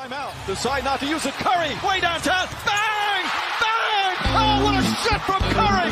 Timeout. 0.00 0.32
Decide 0.46 0.82
not 0.82 0.98
to 1.00 1.06
use 1.06 1.26
it. 1.26 1.34
Curry, 1.34 1.72
way 1.86 2.00
downtown. 2.00 2.48
Bang! 2.64 3.24
Bang! 3.60 4.16
Oh, 4.40 4.64
what 4.64 4.74
a 4.74 4.82
shot 5.02 5.20
from 5.28 5.42
Curry! 5.56 5.90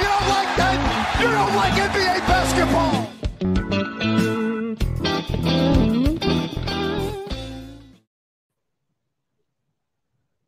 You 0.00 0.06
don't 0.12 0.28
like 0.36 0.52
that? 0.60 0.76
You 1.20 1.28
don't 1.38 1.54
like 1.56 1.74
NBA 1.88 2.16
basketball! 2.28 3.08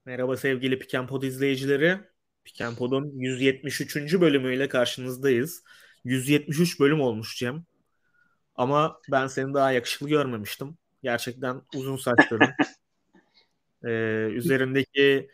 Merhaba 0.04 0.36
sevgili 0.36 0.78
Pikenpod 0.78 1.22
izleyicileri. 1.22 1.98
Pikenpod'un 2.44 3.10
173. 3.14 4.20
bölümüyle 4.20 4.68
karşınızdayız. 4.68 5.62
173 6.04 6.80
bölüm 6.80 7.00
olmuş 7.00 7.36
Cem. 7.38 7.64
Ama 8.54 9.00
ben 9.10 9.26
seni 9.26 9.54
daha 9.54 9.72
yakışıklı 9.72 10.08
görmemiştim. 10.08 10.78
Gerçekten 11.02 11.62
uzun 11.74 11.96
saçların. 11.96 12.50
ee, 13.84 13.90
üzerindeki 14.32 15.28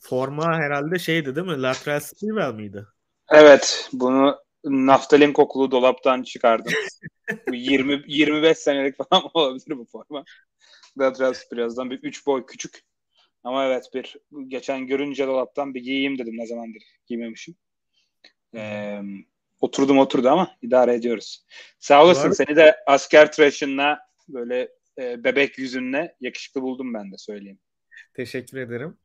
forma 0.00 0.58
herhalde 0.58 0.98
şeydi 0.98 1.36
değil 1.36 1.46
mi? 1.46 1.62
Lateral 1.62 2.00
Sprewell 2.00 2.54
miydi? 2.54 2.86
Evet, 3.30 3.88
bunu 3.92 4.36
naftalin 4.64 5.32
kokulu 5.32 5.70
dolaptan 5.70 6.22
çıkardım. 6.22 6.72
bu 7.48 7.54
20 7.54 8.02
25 8.06 8.58
senelik 8.58 8.96
falan 8.96 9.22
olabilir 9.34 9.78
bu 9.78 9.84
forma. 9.84 10.24
Lateral 10.98 11.32
Sprewell'dan 11.32 11.90
bir 11.90 11.98
3 12.02 12.26
boy 12.26 12.46
küçük. 12.46 12.80
Ama 13.44 13.66
evet 13.66 13.90
bir 13.94 14.16
geçen 14.46 14.86
görünce 14.86 15.26
dolaptan 15.26 15.74
bir 15.74 15.80
giyeyim 15.80 16.18
dedim 16.18 16.36
ne 16.36 16.46
zamandır 16.46 16.82
giymemişim. 17.06 17.54
Ee, 18.54 19.00
oturdum 19.60 19.98
oturdu 19.98 20.28
ama 20.28 20.56
idare 20.62 20.94
ediyoruz. 20.94 21.44
Sağ 21.78 22.04
olasın 22.04 22.30
seni 22.32 22.56
de 22.56 22.76
asker 22.86 23.32
tıraşınla 23.32 23.98
böyle 24.28 24.68
e, 24.98 25.24
bebek 25.24 25.58
yüzünle 25.58 26.16
yakışıklı 26.20 26.62
buldum 26.62 26.94
ben 26.94 27.12
de 27.12 27.18
söyleyeyim. 27.18 27.58
Teşekkür 28.14 28.58
ederim. 28.58 28.96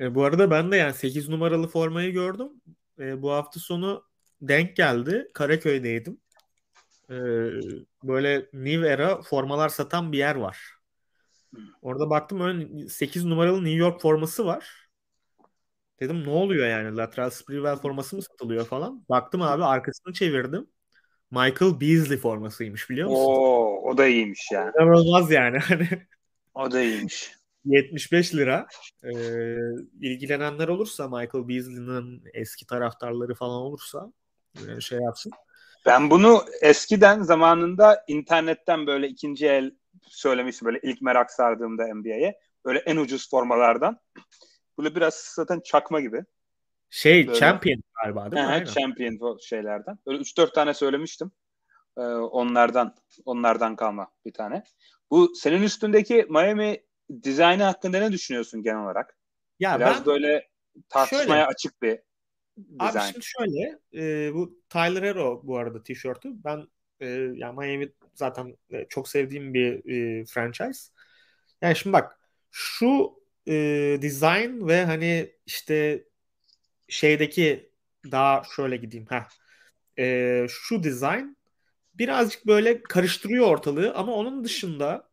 E, 0.00 0.14
bu 0.14 0.24
arada 0.24 0.50
ben 0.50 0.72
de 0.72 0.76
yani 0.76 0.94
8 0.94 1.28
numaralı 1.28 1.68
formayı 1.68 2.12
gördüm. 2.12 2.48
E, 2.98 3.22
bu 3.22 3.32
hafta 3.32 3.60
sonu 3.60 4.04
denk 4.42 4.76
geldi. 4.76 5.30
Karaköy'deydim. 5.34 6.20
E, 7.10 7.16
böyle 8.02 8.48
New 8.52 8.88
Era 8.88 9.22
formalar 9.22 9.68
satan 9.68 10.12
bir 10.12 10.18
yer 10.18 10.34
var. 10.34 10.76
Orada 11.82 12.10
baktım 12.10 12.40
ön 12.40 12.86
8 12.86 13.24
numaralı 13.24 13.64
New 13.64 13.78
York 13.78 14.00
forması 14.00 14.46
var. 14.46 14.88
Dedim 16.00 16.24
ne 16.24 16.30
oluyor 16.30 16.66
yani? 16.66 16.96
Lateral 16.96 17.30
Sprewell 17.30 17.76
forması 17.76 18.16
mı 18.16 18.22
satılıyor 18.22 18.66
falan. 18.66 19.04
Baktım 19.08 19.42
abi 19.42 19.64
arkasını 19.64 20.12
çevirdim. 20.12 20.66
Michael 21.30 21.80
Beasley 21.80 22.18
formasıymış 22.18 22.90
biliyor 22.90 23.08
musun? 23.08 23.24
Oo, 23.24 23.90
o 23.90 23.98
da 23.98 24.06
iyiymiş 24.06 24.48
ya. 24.52 24.72
İnanılmaz 24.76 25.30
yani. 25.30 25.58
Hani 25.58 25.88
O 26.54 26.70
da 26.70 26.82
iyiymiş. 26.82 27.35
75 27.66 28.34
lira. 28.34 28.66
Ee, 29.04 29.56
ilgilenenler 30.00 30.68
olursa 30.68 31.08
Michael 31.08 31.48
Beasley'nin 31.48 32.22
eski 32.34 32.66
taraftarları 32.66 33.34
falan 33.34 33.62
olursa 33.62 34.12
e, 34.54 34.80
şey 34.80 34.98
yapsın. 34.98 35.32
Ben 35.86 36.10
bunu 36.10 36.44
eskiden 36.62 37.22
zamanında 37.22 38.04
internetten 38.08 38.86
böyle 38.86 39.08
ikinci 39.08 39.46
el 39.46 39.70
söylemiştim 40.08 40.66
böyle 40.66 40.80
ilk 40.82 41.02
merak 41.02 41.30
sardığımda 41.30 41.94
NBA'ye. 41.94 42.40
Böyle 42.64 42.78
en 42.78 42.96
ucuz 42.96 43.30
formalardan. 43.30 44.00
Böyle 44.78 44.94
biraz 44.94 45.14
zaten 45.14 45.60
çakma 45.60 46.00
gibi. 46.00 46.24
Şey 46.90 47.26
Böyle. 47.26 47.38
Champion 47.38 47.82
galiba 48.02 48.30
değil 48.30 48.42
mi? 48.42 48.48
Aynen. 48.48 48.64
Champion 48.64 49.38
şeylerden. 49.38 49.98
Böyle 50.06 50.18
3-4 50.18 50.54
tane 50.54 50.74
söylemiştim. 50.74 51.30
Ee, 51.98 52.00
onlardan 52.02 52.94
onlardan 53.24 53.76
kalma 53.76 54.08
bir 54.24 54.32
tane. 54.32 54.64
Bu 55.10 55.34
senin 55.34 55.62
üstündeki 55.62 56.26
Miami 56.28 56.85
dizaynı 57.22 57.62
hakkında 57.62 57.98
ne 57.98 58.12
düşünüyorsun 58.12 58.62
genel 58.62 58.82
olarak? 58.84 59.16
Ya 59.60 59.78
Biraz 59.78 59.96
ben 59.98 60.06
böyle 60.06 60.48
tartışmaya 60.88 61.26
Şöyle. 61.26 61.46
açık 61.46 61.82
bir 61.82 61.98
abi 62.78 62.88
dizayn. 62.88 63.12
şimdi 63.12 63.24
şöyle 63.24 63.78
e, 63.94 64.34
bu 64.34 64.58
Tyler 64.68 65.02
Hero 65.02 65.40
bu 65.44 65.58
arada 65.58 65.82
tişörtü. 65.82 66.28
Ben 66.44 66.66
e, 67.00 67.06
yani 67.34 67.58
Miami 67.58 67.92
zaten 68.14 68.56
e, 68.70 68.86
çok 68.88 69.08
sevdiğim 69.08 69.54
bir 69.54 69.92
e, 69.92 70.24
franchise. 70.24 70.92
Yani 71.62 71.76
şimdi 71.76 71.92
bak 71.92 72.18
şu 72.50 73.20
e, 73.48 73.52
design 74.02 74.66
ve 74.68 74.84
hani 74.84 75.32
işte 75.46 76.04
şeydeki 76.88 77.70
daha 78.12 78.42
şöyle 78.56 78.76
gideyim 78.76 79.06
ha 79.06 79.28
şu 80.48 80.82
design 80.82 81.36
birazcık 81.94 82.46
böyle 82.46 82.82
karıştırıyor 82.82 83.46
ortalığı 83.46 83.94
ama 83.94 84.12
onun 84.12 84.44
dışında 84.44 85.08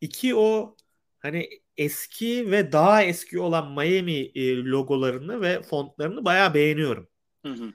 iki 0.00 0.34
o 0.34 0.76
hani 1.22 1.48
eski 1.76 2.50
ve 2.50 2.72
daha 2.72 3.02
eski 3.02 3.40
olan 3.40 3.72
Miami 3.72 4.30
e, 4.34 4.56
logolarını 4.56 5.40
ve 5.40 5.62
fontlarını 5.62 6.24
bayağı 6.24 6.54
beğeniyorum. 6.54 7.08
Hı 7.46 7.52
hı. 7.52 7.72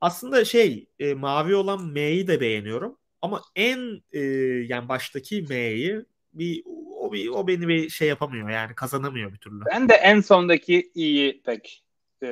Aslında 0.00 0.44
şey 0.44 0.86
e, 0.98 1.14
mavi 1.14 1.54
olan 1.54 1.84
M'yi 1.86 2.26
de 2.26 2.40
beğeniyorum 2.40 2.98
ama 3.22 3.42
en 3.56 4.02
e, 4.12 4.20
yani 4.68 4.88
baştaki 4.88 5.42
M'yi 5.48 6.04
bir 6.32 6.62
o 6.98 7.12
bir 7.12 7.28
o 7.28 7.46
beni 7.46 7.68
bir 7.68 7.88
şey 7.88 8.08
yapamıyor 8.08 8.50
yani 8.50 8.74
kazanamıyor 8.74 9.32
bir 9.32 9.38
türlü. 9.38 9.64
Ben 9.72 9.88
de 9.88 9.94
en 9.94 10.20
sondaki 10.20 10.90
iyi 10.94 11.42
pek. 11.42 11.84
O 12.22 12.26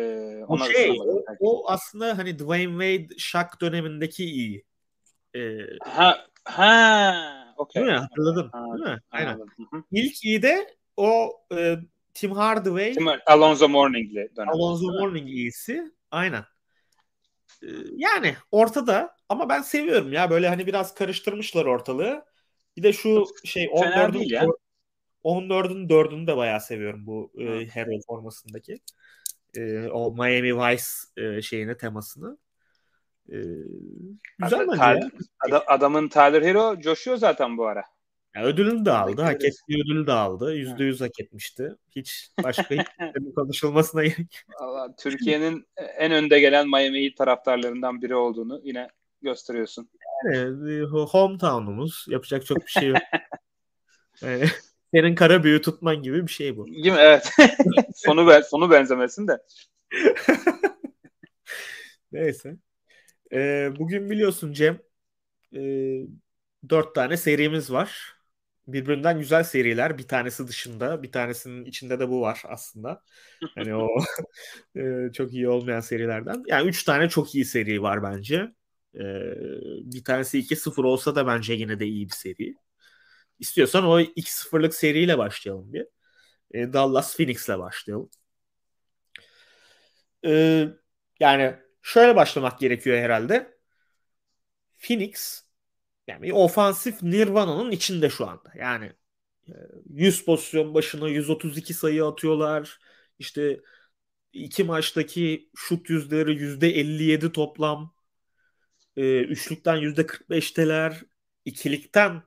ona 0.47 0.65
şey 0.65 0.91
o, 0.91 1.25
pek. 1.25 1.37
o 1.41 1.71
aslında 1.71 2.19
hani 2.19 2.39
Dwayne 2.39 2.73
Wade 2.73 3.19
Shaq 3.19 3.49
dönemindeki 3.61 4.25
iyi. 4.25 4.65
E, 5.37 5.59
Ha, 5.81 6.27
ha, 6.45 7.38
okey. 7.59 7.83
değil 7.83 7.95
mi? 7.95 7.99
Hatırladım. 7.99 8.49
Ha, 8.53 8.65
Değil 8.65 8.91
mi? 8.91 9.01
Aynen. 9.11 9.33
Anladım. 9.35 9.87
İlk 9.93 10.25
iyi 10.25 10.43
de 10.43 10.77
o 10.97 11.31
e, 11.57 11.77
Tim 12.15 12.33
Hardaway, 12.33 12.95
mi? 12.95 13.19
Alonzo 13.27 13.69
Mourning'li 13.69 14.31
dönem. 14.37 14.49
Alonzo? 14.49 14.87
Mourning 14.87 15.29
iyisi. 15.29 15.93
Aynen. 16.11 16.45
E, 17.63 17.69
yani 17.97 18.37
ortada 18.51 19.17
ama 19.29 19.49
ben 19.49 19.63
seviyorum 19.63 20.13
ya 20.13 20.31
böyle 20.31 20.49
hani 20.49 20.67
biraz 20.67 20.95
karıştırmışlar 20.95 21.65
ortalığı. 21.65 22.25
Bir 22.77 22.83
de 22.83 22.93
şu 22.93 23.25
şey 23.45 23.71
Fena 23.79 23.95
14'ün 23.95 24.13
değil 24.15 24.31
ya. 24.31 24.47
14'ün 25.25 25.89
4'ünü 25.89 26.27
de 26.27 26.37
bayağı 26.37 26.61
seviyorum 26.61 27.07
bu 27.07 27.33
e. 27.39 27.67
Hero 27.67 28.01
formasındaki. 28.07 28.79
E, 29.57 29.89
o 29.89 30.13
Miami 30.13 30.57
Vice 30.57 30.85
e, 31.17 31.43
şeyine 31.43 31.77
temasını. 31.77 32.39
E, 33.33 33.37
güzel 34.39 34.67
bence 34.69 34.83
Tyler- 34.83 35.01
ya. 35.01 35.11
Ada- 35.47 35.65
adamın 35.67 36.09
Tyler 36.09 36.43
Hero 36.43 36.81
coşuyor 36.81 37.17
zaten 37.17 37.59
bu 37.59 37.67
ara. 37.67 37.85
Ya 38.37 38.45
ödülünü 38.45 38.85
de 38.85 38.93
aldı. 38.93 39.23
Hak 39.23 39.45
ettiği 39.45 39.83
ödülü 39.85 40.07
de 40.07 40.13
aldı. 40.13 40.55
Yüzde 40.55 40.85
yüz 40.85 41.01
hak 41.01 41.21
etmişti. 41.21 41.77
Hiç 41.97 42.31
başka 42.45 42.75
hiç 42.75 42.87
konuşulmasına 43.37 44.03
gerek 44.03 44.45
Valla 44.61 44.97
Türkiye'nin 44.97 45.67
en 45.77 46.13
önde 46.13 46.41
gelen 46.41 46.69
Miami 46.69 47.05
Heat 47.05 47.17
taraftarlarından 47.17 48.03
biri 48.03 48.15
olduğunu 48.15 48.61
yine 48.65 48.89
gösteriyorsun. 49.23 49.91
Yani, 50.25 50.75
e, 50.75 50.81
hometown'umuz. 50.83 52.07
Yapacak 52.09 52.47
çok 52.47 52.67
bir 52.67 52.71
şey 52.71 52.89
yok. 52.89 52.99
Yani, 54.23 54.45
senin 54.95 55.15
kara 55.15 55.45
büyü 55.45 55.63
tutman 55.63 56.03
gibi 56.03 56.27
bir 56.27 56.33
şey 56.33 56.57
bu. 56.57 56.67
Değil 56.67 56.93
mi? 56.93 56.99
Evet. 56.99 57.31
sonu 57.95 58.27
ben 58.27 58.41
sonu 58.41 58.71
benzemesin 58.71 59.29
de. 59.29 59.39
Neyse. 62.13 62.57
Ee, 63.33 63.71
bugün 63.79 64.11
biliyorsun 64.11 64.53
Cem 64.53 64.79
e, 65.57 65.61
dört 66.69 66.95
tane 66.95 67.17
serimiz 67.17 67.73
var. 67.73 68.15
Birbirinden 68.69 69.19
güzel 69.19 69.45
seriler. 69.45 69.99
Bir 69.99 70.09
tanesi 70.09 70.49
dışında. 70.49 71.03
Bir 71.03 71.13
tanesinin 71.13 71.65
içinde 71.65 72.01
de 72.01 72.09
bu 72.09 72.21
var 72.21 72.43
aslında. 72.49 73.03
Hani 73.55 73.75
o 73.75 73.89
e, 74.77 75.13
çok 75.13 75.33
iyi 75.35 75.49
olmayan 75.49 75.81
serilerden. 75.81 76.45
Yani 76.49 76.69
üç 76.69 76.85
tane 76.85 77.09
çok 77.09 77.35
iyi 77.35 77.45
seri 77.45 77.83
var 77.83 78.03
bence. 78.03 78.53
Ee, 78.95 79.01
bir 79.85 80.05
tanesi 80.05 80.39
2-0 80.39 80.85
olsa 80.85 81.15
da 81.17 81.27
bence 81.27 81.55
yine 81.55 81.81
de 81.81 81.87
iyi 81.87 82.07
bir 82.09 82.15
seri. 82.15 82.55
İstiyorsan 83.39 83.87
o 83.87 84.01
2-0'lık 84.01 84.75
seriyle 84.75 85.19
başlayalım 85.19 85.73
bir. 85.73 85.87
Ee, 86.55 86.73
Dallas 86.73 87.17
Phoenix'le 87.17 87.49
başlayalım. 87.61 88.11
Ee, 90.25 90.69
yani 91.21 91.57
şöyle 91.89 92.17
başlamak 92.17 92.61
gerekiyor 92.61 92.99
herhalde. 92.99 93.59
Phoenix 94.79 95.43
yani 96.09 96.33
ofansif 96.33 97.03
Nirvana'nın 97.03 97.71
içinde 97.71 98.11
şu 98.11 98.29
anda. 98.29 98.53
Yani 98.57 98.93
e, 99.49 99.53
100 99.91 100.25
pozisyon 100.25 100.75
başına 100.75 101.09
132 101.09 101.75
sayı 101.75 102.07
atıyorlar. 102.07 102.79
İşte 103.19 103.61
iki 104.33 104.65
maçtaki 104.65 105.51
şut 105.57 105.91
yüzleri 105.91 106.37
%57 106.37 107.33
toplam. 107.33 107.95
E, 108.97 109.21
üçlükten 109.21 109.77
%45'teler. 109.77 111.05
ikilikten 111.45 112.23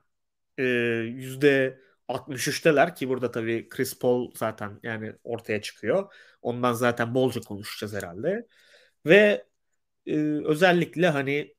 e, 0.58 0.64
%63'teler 0.64 2.94
ki 2.94 3.08
burada 3.08 3.30
tabii 3.30 3.68
Chris 3.68 3.98
Paul 3.98 4.32
zaten 4.36 4.80
yani 4.82 5.12
ortaya 5.24 5.62
çıkıyor. 5.62 6.14
Ondan 6.42 6.72
zaten 6.72 7.14
bolca 7.14 7.40
konuşacağız 7.40 7.94
herhalde. 7.94 8.46
Ve 9.06 9.51
e, 10.06 10.16
özellikle 10.44 11.08
hani 11.08 11.54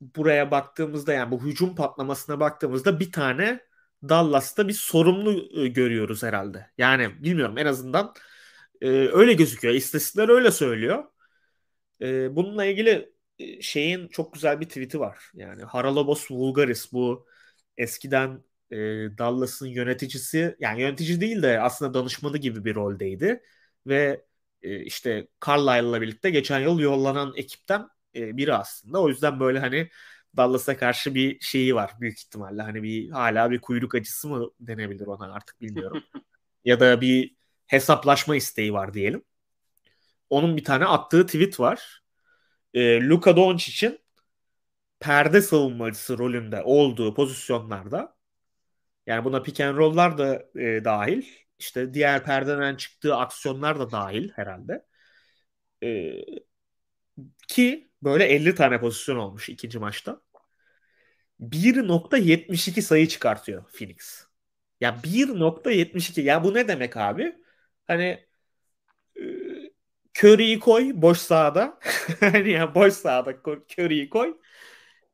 buraya 0.00 0.50
baktığımızda 0.50 1.12
yani 1.12 1.30
bu 1.30 1.42
hücum 1.44 1.74
patlamasına 1.74 2.40
baktığımızda 2.40 3.00
bir 3.00 3.12
tane 3.12 3.60
Dallas'ta 4.08 4.68
bir 4.68 4.72
sorumlu 4.72 5.60
e, 5.64 5.68
görüyoruz 5.68 6.22
herhalde. 6.22 6.70
Yani 6.78 7.22
bilmiyorum 7.22 7.58
en 7.58 7.66
azından 7.66 8.14
e, 8.80 8.88
öyle 8.88 9.32
gözüküyor. 9.32 9.74
İstatistikler 9.74 10.28
öyle 10.28 10.50
söylüyor. 10.50 11.04
E, 12.02 12.36
bununla 12.36 12.64
ilgili 12.64 13.12
şeyin 13.60 14.08
çok 14.08 14.32
güzel 14.34 14.60
bir 14.60 14.66
tweet'i 14.68 15.00
var. 15.00 15.30
Yani 15.34 15.64
Haralabos 15.64 16.30
Vulgaris 16.30 16.92
bu 16.92 17.26
eskiden 17.76 18.44
Dallas'ın 19.18 19.66
yöneticisi 19.66 20.56
yani 20.60 20.80
yönetici 20.82 21.20
değil 21.20 21.42
de 21.42 21.60
aslında 21.60 21.94
danışmanı 21.94 22.38
gibi 22.38 22.64
bir 22.64 22.74
roldeydi 22.74 23.42
ve 23.86 24.25
e, 24.66 24.84
işte 24.84 25.28
Carlisle'la 25.46 26.00
birlikte 26.00 26.30
geçen 26.30 26.60
yıl 26.60 26.80
yollanan 26.80 27.32
ekipten 27.36 27.88
e, 28.16 28.36
biri 28.36 28.54
aslında. 28.54 29.02
O 29.02 29.08
yüzden 29.08 29.40
böyle 29.40 29.58
hani 29.58 29.90
Dallas'a 30.36 30.76
karşı 30.76 31.14
bir 31.14 31.40
şeyi 31.40 31.74
var 31.74 31.92
büyük 32.00 32.18
ihtimalle. 32.18 32.62
Hani 32.62 32.82
bir 32.82 33.10
hala 33.10 33.50
bir 33.50 33.60
kuyruk 33.60 33.94
acısı 33.94 34.28
mı 34.28 34.50
denebilir 34.60 35.06
ona 35.06 35.32
artık 35.32 35.60
bilmiyorum. 35.60 36.02
ya 36.64 36.80
da 36.80 37.00
bir 37.00 37.36
hesaplaşma 37.66 38.36
isteği 38.36 38.72
var 38.72 38.94
diyelim. 38.94 39.22
Onun 40.30 40.56
bir 40.56 40.64
tane 40.64 40.84
attığı 40.86 41.26
tweet 41.26 41.60
var. 41.60 42.02
E, 42.74 43.08
Luka 43.08 43.36
Doncic'in 43.36 44.00
perde 45.00 45.42
savunmacısı 45.42 46.18
rolünde 46.18 46.62
olduğu 46.62 47.14
pozisyonlarda 47.14 48.16
yani 49.06 49.24
buna 49.24 49.42
pick 49.42 49.60
and 49.60 49.76
roll'lar 49.76 50.18
da 50.18 50.46
e, 50.60 50.84
dahil. 50.84 51.45
İşte 51.58 51.94
diğer 51.94 52.24
perdeden 52.24 52.76
çıktığı 52.76 53.16
aksiyonlar 53.16 53.78
da 53.78 53.90
dahil 53.90 54.30
herhalde. 54.32 54.86
E, 55.82 56.12
ki 57.48 57.90
böyle 58.02 58.24
50 58.24 58.54
tane 58.54 58.80
pozisyon 58.80 59.16
olmuş 59.16 59.48
ikinci 59.48 59.78
maçta. 59.78 60.20
1.72 61.40 62.82
sayı 62.82 63.08
çıkartıyor 63.08 63.64
Phoenix. 63.72 64.26
Ya 64.80 65.00
1.72 65.04 66.20
ya 66.20 66.44
bu 66.44 66.54
ne 66.54 66.68
demek 66.68 66.96
abi? 66.96 67.34
Hani 67.86 68.26
e, 69.16 69.22
Curry'i 70.18 70.58
koy 70.58 70.92
boş 70.94 71.18
sahada. 71.18 71.78
hani 72.20 72.50
ya 72.50 72.74
boş 72.74 72.94
sahada 72.94 73.32
Curry'i 73.78 74.08
koy. 74.08 74.36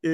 Ee, 0.05 0.09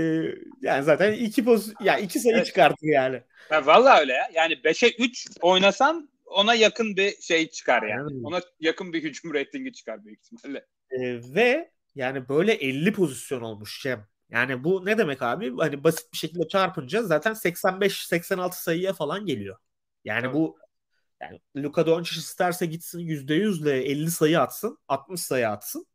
yani 0.61 0.85
zaten 0.85 1.13
iki 1.13 1.45
poz 1.45 1.73
ya 1.81 1.99
iki 1.99 2.21
sayı 2.21 2.37
evet. 2.37 2.47
çıkartıyor 2.47 2.95
yani. 2.95 3.23
Ya 3.51 3.67
vallahi 3.67 4.01
öyle 4.01 4.13
ya. 4.13 4.29
Yani 4.35 4.53
5'e 4.53 5.05
3 5.05 5.27
oynasan 5.41 6.11
ona 6.31 6.55
yakın 6.55 6.97
bir 6.97 7.21
şey 7.21 7.51
çıkar 7.51 7.83
yani. 7.83 8.27
Ona 8.27 8.41
yakın 8.61 8.93
bir 8.93 9.03
hücum 9.03 9.35
reytingi 9.35 9.73
çıkar 9.73 10.05
büyük 10.05 10.21
ihtimalle. 10.21 10.67
Ee, 10.91 11.35
ve 11.35 11.71
yani 11.95 12.29
böyle 12.29 12.53
50 12.53 12.93
pozisyon 12.93 13.41
olmuş 13.41 13.83
Cem. 13.83 14.07
Yani 14.31 14.65
bu 14.65 14.87
ne 14.87 14.99
demek 14.99 15.23
abi? 15.23 15.57
Hani 15.57 15.85
basit 15.85 16.13
bir 16.13 16.19
şekilde 16.19 16.49
çarpınca 16.49 17.03
zaten 17.03 17.35
85-86 17.35 18.53
sayıya 18.53 18.93
falan 18.93 19.27
geliyor. 19.27 19.57
Yani 20.05 20.25
evet. 20.25 20.35
bu 20.35 20.59
yani 21.23 21.41
Luka 21.57 21.87
Doncic 21.87 22.19
isterse 22.19 22.67
gitsin 22.67 22.99
%100 22.99 23.63
ile 23.63 23.85
50 23.85 24.11
sayı 24.11 24.41
atsın, 24.41 24.79
60 24.89 25.21
sayı 25.21 25.49
atsın. 25.49 25.87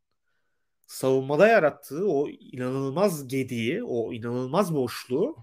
Savunmada 0.86 1.48
yarattığı 1.48 2.08
o 2.12 2.30
inanılmaz 2.30 3.28
gediği, 3.28 3.84
o 3.84 4.14
inanılmaz 4.14 4.76
boşluğu 4.76 5.38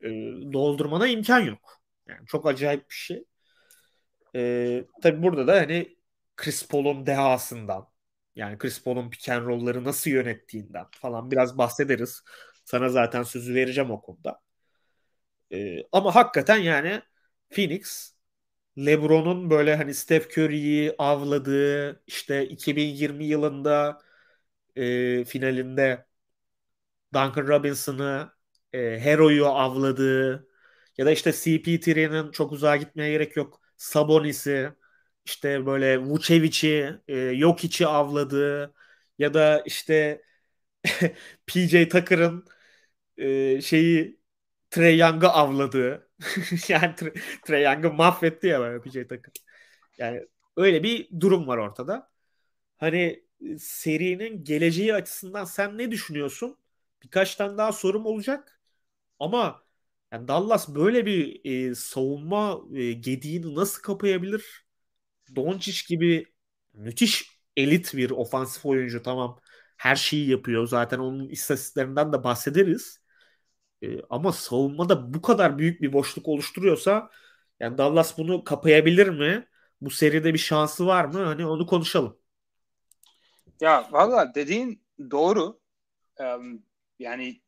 e, 0.00 0.08
doldurmana 0.52 1.06
imkan 1.08 1.40
yok. 1.40 1.82
Yani 2.08 2.26
çok 2.26 2.46
acayip 2.46 2.90
bir 2.90 2.94
şey. 2.94 3.24
E, 4.36 4.84
tabii 5.02 5.22
burada 5.22 5.46
da 5.46 5.54
hani 5.60 5.96
Chris 6.36 6.68
Paul'un 6.68 7.06
dehasından 7.06 7.88
yani 8.36 8.58
Chris 8.58 8.82
Paul'un 8.84 9.10
pick 9.10 9.28
and 9.28 9.84
nasıl 9.84 10.10
yönettiğinden 10.10 10.86
falan 10.92 11.30
biraz 11.30 11.58
bahsederiz. 11.58 12.22
Sana 12.64 12.88
zaten 12.88 13.22
sözü 13.22 13.54
vereceğim 13.54 13.90
o 13.90 14.02
konuda. 14.02 14.40
E, 15.52 15.82
ama 15.92 16.14
hakikaten 16.14 16.56
yani 16.58 17.02
Phoenix 17.50 18.14
LeBron'un 18.78 19.50
böyle 19.50 19.76
hani 19.76 19.94
Steph 19.94 20.38
Curry'yi 20.38 20.94
avladığı 20.98 22.02
işte 22.06 22.46
2020 22.48 23.24
yılında 23.26 24.02
e, 24.76 25.24
finalinde 25.26 26.06
Duncan 27.14 27.46
Robinson'ı 27.48 28.32
e, 28.72 28.78
Hero'yu 29.00 29.46
avladığı 29.46 30.48
ya 30.98 31.06
da 31.06 31.10
işte 31.10 31.32
CP3'nin 31.32 32.30
çok 32.32 32.52
uzağa 32.52 32.76
gitmeye 32.76 33.10
gerek 33.12 33.36
yok. 33.36 33.60
Sabonis'i 33.84 34.72
işte 35.24 35.66
böyle 35.66 35.98
Vucevic'i, 35.98 37.00
e, 37.08 37.34
Jokic'i 37.36 37.86
avladığı 37.86 38.74
ya 39.18 39.34
da 39.34 39.62
işte 39.66 40.22
PJ 41.46 41.88
Tucker'ın 41.88 42.46
e, 43.18 43.60
şeyi 43.62 44.20
Trey 44.70 44.98
Young'ı 44.98 45.28
avladığı 45.28 46.10
yani 46.68 46.94
Trey, 46.96 47.12
Trey 47.46 47.62
Young'ı 47.64 47.92
mahvetti 47.92 48.46
ya 48.46 48.60
böyle 48.60 48.82
PJ 48.82 48.94
Tucker. 49.08 49.32
Yani 49.98 50.28
öyle 50.56 50.82
bir 50.82 51.20
durum 51.20 51.46
var 51.48 51.58
ortada. 51.58 52.10
Hani 52.78 53.24
serinin 53.58 54.44
geleceği 54.44 54.94
açısından 54.94 55.44
sen 55.44 55.78
ne 55.78 55.90
düşünüyorsun? 55.90 56.58
Birkaç 57.02 57.34
tane 57.36 57.58
daha 57.58 57.72
sorum 57.72 58.06
olacak. 58.06 58.60
Ama 59.20 59.63
yani 60.14 60.28
Dallas 60.28 60.68
böyle 60.68 61.06
bir 61.06 61.40
e, 61.70 61.74
savunma 61.74 62.60
e, 62.74 62.92
gediğini 62.92 63.54
nasıl 63.54 63.82
kapayabilir? 63.82 64.66
Doncic 65.36 65.82
gibi 65.88 66.34
müthiş 66.74 67.40
elit 67.56 67.94
bir 67.94 68.10
ofansif 68.10 68.66
oyuncu 68.66 69.02
tamam 69.02 69.40
her 69.78 69.96
şeyi 69.96 70.30
yapıyor. 70.30 70.66
Zaten 70.68 70.98
onun 70.98 71.28
istatistiklerinden 71.28 72.12
de 72.12 72.24
bahsederiz. 72.24 73.00
E, 73.82 74.02
ama 74.10 74.32
savunmada 74.32 75.14
bu 75.14 75.22
kadar 75.22 75.58
büyük 75.58 75.82
bir 75.82 75.92
boşluk 75.92 76.28
oluşturuyorsa 76.28 77.10
yani 77.60 77.78
Dallas 77.78 78.18
bunu 78.18 78.44
kapayabilir 78.44 79.08
mi? 79.08 79.48
Bu 79.80 79.90
seride 79.90 80.34
bir 80.34 80.38
şansı 80.38 80.86
var 80.86 81.04
mı? 81.04 81.18
Hani 81.24 81.46
onu 81.46 81.66
konuşalım. 81.66 82.18
Ya 83.60 83.88
valla 83.92 84.34
dediğin 84.34 84.82
doğru. 85.10 85.60
Ee, 86.20 86.36
yani 87.00 87.42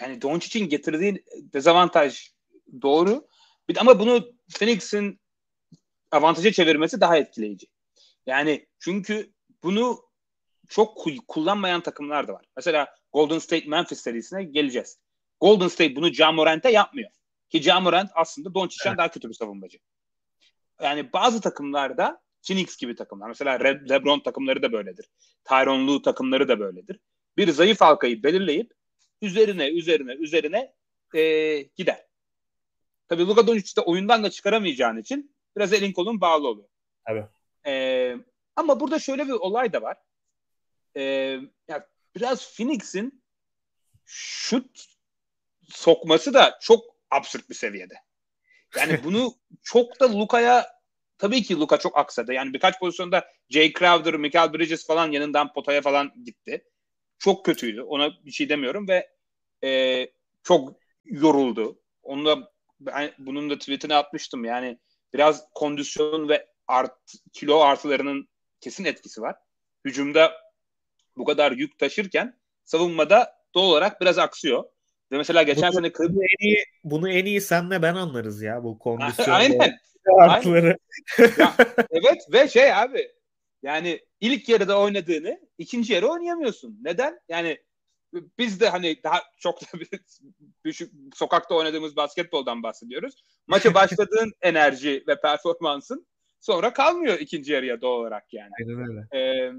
yani 0.00 0.22
Doncic'in 0.22 0.68
getirdiği 0.68 1.24
dezavantaj 1.52 2.30
doğru. 2.82 3.28
Ama 3.78 4.00
bunu 4.00 4.32
Phoenix'in 4.58 5.20
avantaja 6.10 6.52
çevirmesi 6.52 7.00
daha 7.00 7.16
etkileyici. 7.16 7.66
Yani 8.26 8.66
çünkü 8.78 9.32
bunu 9.62 10.00
çok 10.68 11.06
kullanmayan 11.28 11.80
takımlar 11.80 12.28
da 12.28 12.32
var. 12.32 12.44
Mesela 12.56 12.94
Golden 13.12 13.38
State 13.38 13.68
Memphis 13.68 14.00
serisine 14.00 14.44
geleceğiz. 14.44 14.98
Golden 15.40 15.68
State 15.68 15.96
bunu 15.96 16.14
Ja 16.14 16.32
Morant'e 16.32 16.70
yapmıyor. 16.70 17.10
Ki 17.48 17.62
Ja 17.62 17.80
Morant 17.80 18.10
aslında 18.14 18.54
Doncic'ten 18.54 18.90
evet. 18.90 18.98
daha 18.98 19.10
kötü 19.10 19.28
bir 19.28 19.34
savunmacı. 19.34 19.78
Yani 20.82 21.12
bazı 21.12 21.40
takımlarda 21.40 22.20
Phoenix 22.46 22.76
gibi 22.76 22.94
takımlar. 22.94 23.28
Mesela 23.28 23.60
Red, 23.60 23.90
LeBron 23.90 24.20
takımları 24.20 24.62
da 24.62 24.72
böyledir. 24.72 25.06
Tyronn 25.44 25.86
Lue 25.86 26.02
takımları 26.02 26.48
da 26.48 26.60
böyledir. 26.60 27.00
Bir 27.36 27.50
zayıf 27.50 27.80
halkayı 27.80 28.22
belirleyip 28.22 28.72
üzerine 29.20 29.68
üzerine 29.68 30.12
üzerine 30.12 30.74
e, 31.14 31.62
gider. 31.62 32.06
Tabii 33.08 33.26
Luka 33.26 33.46
Doncic 33.46 33.76
de 33.76 33.80
oyundan 33.80 34.24
da 34.24 34.30
çıkaramayacağın 34.30 34.96
için 34.96 35.36
biraz 35.56 35.72
elin 35.72 35.92
kolun 35.92 36.20
bağlı 36.20 36.48
oluyor. 36.48 36.68
Evet. 37.06 37.28
E, 37.66 38.16
ama 38.56 38.80
burada 38.80 38.98
şöyle 38.98 39.26
bir 39.26 39.32
olay 39.32 39.72
da 39.72 39.82
var. 39.82 39.96
E, 40.96 41.02
ya 41.68 41.88
biraz 42.16 42.56
Phoenix'in 42.56 43.22
şut 44.06 44.84
sokması 45.68 46.34
da 46.34 46.58
çok 46.60 46.84
absürt 47.10 47.50
bir 47.50 47.54
seviyede. 47.54 47.94
Yani 48.76 49.00
bunu 49.04 49.34
çok 49.62 50.00
da 50.00 50.18
Luka'ya 50.18 50.80
Tabii 51.20 51.42
ki 51.42 51.56
Luka 51.60 51.78
çok 51.78 51.98
aksadı. 51.98 52.32
Yani 52.32 52.52
birkaç 52.52 52.78
pozisyonda 52.78 53.28
Jay 53.50 53.72
Crowder, 53.72 54.14
Michael 54.14 54.52
Bridges 54.52 54.86
falan 54.86 55.12
yanından 55.12 55.52
potaya 55.52 55.82
falan 55.82 56.12
gitti. 56.24 56.64
Çok 57.20 57.44
kötüydü. 57.44 57.82
Ona 57.82 58.10
bir 58.24 58.30
şey 58.30 58.48
demiyorum 58.48 58.88
ve 58.88 59.08
e, 59.64 60.06
çok 60.42 60.76
yoruldu. 61.04 61.80
Onu 62.02 62.26
da 62.26 62.50
ben 62.80 63.10
bunun 63.18 63.50
da 63.50 63.58
tweetini 63.58 63.94
atmıştım. 63.94 64.44
Yani 64.44 64.78
biraz 65.14 65.44
kondisyon 65.54 66.28
ve 66.28 66.46
art, 66.68 66.96
kilo 67.32 67.60
artılarının 67.60 68.28
kesin 68.60 68.84
etkisi 68.84 69.20
var. 69.22 69.36
Hücumda 69.84 70.32
bu 71.16 71.24
kadar 71.24 71.52
yük 71.52 71.78
taşırken 71.78 72.38
savunmada 72.64 73.32
doğal 73.54 73.64
olarak 73.64 74.00
biraz 74.00 74.18
aksıyor. 74.18 74.64
Ve 75.12 75.16
mesela 75.16 75.42
geçen 75.42 75.72
bunu, 75.72 75.80
sene 75.80 75.92
bunu 75.98 76.22
en 76.22 76.46
iyi 76.46 76.64
bunu 76.84 77.10
en 77.10 77.24
iyi 77.24 77.40
senle 77.40 77.82
ben 77.82 77.94
anlarız 77.94 78.42
ya 78.42 78.64
bu 78.64 78.78
kondisyon. 78.78 79.34
Aynen. 79.34 79.78
Artıları. 80.18 80.78
ya, 81.38 81.54
evet 81.90 82.26
ve 82.32 82.48
şey 82.48 82.74
abi 82.74 83.19
yani 83.62 84.00
ilk 84.20 84.48
yarıda 84.48 84.80
oynadığını 84.80 85.40
ikinci 85.58 85.92
yarı 85.92 86.08
oynayamıyorsun. 86.08 86.78
Neden? 86.82 87.20
Yani 87.28 87.58
biz 88.38 88.60
de 88.60 88.68
hani 88.68 89.02
daha 89.04 89.22
çok 89.38 89.60
da 89.60 89.66
düşük 90.64 90.92
sokakta 91.14 91.54
oynadığımız 91.54 91.96
basketboldan 91.96 92.62
bahsediyoruz. 92.62 93.22
Maça 93.46 93.74
başladığın 93.74 94.32
enerji 94.42 95.04
ve 95.08 95.20
performansın 95.20 96.06
sonra 96.40 96.72
kalmıyor 96.72 97.18
ikinci 97.18 97.52
yarıya 97.52 97.80
doğal 97.80 98.00
olarak 98.00 98.34
yani. 98.34 98.50
Ee, 99.14 99.52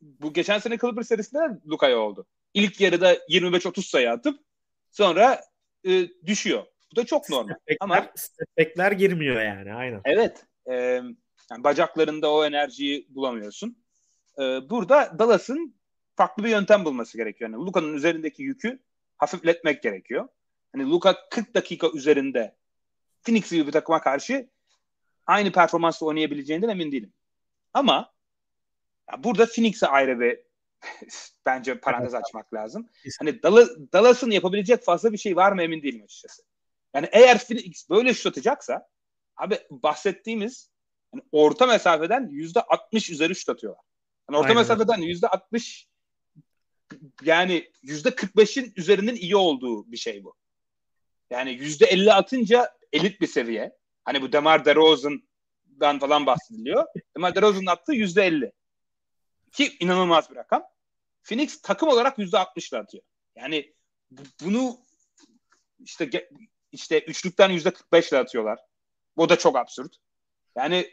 bu 0.00 0.32
geçen 0.32 0.58
sene 0.58 0.78
Clippers 0.78 1.08
serisinde 1.08 1.38
Luka'ya 1.66 1.98
oldu. 1.98 2.26
İlk 2.54 2.80
yarıda 2.80 3.14
25-30 3.14 3.82
sayı 3.82 4.10
atıp 4.10 4.40
sonra 4.90 5.40
e, 5.84 6.08
düşüyor. 6.26 6.64
Bu 6.92 6.96
da 6.96 7.06
çok 7.06 7.30
normal. 7.30 7.54
Stepbackler, 7.54 7.76
Ama 7.80 8.12
stepbackler 8.14 8.92
girmiyor 8.92 9.42
yani 9.42 9.74
aynen. 9.74 10.00
evet 10.04 10.44
e, 10.70 11.02
yani 11.50 11.64
bacaklarında 11.64 12.32
o 12.32 12.44
enerjiyi 12.44 13.06
bulamıyorsun. 13.10 13.84
E, 14.38 14.42
burada 14.42 15.18
Dallas'ın 15.18 15.74
farklı 16.16 16.44
bir 16.44 16.48
yöntem 16.48 16.84
bulması 16.84 17.16
gerekiyor. 17.16 17.50
Yani 17.50 17.66
Luka'nın 17.66 17.94
üzerindeki 17.94 18.42
yükü 18.42 18.82
hafifletmek 19.16 19.82
gerekiyor. 19.82 20.28
Hani 20.72 20.90
Luka 20.90 21.28
40 21.30 21.54
dakika 21.54 21.88
üzerinde 21.94 22.56
Phoenix 23.22 23.50
gibi 23.50 23.66
bir 23.66 23.72
takıma 23.72 24.00
karşı 24.00 24.48
aynı 25.26 25.52
performansla 25.52 26.06
oynayabileceğinden 26.06 26.68
emin 26.68 26.92
değilim. 26.92 27.12
Ama 27.74 28.12
ya 29.12 29.24
burada 29.24 29.46
Phoenix'e 29.46 29.86
ayrı 29.86 30.20
bir 30.20 30.40
bence 31.46 31.80
parantez 31.80 32.14
Evet. 32.14 32.24
açmak 32.24 32.54
lazım. 32.54 32.88
Hani 33.18 33.42
Dallas, 33.42 33.68
Dallas'ın 33.92 34.30
yapabilecek 34.30 34.84
fazla 34.84 35.12
bir 35.12 35.18
şey 35.18 35.36
var 35.36 35.52
mı 35.52 35.62
emin 35.62 35.82
değilim 35.82 36.02
açıkçası. 36.04 36.42
Yani 36.94 37.08
eğer 37.12 37.38
Phoenix 37.38 37.90
böyle 37.90 38.14
şut 38.14 38.26
atacaksa 38.26 38.88
abi 39.36 39.58
bahsettiğimiz 39.70 40.70
hani 41.12 41.22
orta 41.32 41.66
mesafeden 41.66 42.28
yüzde 42.30 42.60
60 42.62 43.10
üzeri 43.10 43.34
şut 43.34 43.48
atıyorlar. 43.48 43.84
Yani 44.30 44.38
orta 44.38 44.48
Aynen. 44.48 44.62
mesafeden 44.62 44.98
yüzde 44.98 45.28
60 45.28 45.88
yani 47.22 47.70
yüzde 47.82 48.08
45'in 48.08 48.72
üzerinin 48.76 49.14
iyi 49.16 49.36
olduğu 49.36 49.92
bir 49.92 49.96
şey 49.96 50.24
bu. 50.24 50.34
Yani 51.30 51.50
yüzde 51.52 51.86
50 51.86 52.12
atınca 52.12 52.70
elit 52.92 53.20
bir 53.20 53.26
seviye. 53.26 53.76
Hani 54.04 54.22
bu 54.22 54.32
Demar 54.32 54.64
DeRozan'dan 54.64 55.98
falan 55.98 56.26
bahsediliyor. 56.26 56.84
Demar 57.16 57.34
DeRozan'ın 57.34 57.66
attığı 57.66 57.92
yüzde 57.94 58.22
50. 58.26 58.52
Ki 59.52 59.76
inanılmaz 59.80 60.30
bir 60.30 60.36
rakam. 60.36 60.62
Phoenix 61.22 61.62
takım 61.62 61.88
olarak 61.88 62.18
yüzde 62.18 62.38
60 62.38 62.72
atıyor. 62.72 63.04
Yani 63.36 63.74
bu- 64.10 64.22
bunu 64.44 64.78
işte 65.84 66.10
işte 66.72 67.00
üçlükten 67.00 67.50
yüzde 67.50 67.70
45 67.70 68.08
ile 68.12 68.18
atıyorlar. 68.18 68.58
Bu 69.16 69.28
da 69.28 69.38
çok 69.38 69.56
absürt. 69.56 69.96
Yani 70.56 70.92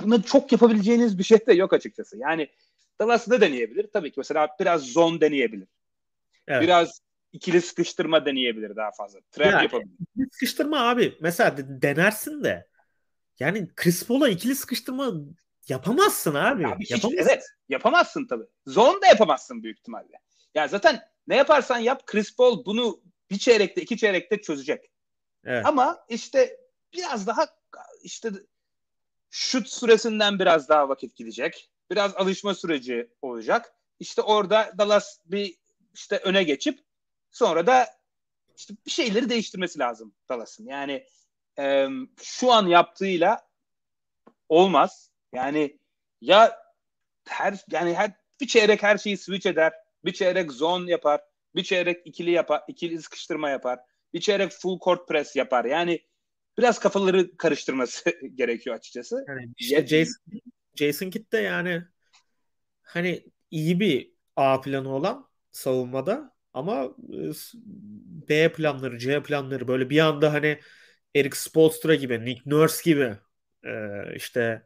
buna 0.00 0.22
çok 0.22 0.52
yapabileceğiniz 0.52 1.18
bir 1.18 1.24
şey 1.24 1.46
de 1.46 1.52
yok 1.52 1.72
açıkçası. 1.72 2.16
Yani 2.18 2.48
Dallas 3.00 3.28
ne 3.28 3.40
deneyebilir? 3.40 3.86
Tabii 3.92 4.10
ki 4.10 4.14
mesela 4.20 4.48
biraz 4.60 4.82
zone 4.82 5.20
deneyebilir. 5.20 5.68
Evet. 6.48 6.62
Biraz 6.62 7.00
ikili 7.32 7.60
sıkıştırma 7.60 8.26
deneyebilir 8.26 8.76
daha 8.76 8.90
fazla. 8.92 9.20
Trap 9.30 9.52
Ya, 9.52 9.62
yapabilir. 9.62 9.90
İkili 10.00 10.28
sıkıştırma 10.32 10.88
abi. 10.88 11.18
Mesela 11.20 11.56
de- 11.56 11.82
denersin 11.82 12.44
de. 12.44 12.66
Yani 13.40 13.68
Chris 13.76 14.06
Paul'a 14.06 14.28
ikili 14.28 14.54
sıkıştırma 14.54 15.12
yapamazsın 15.68 16.34
abi. 16.34 16.66
Abi 16.66 16.84
hiç- 16.84 16.90
yapamazsın. 16.90 17.18
evet 17.28 17.44
yapamazsın 17.68 18.26
tabii. 18.26 18.44
Zone 18.66 19.00
da 19.02 19.06
yapamazsın 19.06 19.62
büyük 19.62 19.78
ihtimalle. 19.78 20.20
Ya 20.54 20.68
zaten 20.68 21.00
ne 21.26 21.36
yaparsan 21.36 21.78
yap 21.78 22.06
Chris 22.06 22.36
Paul 22.36 22.64
bunu 22.64 23.00
bir 23.30 23.38
çeyrekte 23.38 23.82
iki 23.82 23.96
çeyrekte 23.96 24.40
çözecek. 24.40 24.90
Evet. 25.44 25.66
Ama 25.66 26.04
işte 26.08 26.56
biraz 26.92 27.26
daha 27.26 27.46
işte 28.02 28.30
şut 29.32 29.68
süresinden 29.68 30.38
biraz 30.38 30.68
daha 30.68 30.88
vakit 30.88 31.16
gidecek. 31.16 31.70
Biraz 31.90 32.16
alışma 32.16 32.54
süreci 32.54 33.10
olacak. 33.22 33.74
İşte 34.00 34.22
orada 34.22 34.72
Dallas 34.78 35.18
bir 35.26 35.54
işte 35.94 36.16
öne 36.16 36.42
geçip 36.42 36.80
sonra 37.30 37.66
da 37.66 37.86
işte 38.56 38.74
bir 38.86 38.90
şeyleri 38.90 39.30
değiştirmesi 39.30 39.78
lazım 39.78 40.14
Dallas'ın. 40.28 40.66
Yani 40.66 41.06
e, 41.58 41.88
şu 42.22 42.52
an 42.52 42.66
yaptığıyla 42.66 43.48
olmaz. 44.48 45.10
Yani 45.34 45.78
ya 46.20 46.62
her 47.28 47.64
yani 47.70 47.94
her 47.94 48.12
bir 48.40 48.46
çeyrek 48.46 48.82
her 48.82 48.98
şeyi 48.98 49.16
switch 49.16 49.46
eder. 49.46 49.72
Bir 50.04 50.12
çeyrek 50.12 50.52
zone 50.52 50.90
yapar. 50.90 51.20
Bir 51.54 51.64
çeyrek 51.64 52.06
ikili 52.06 52.30
yapar, 52.30 52.62
ikili 52.68 53.02
sıkıştırma 53.02 53.50
yapar. 53.50 53.78
Bir 54.14 54.20
çeyrek 54.20 54.52
full 54.52 54.78
court 54.78 55.08
press 55.08 55.36
yapar. 55.36 55.64
Yani 55.64 56.00
biraz 56.58 56.78
kafaları 56.78 57.36
karıştırması 57.36 58.10
gerekiyor 58.34 58.76
açıkçası. 58.76 59.24
Yani 59.28 59.48
işte 59.56 59.86
Jason, 59.86 60.40
Jason 60.74 61.10
Kidd 61.10 61.32
de 61.32 61.38
yani 61.38 61.82
hani 62.82 63.24
iyi 63.50 63.80
bir 63.80 64.12
A 64.36 64.60
planı 64.60 64.88
olan 64.88 65.28
savunmada 65.52 66.32
ama 66.52 66.84
e, 67.12 67.30
B 68.28 68.52
planları, 68.52 68.98
C 68.98 69.22
planları 69.22 69.68
böyle 69.68 69.90
bir 69.90 69.98
anda 69.98 70.32
hani 70.32 70.60
Eric 71.14 71.36
Spoelstra 71.36 71.94
gibi, 71.94 72.24
Nick 72.24 72.42
Nurse 72.46 72.90
gibi 72.90 73.16
e, 73.64 73.72
işte 74.16 74.62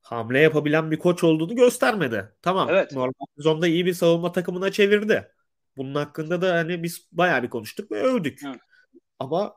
hamle 0.00 0.40
yapabilen 0.40 0.90
bir 0.90 0.98
koç 0.98 1.24
olduğunu 1.24 1.56
göstermedi. 1.56 2.32
Tamam. 2.42 2.68
Evet. 2.70 2.92
Normal 2.92 3.26
sezonda 3.36 3.66
iyi 3.66 3.86
bir 3.86 3.94
savunma 3.94 4.32
takımına 4.32 4.72
çevirdi. 4.72 5.28
Bunun 5.76 5.94
hakkında 5.94 6.42
da 6.42 6.54
hani 6.54 6.82
biz 6.82 7.08
bayağı 7.12 7.42
bir 7.42 7.50
konuştuk 7.50 7.92
ve 7.92 8.02
övdük. 8.02 8.40
Evet. 8.46 8.60
Ama 9.18 9.56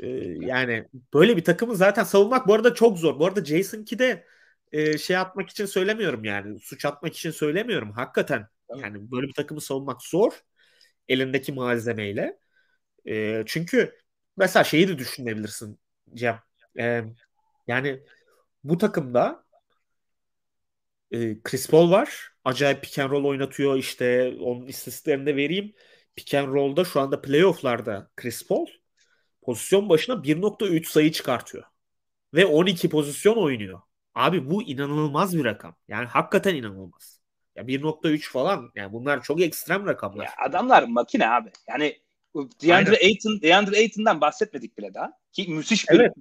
e, 0.00 0.06
yani 0.40 0.88
böyle 1.14 1.36
bir 1.36 1.44
takımı 1.44 1.76
zaten 1.76 2.04
savunmak 2.04 2.48
bu 2.48 2.54
arada 2.54 2.74
çok 2.74 2.98
zor. 2.98 3.18
Bu 3.20 3.26
arada 3.26 3.44
Jason 3.44 3.84
Kidd'e 3.84 4.24
e, 4.72 4.98
şey 4.98 5.16
atmak 5.16 5.50
için 5.50 5.66
söylemiyorum 5.66 6.24
yani. 6.24 6.60
Suç 6.60 6.84
atmak 6.84 7.14
için 7.14 7.30
söylemiyorum. 7.30 7.92
Hakikaten 7.92 8.48
yani 8.76 9.10
böyle 9.10 9.28
bir 9.28 9.32
takımı 9.34 9.60
savunmak 9.60 10.02
zor. 10.02 10.32
Elindeki 11.08 11.52
malzemeyle. 11.52 12.38
E, 13.08 13.42
çünkü 13.46 13.94
mesela 14.36 14.64
şeyi 14.64 14.88
de 14.88 14.98
düşünebilirsin 14.98 15.80
Cem. 16.14 16.40
E, 16.78 17.04
yani 17.66 18.02
bu 18.64 18.78
takımda 18.78 19.44
e, 21.10 21.42
Chris 21.42 21.68
Paul 21.70 21.90
var. 21.90 22.32
Acayip 22.44 22.82
pick 22.82 22.98
and 22.98 23.10
roll 23.10 23.24
oynatıyor. 23.24 23.76
İşte 23.76 24.36
onun 24.40 24.66
istatistiklerini 24.66 25.26
de 25.26 25.36
vereyim. 25.36 25.74
Pick 26.16 26.34
and 26.34 26.48
roll'da 26.48 26.84
şu 26.84 27.00
anda 27.00 27.20
playoff'larda 27.22 28.10
Chris 28.16 28.46
Paul 28.48 28.66
pozisyon 29.48 29.88
başına 29.88 30.14
1.3 30.14 30.84
sayı 30.84 31.12
çıkartıyor. 31.12 31.64
Ve 32.34 32.46
12 32.46 32.88
pozisyon 32.88 33.36
oynuyor. 33.36 33.80
Abi 34.14 34.50
bu 34.50 34.62
inanılmaz 34.62 35.36
bir 35.38 35.44
rakam. 35.44 35.76
Yani 35.88 36.06
hakikaten 36.06 36.54
inanılmaz. 36.54 37.20
Ya 37.56 37.62
1.3 37.62 38.30
falan 38.30 38.70
yani 38.74 38.92
bunlar 38.92 39.22
çok 39.22 39.40
ekstrem 39.40 39.86
rakamlar. 39.86 40.24
Ya 40.24 40.30
adamlar 40.46 40.82
makine 40.82 41.30
abi. 41.30 41.50
Yani 41.68 41.96
DeAndre 42.62 42.96
Ayton, 43.04 43.42
DeAndre 43.42 43.76
Ayton'dan 43.76 44.20
bahsetmedik 44.20 44.78
bile 44.78 44.94
daha. 44.94 45.12
Ki 45.32 45.46
müthiş 45.48 45.88
bir 45.88 46.00
Evet. 46.00 46.14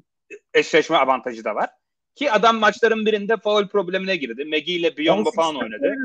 eşleşme 0.53 0.97
avantajı 0.97 1.43
da 1.43 1.55
var. 1.55 1.69
Ki 2.15 2.31
adam 2.31 2.57
maçların 2.57 3.05
birinde 3.05 3.37
foul 3.37 3.67
problemine 3.67 4.15
girdi. 4.15 4.45
Maggie 4.45 4.75
ile 4.75 4.97
Biyombo 4.97 5.31
falan 5.31 5.55
oynadı. 5.55 5.95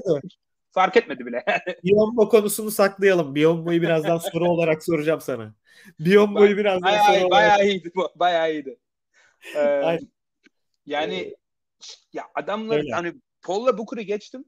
Fark 0.72 0.96
etmedi 0.96 1.26
bile. 1.26 1.44
Biyombo 1.84 2.28
konusunu 2.28 2.70
saklayalım. 2.70 3.34
Biyombo'yu 3.34 3.82
birazdan 3.82 4.18
soru 4.18 4.48
olarak 4.48 4.84
soracağım 4.84 5.20
sana. 5.20 5.54
Biyombo'yu 6.00 6.56
birazdan 6.56 6.88
soru 6.90 7.06
bayağı, 7.06 7.26
olarak 7.26 7.30
bayağı 7.30 7.64
iyiydi. 7.66 7.92
bu, 7.94 8.08
Bayağı 8.16 8.52
iyiydi. 8.52 8.78
Ee, 9.56 9.58
Aynen. 9.58 10.08
yani 10.86 11.34
ya 12.12 12.24
adamlar 12.34 12.76
Öyle. 12.76 12.90
hani 12.92 13.14
Paul'la 13.42 13.78
Booker'ı 13.78 14.02
geçtim. 14.02 14.44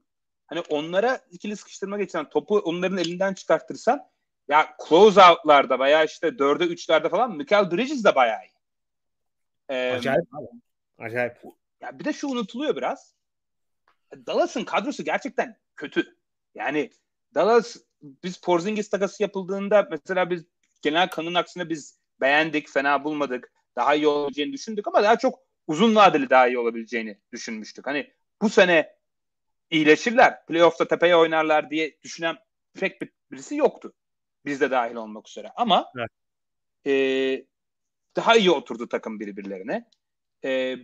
Hani 0.47 0.59
onlara 0.59 1.19
ikili 1.29 1.55
sıkıştırma 1.57 1.97
geçsen 1.97 2.29
topu 2.29 2.57
onların 2.57 2.97
elinden 2.97 3.33
çıkartırsan 3.33 4.01
ya 4.47 4.75
close 4.89 5.21
out'larda 5.21 5.79
veya 5.79 6.03
işte 6.03 6.27
4'e 6.27 6.65
3'lerde 6.67 7.09
falan 7.09 7.37
Michael 7.37 7.71
Bridges 7.71 8.03
de 8.03 8.15
bayağı 8.15 8.43
iyi. 8.45 8.55
Ee, 9.69 9.91
Acayip 9.91 10.27
abi. 10.33 10.47
Acayip. 10.97 11.37
ya 11.81 11.99
bir 11.99 12.05
de 12.05 12.13
şu 12.13 12.27
unutuluyor 12.27 12.75
biraz. 12.75 13.15
Dallas'ın 14.27 14.63
kadrosu 14.63 15.03
gerçekten 15.03 15.57
kötü. 15.75 16.15
Yani 16.55 16.89
Dallas 17.35 17.77
biz 18.01 18.37
Porzingis 18.37 18.89
takası 18.89 19.23
yapıldığında 19.23 19.87
mesela 19.91 20.29
biz 20.29 20.45
genel 20.81 21.09
kanın 21.09 21.33
aksine 21.33 21.69
biz 21.69 21.99
beğendik, 22.21 22.69
fena 22.69 23.03
bulmadık. 23.03 23.51
Daha 23.75 23.95
iyi 23.95 24.07
olabileceğini 24.07 24.53
düşündük 24.53 24.87
ama 24.87 25.03
daha 25.03 25.17
çok 25.17 25.39
uzun 25.67 25.95
vadeli 25.95 26.29
daha 26.29 26.47
iyi 26.47 26.59
olabileceğini 26.59 27.19
düşünmüştük. 27.31 27.87
Hani 27.87 28.13
bu 28.41 28.49
sene 28.49 28.95
iyileşirler, 29.69 30.45
playoff'ta 30.45 30.87
tepeye 30.87 31.15
oynarlar 31.15 31.69
diye 31.69 31.97
düşünen 32.03 32.37
pek 32.73 33.01
bir, 33.01 33.09
birisi 33.31 33.55
yoktu. 33.55 33.93
Biz 34.45 34.61
de 34.61 34.71
dahil 34.71 34.95
olmak 34.95 35.29
üzere. 35.29 35.51
Ama 35.55 35.91
Evet. 35.97 36.09
e, 36.87 37.45
daha 38.15 38.35
iyi 38.35 38.51
oturdu 38.51 38.87
takım 38.87 39.19
birbirlerine. 39.19 39.89
E, 40.45 40.75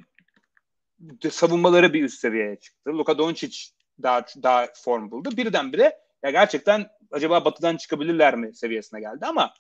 savunmaları 1.30 1.94
bir 1.94 2.04
üst 2.04 2.20
seviyeye 2.20 2.56
çıktı. 2.56 2.90
Luka 2.90 3.18
Doncic 3.18 3.70
daha 4.04 4.26
daha 4.44 4.68
form 4.74 5.12
buldu. 5.12 5.38
Birdenbire 5.38 5.98
ya 6.24 6.32
gerçekten 6.32 6.88
acaba 7.12 7.46
batıdan 7.46 7.78
çıkabilirler 7.78 8.36
mi 8.36 8.56
seviyesine 8.56 9.00
geldi 9.00 9.26
ama 9.26 9.54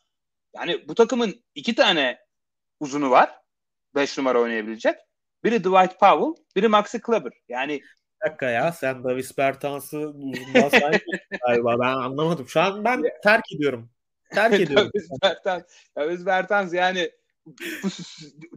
yani 0.55 0.88
bu 0.88 0.95
takımın 0.95 1.43
iki 1.55 1.75
tane 1.75 2.19
uzunu 2.79 3.12
var. 3.12 3.41
Beş 3.95 4.17
numara 4.17 4.41
oynayabilecek. 4.41 4.95
Biri 5.43 5.60
Dwight 5.60 6.00
Powell, 6.00 6.45
biri 6.55 6.67
Maxi 6.67 7.01
Kleber. 7.01 7.31
Yani 7.50 7.81
Bir 7.81 8.29
dakika 8.29 8.50
ya 8.50 8.71
sen 8.71 9.03
Davis 9.03 9.38
Bertans'ı 9.38 9.98
uzunluğa 9.98 10.69
sahip 10.69 11.03
galiba 11.48 11.79
ben 11.79 11.93
anlamadım. 11.93 12.48
Şu 12.48 12.62
an 12.62 12.83
ben 12.83 13.03
terk 13.24 13.51
ediyorum. 13.55 13.89
Terk 14.33 14.53
ediyorum. 14.60 14.91
Davis 14.93 15.10
Bertans, 15.24 15.63
Davis 15.98 16.25
Bertans 16.25 16.74
yani 16.74 17.12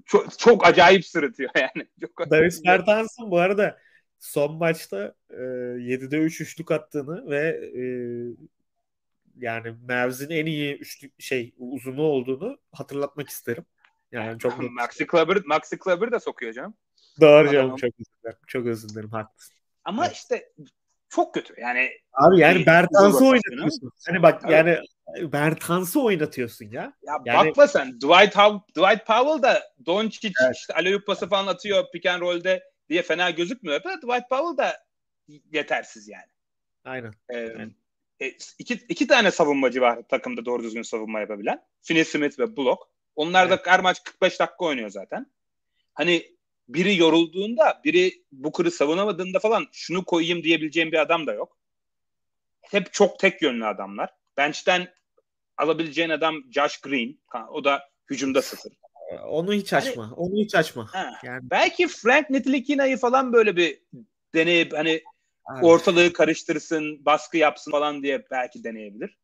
çok, 0.07 0.39
çok 0.39 0.67
acayip 0.67 1.07
sırıtıyor 1.07 1.51
yani. 1.55 1.89
Çok 2.01 2.31
Davis 2.31 2.65
Bertans'ın 2.65 3.31
bu 3.31 3.39
arada 3.39 3.79
son 4.25 4.55
maçta 4.57 5.15
e, 5.31 5.35
7'de 5.35 6.17
3 6.19 6.41
üçlük 6.41 6.71
attığını 6.71 7.31
ve 7.31 7.41
e, 7.77 7.85
yani 9.37 9.75
Mavs'in 9.89 10.31
en 10.31 10.47
iyi 10.47 10.77
üçlü 10.77 11.11
şey 11.19 11.55
uzunu 11.59 12.03
olduğunu 12.03 12.59
hatırlatmak 12.73 13.29
isterim. 13.29 13.65
Yani 14.13 14.39
çok 14.39 14.59
Maxi 14.71 15.07
Kleber, 15.07 15.39
Maxi 15.45 15.79
Kleber 15.79 16.13
de 16.13 16.21
sokuyor 16.21 16.53
canım. 16.53 16.75
Doğru 17.21 17.53
canım 17.53 17.77
çok 17.77 17.91
özür 18.01 18.13
dilerim. 18.23 18.39
Çok 18.47 18.67
özür 18.67 18.89
dilerim 18.89 19.11
haklısın. 19.11 19.55
Ama 19.85 20.07
evet. 20.07 20.17
işte 20.17 20.53
çok 21.09 21.35
kötü. 21.35 21.55
Yani 21.61 21.91
Abi 22.13 22.41
yani 22.41 22.67
Bertans'ı 22.67 23.25
oynatıyorsun. 23.25 23.91
Hani 24.07 24.23
bak 24.23 24.41
Tabii. 24.41 24.53
yani 24.53 24.79
Bertans'ı 25.33 26.01
oynatıyorsun 26.01 26.65
ya. 26.65 26.93
Ya 27.03 27.21
yani... 27.25 27.49
bakma 27.49 27.67
sen 27.67 27.93
Dwight, 27.93 28.35
Dwight 28.77 29.07
Powell 29.07 29.43
da 29.43 29.63
Doncic 29.87 30.33
evet. 30.45 30.57
işte 30.57 30.75
alley 30.75 30.99
pası 30.99 31.29
falan 31.29 31.47
atıyor 31.47 31.85
pick 31.93 32.07
and 32.07 32.21
roll'de 32.21 32.74
diye 32.89 33.03
fena 33.03 33.31
gözükmüyor 33.31 33.85
da 33.85 33.97
Dwight 33.97 34.29
Powell 34.29 34.57
da 34.57 34.85
yetersiz 35.53 36.09
yani. 36.09 36.31
Aynen. 36.85 37.13
Ee, 37.29 37.37
Aynen. 37.37 37.75
E, 38.21 38.29
iki, 38.59 38.75
iki 38.75 39.07
tane 39.07 39.31
savunmacı 39.31 39.81
var 39.81 40.03
takımda 40.09 40.45
doğru 40.45 40.63
düzgün 40.63 40.83
savunma 40.83 41.21
yapabilen. 41.21 41.65
Finney 41.83 42.05
Smith 42.05 42.39
ve 42.39 42.57
Block. 42.57 42.83
Onlar 43.17 43.47
evet. 43.47 43.67
da 43.67 43.71
her 43.71 43.81
maç 43.81 44.03
45 44.05 44.41
dakika 44.41 44.65
oynuyor 44.65 44.91
zaten. 44.91 45.27
Hani 45.95 46.35
biri 46.69 46.97
yorulduğunda, 46.97 47.81
biri 47.85 48.25
bu 48.33 48.53
kırı 48.53 48.71
savunamadığında 48.71 49.39
falan 49.39 49.67
şunu 49.73 50.05
koyayım 50.05 50.43
diyebileceğim 50.43 50.93
bir 50.93 50.99
adam 50.99 51.27
da 51.27 51.33
yok. 51.33 51.59
Hep 52.63 52.93
çok 52.93 53.19
tek 53.19 53.43
yönlü 53.43 53.67
adamlar. 53.67 54.11
Bench'ten 54.37 54.95
alabileceğin 55.57 56.11
adam 56.11 56.53
Josh 56.53 56.81
Green. 56.81 57.19
O 57.51 57.65
da 57.65 57.91
hücumda 58.11 58.43
sıfır. 58.43 58.73
Onu 59.29 59.53
hiç 59.53 59.73
hani 59.73 59.89
açma. 59.89 60.03
Yani, 60.03 60.15
onu 60.15 60.35
hiç 60.35 60.55
açma. 60.55 60.91
yani. 61.25 61.41
Belki 61.43 61.89
Frank 61.89 62.31
Nitilikina'yı 62.31 62.97
falan 62.97 63.33
böyle 63.33 63.57
bir 63.57 63.83
deneyip 64.35 64.73
hani 64.73 64.91
evet. 64.91 65.65
ortalığı 65.65 66.13
karıştırsın, 66.13 67.05
baskı 67.05 67.37
yapsın 67.37 67.71
falan 67.71 68.03
diye 68.03 68.25
belki 68.31 68.65
deneyebilir. 68.65 69.19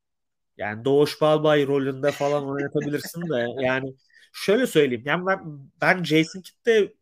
Yani 0.56 0.84
Doğuş 0.84 1.20
Balbay 1.20 1.66
rolünde 1.66 2.10
falan 2.10 2.49
oynatabilirsin 2.49 3.20
de 3.20 3.62
yani 3.64 3.94
şöyle 4.32 4.66
söyleyeyim. 4.66 5.02
Yani 5.06 5.26
ben, 5.26 5.40
ben 5.80 6.04
Jason 6.04 6.40
Kidd'de 6.40 6.94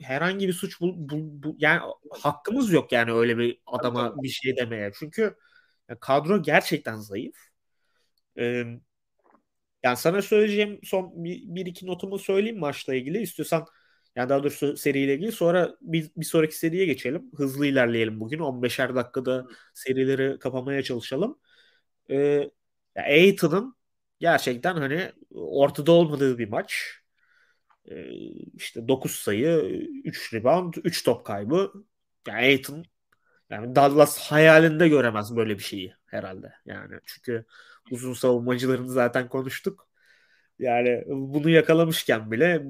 herhangi 0.00 0.48
bir 0.48 0.52
suç 0.52 0.80
bu, 0.80 0.92
bu, 0.96 1.16
bu 1.18 1.56
yani 1.58 1.80
hakkımız 2.10 2.72
yok 2.72 2.92
yani 2.92 3.12
öyle 3.12 3.38
bir 3.38 3.58
adama 3.66 4.22
bir 4.22 4.28
şey 4.28 4.56
demeye. 4.56 4.92
Çünkü 4.98 5.36
kadro 6.00 6.42
gerçekten 6.42 6.96
zayıf. 6.96 7.36
Ee, 8.38 8.64
yani 9.82 9.96
sana 9.96 10.22
söyleyeceğim 10.22 10.80
son 10.84 11.24
bir, 11.24 11.42
bir 11.44 11.66
iki 11.66 11.86
notumu 11.86 12.18
söyleyeyim 12.18 12.58
maçla 12.58 12.94
ilgili. 12.94 13.18
İstiyorsan 13.22 13.66
yani 14.16 14.28
daha 14.28 14.40
doğrusu 14.42 14.76
seriyle 14.76 15.14
ilgili. 15.14 15.32
Sonra 15.32 15.76
bir, 15.80 16.10
bir 16.16 16.24
sonraki 16.24 16.56
seriye 16.58 16.86
geçelim. 16.86 17.30
Hızlı 17.36 17.66
ilerleyelim 17.66 18.20
bugün. 18.20 18.38
15'er 18.38 18.94
dakikada 18.94 19.46
serileri 19.74 20.38
kapamaya 20.38 20.82
çalışalım. 20.82 21.38
Ee, 22.10 22.50
Aiton'un 22.96 23.76
gerçekten 24.20 24.76
hani 24.76 25.12
ortada 25.34 25.92
olmadığı 25.92 26.38
bir 26.38 26.48
maç. 26.48 26.98
Ee, 27.90 28.04
işte 28.54 28.88
9 28.88 29.12
sayı, 29.14 29.58
3 30.04 30.34
rebound, 30.34 30.74
3 30.84 31.04
top 31.04 31.26
kaybı. 31.26 31.72
Yani 32.28 32.38
Aiton 32.38 32.84
yani 33.50 33.76
Dallas 33.76 34.18
hayalinde 34.18 34.88
göremez 34.88 35.36
böyle 35.36 35.58
bir 35.58 35.62
şeyi 35.62 35.94
herhalde. 36.06 36.52
Yani 36.66 37.00
çünkü 37.06 37.44
uzun 37.90 38.12
savunmacılarını 38.12 38.88
zaten 38.90 39.28
konuştuk. 39.28 39.88
Yani 40.58 41.04
bunu 41.08 41.50
yakalamışken 41.50 42.30
bile 42.30 42.62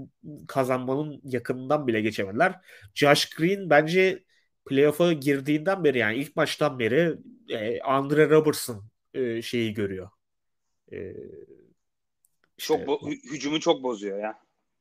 kazanmanın 0.48 1.20
yakınından 1.24 1.86
bile 1.86 2.00
geçemediler. 2.00 2.60
Josh 2.94 3.30
Green 3.30 3.70
bence 3.70 4.24
playoff'a 4.66 5.12
girdiğinden 5.12 5.84
beri 5.84 5.98
yani 5.98 6.16
ilk 6.16 6.36
maçtan 6.36 6.78
beri 6.78 7.16
e, 7.48 7.80
Andre 7.80 8.30
Robertson 8.30 8.84
e, 9.14 9.42
şeyi 9.42 9.74
görüyor. 9.74 10.10
E, 10.92 11.14
işte, 12.58 12.74
çok 12.74 12.86
bo- 12.86 13.32
hücumu 13.32 13.60
çok 13.60 13.82
bozuyor 13.82 14.18
ya. 14.18 14.38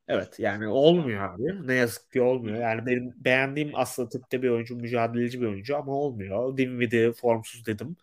Evet 0.08 0.40
yani 0.40 0.68
olmuyor 0.68 1.24
abi. 1.24 1.68
Ne 1.68 1.74
yazık 1.74 2.12
ki 2.12 2.22
olmuyor. 2.22 2.58
Yani 2.58 2.86
benim 2.86 3.14
beğendiğim 3.18 3.72
aslında 3.74 4.10
tipte 4.10 4.42
bir 4.42 4.50
oyuncu, 4.50 4.76
mücadeleci 4.76 5.42
bir 5.42 5.46
oyuncu 5.48 5.78
ama 5.78 5.92
olmuyor. 5.92 6.58
Dinwiddie 6.58 7.12
formsuz 7.12 7.66
dedim. 7.66 7.98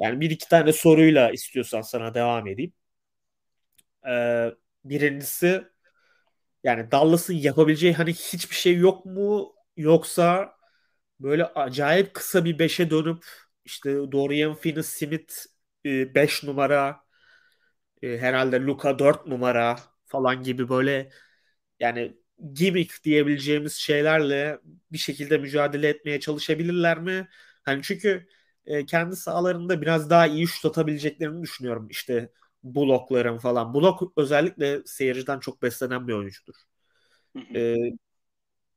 Yani 0.00 0.20
bir 0.20 0.30
iki 0.30 0.48
tane 0.48 0.72
soruyla 0.72 1.30
istiyorsan 1.30 1.80
sana 1.80 2.14
devam 2.14 2.46
edeyim. 2.46 2.72
Ee, 4.08 4.54
birincisi 4.84 5.64
yani 6.64 6.90
Dallas'ın 6.92 7.34
yapabileceği 7.34 7.94
hani 7.94 8.12
hiçbir 8.14 8.56
şey 8.56 8.76
yok 8.76 9.06
mu 9.06 9.54
yoksa 9.76 10.54
böyle 11.20 11.46
acayip 11.46 12.14
kısa 12.14 12.46
bir 12.46 12.60
beşe 12.60 12.90
dönüp 12.90 13.24
işte 13.66 13.90
Dorian 14.12 14.54
Finney-Smith 14.56 15.46
5 15.86 16.44
numara 16.44 17.00
e, 18.02 18.18
herhalde 18.18 18.60
Luka 18.60 18.98
4 18.98 19.26
numara 19.26 19.78
falan 20.06 20.42
gibi 20.42 20.68
böyle 20.68 21.10
yani 21.80 22.16
gimmick 22.54 23.04
diyebileceğimiz 23.04 23.74
şeylerle 23.74 24.58
bir 24.92 24.98
şekilde 24.98 25.38
mücadele 25.38 25.88
etmeye 25.88 26.20
çalışabilirler 26.20 26.98
mi? 27.00 27.28
Hani 27.64 27.82
çünkü 27.82 28.28
e, 28.66 28.86
kendi 28.86 29.16
sahalarında 29.16 29.82
biraz 29.82 30.10
daha 30.10 30.26
iyi 30.26 30.46
şut 30.46 30.64
atabileceklerini 30.64 31.42
düşünüyorum. 31.42 31.88
İşte 31.90 32.32
blokların 32.64 33.38
falan. 33.38 33.74
Blok 33.74 34.12
özellikle 34.16 34.82
seyirciden 34.86 35.38
çok 35.38 35.62
beslenen 35.62 36.08
bir 36.08 36.12
oyuncudur. 36.12 36.54
e, 37.54 37.76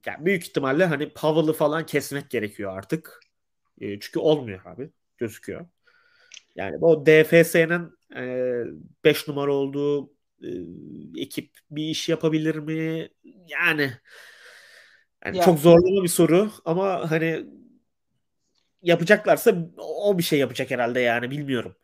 yani 0.05 0.25
büyük 0.25 0.43
ihtimalle 0.43 0.85
hani 0.85 1.13
Powell'ı 1.13 1.53
falan 1.53 1.85
kesmek 1.85 2.29
gerekiyor 2.29 2.77
artık. 2.77 3.19
E, 3.81 3.99
çünkü 3.99 4.19
olmuyor 4.19 4.65
abi. 4.65 4.91
Gözüküyor. 5.17 5.65
Yani 6.55 6.77
o 6.77 7.05
DFS'nin 7.05 7.97
5 9.03 9.27
e, 9.27 9.31
numara 9.31 9.53
olduğu 9.53 10.13
e, 10.43 10.49
ekip 11.17 11.51
bir 11.71 11.83
iş 11.83 12.09
yapabilir 12.09 12.55
mi? 12.55 13.09
Yani, 13.47 13.93
yani 15.25 15.37
ya. 15.37 15.43
çok 15.43 15.59
zorlama 15.59 16.03
bir 16.03 16.07
soru 16.07 16.51
ama 16.65 17.11
hani 17.11 17.45
yapacaklarsa 18.83 19.55
o 19.77 20.17
bir 20.17 20.23
şey 20.23 20.39
yapacak 20.39 20.71
herhalde 20.71 20.99
yani 20.99 21.31
bilmiyorum. 21.31 21.75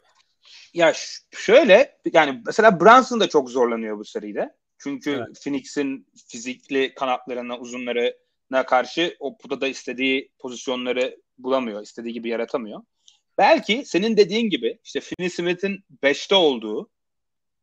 Ya 0.74 0.94
şöyle 1.32 1.98
yani 2.14 2.42
mesela 2.46 2.80
Brunson 2.80 3.20
da 3.20 3.30
çok 3.30 3.50
zorlanıyor 3.50 3.98
bu 3.98 4.06
seride. 4.06 4.56
Çünkü 4.78 5.12
evet. 5.12 5.44
Phoenix'in 5.44 6.08
fizikli 6.28 6.94
kanatlarına, 6.94 7.60
uzunlarına 7.60 8.66
karşı 8.66 9.16
o 9.20 9.38
puda 9.38 9.62
da 9.62 9.68
istediği 9.68 10.32
pozisyonları 10.40 11.22
bulamıyor. 11.38 11.82
istediği 11.82 12.14
gibi 12.14 12.30
yaratamıyor. 12.30 12.82
Belki 13.38 13.84
senin 13.86 14.18
dediğin 14.18 14.50
gibi 14.50 14.80
işte 14.84 15.00
Finney 15.00 15.30
Smith'in 15.30 15.84
5'te 16.04 16.36
olduğu 16.36 16.90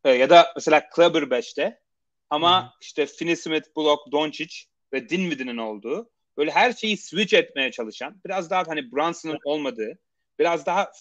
e, 0.03 0.11
ya 0.11 0.29
da 0.29 0.51
mesela 0.55 0.89
Kleber 0.89 1.21
5'te 1.21 1.79
ama 2.29 2.63
Hı-hı. 2.63 2.71
işte 2.81 3.05
Finney 3.05 3.35
Smith, 3.35 3.67
Block, 3.77 4.11
Doncic 4.11 4.55
ve 4.93 5.09
Dinwiddie'nin 5.09 5.57
olduğu 5.57 6.09
böyle 6.37 6.51
her 6.51 6.73
şeyi 6.73 6.97
switch 6.97 7.33
etmeye 7.33 7.71
çalışan 7.71 8.21
biraz 8.25 8.49
daha 8.49 8.63
hani 8.67 8.91
Brunson'ın 8.91 9.39
olmadığı 9.45 9.99
biraz 10.39 10.65
daha 10.65 10.91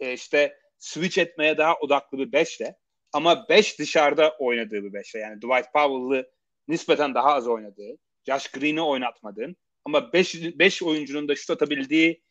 e, 0.00 0.12
işte 0.12 0.58
switch 0.78 1.18
etmeye 1.18 1.58
daha 1.58 1.74
odaklı 1.74 2.18
bir 2.18 2.32
beşle 2.32 2.76
ama 3.12 3.48
beş 3.48 3.78
dışarıda 3.78 4.36
oynadığı 4.38 4.84
bir 4.84 4.92
beşle 4.92 5.18
yani 5.18 5.36
Dwight 5.36 5.72
Powell'ı 5.72 6.30
nispeten 6.68 7.14
daha 7.14 7.34
az 7.34 7.48
oynadığı 7.48 7.98
Josh 8.26 8.48
Green'i 8.48 8.82
oynatmadığın 8.82 9.56
ama 9.84 10.12
beş, 10.12 10.34
beş 10.34 10.82
oyuncunun 10.82 11.28
da 11.28 11.36
şut 11.36 11.50
atabildiği 11.50 12.22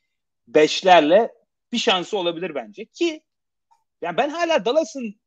beşlerle 0.47 1.31
bir 1.71 1.77
şansı 1.77 2.17
olabilir 2.17 2.55
bence 2.55 2.85
ki 2.85 3.23
yani 4.01 4.17
ben 4.17 4.29
hala 4.29 4.65
Dallas'ın 4.65 5.21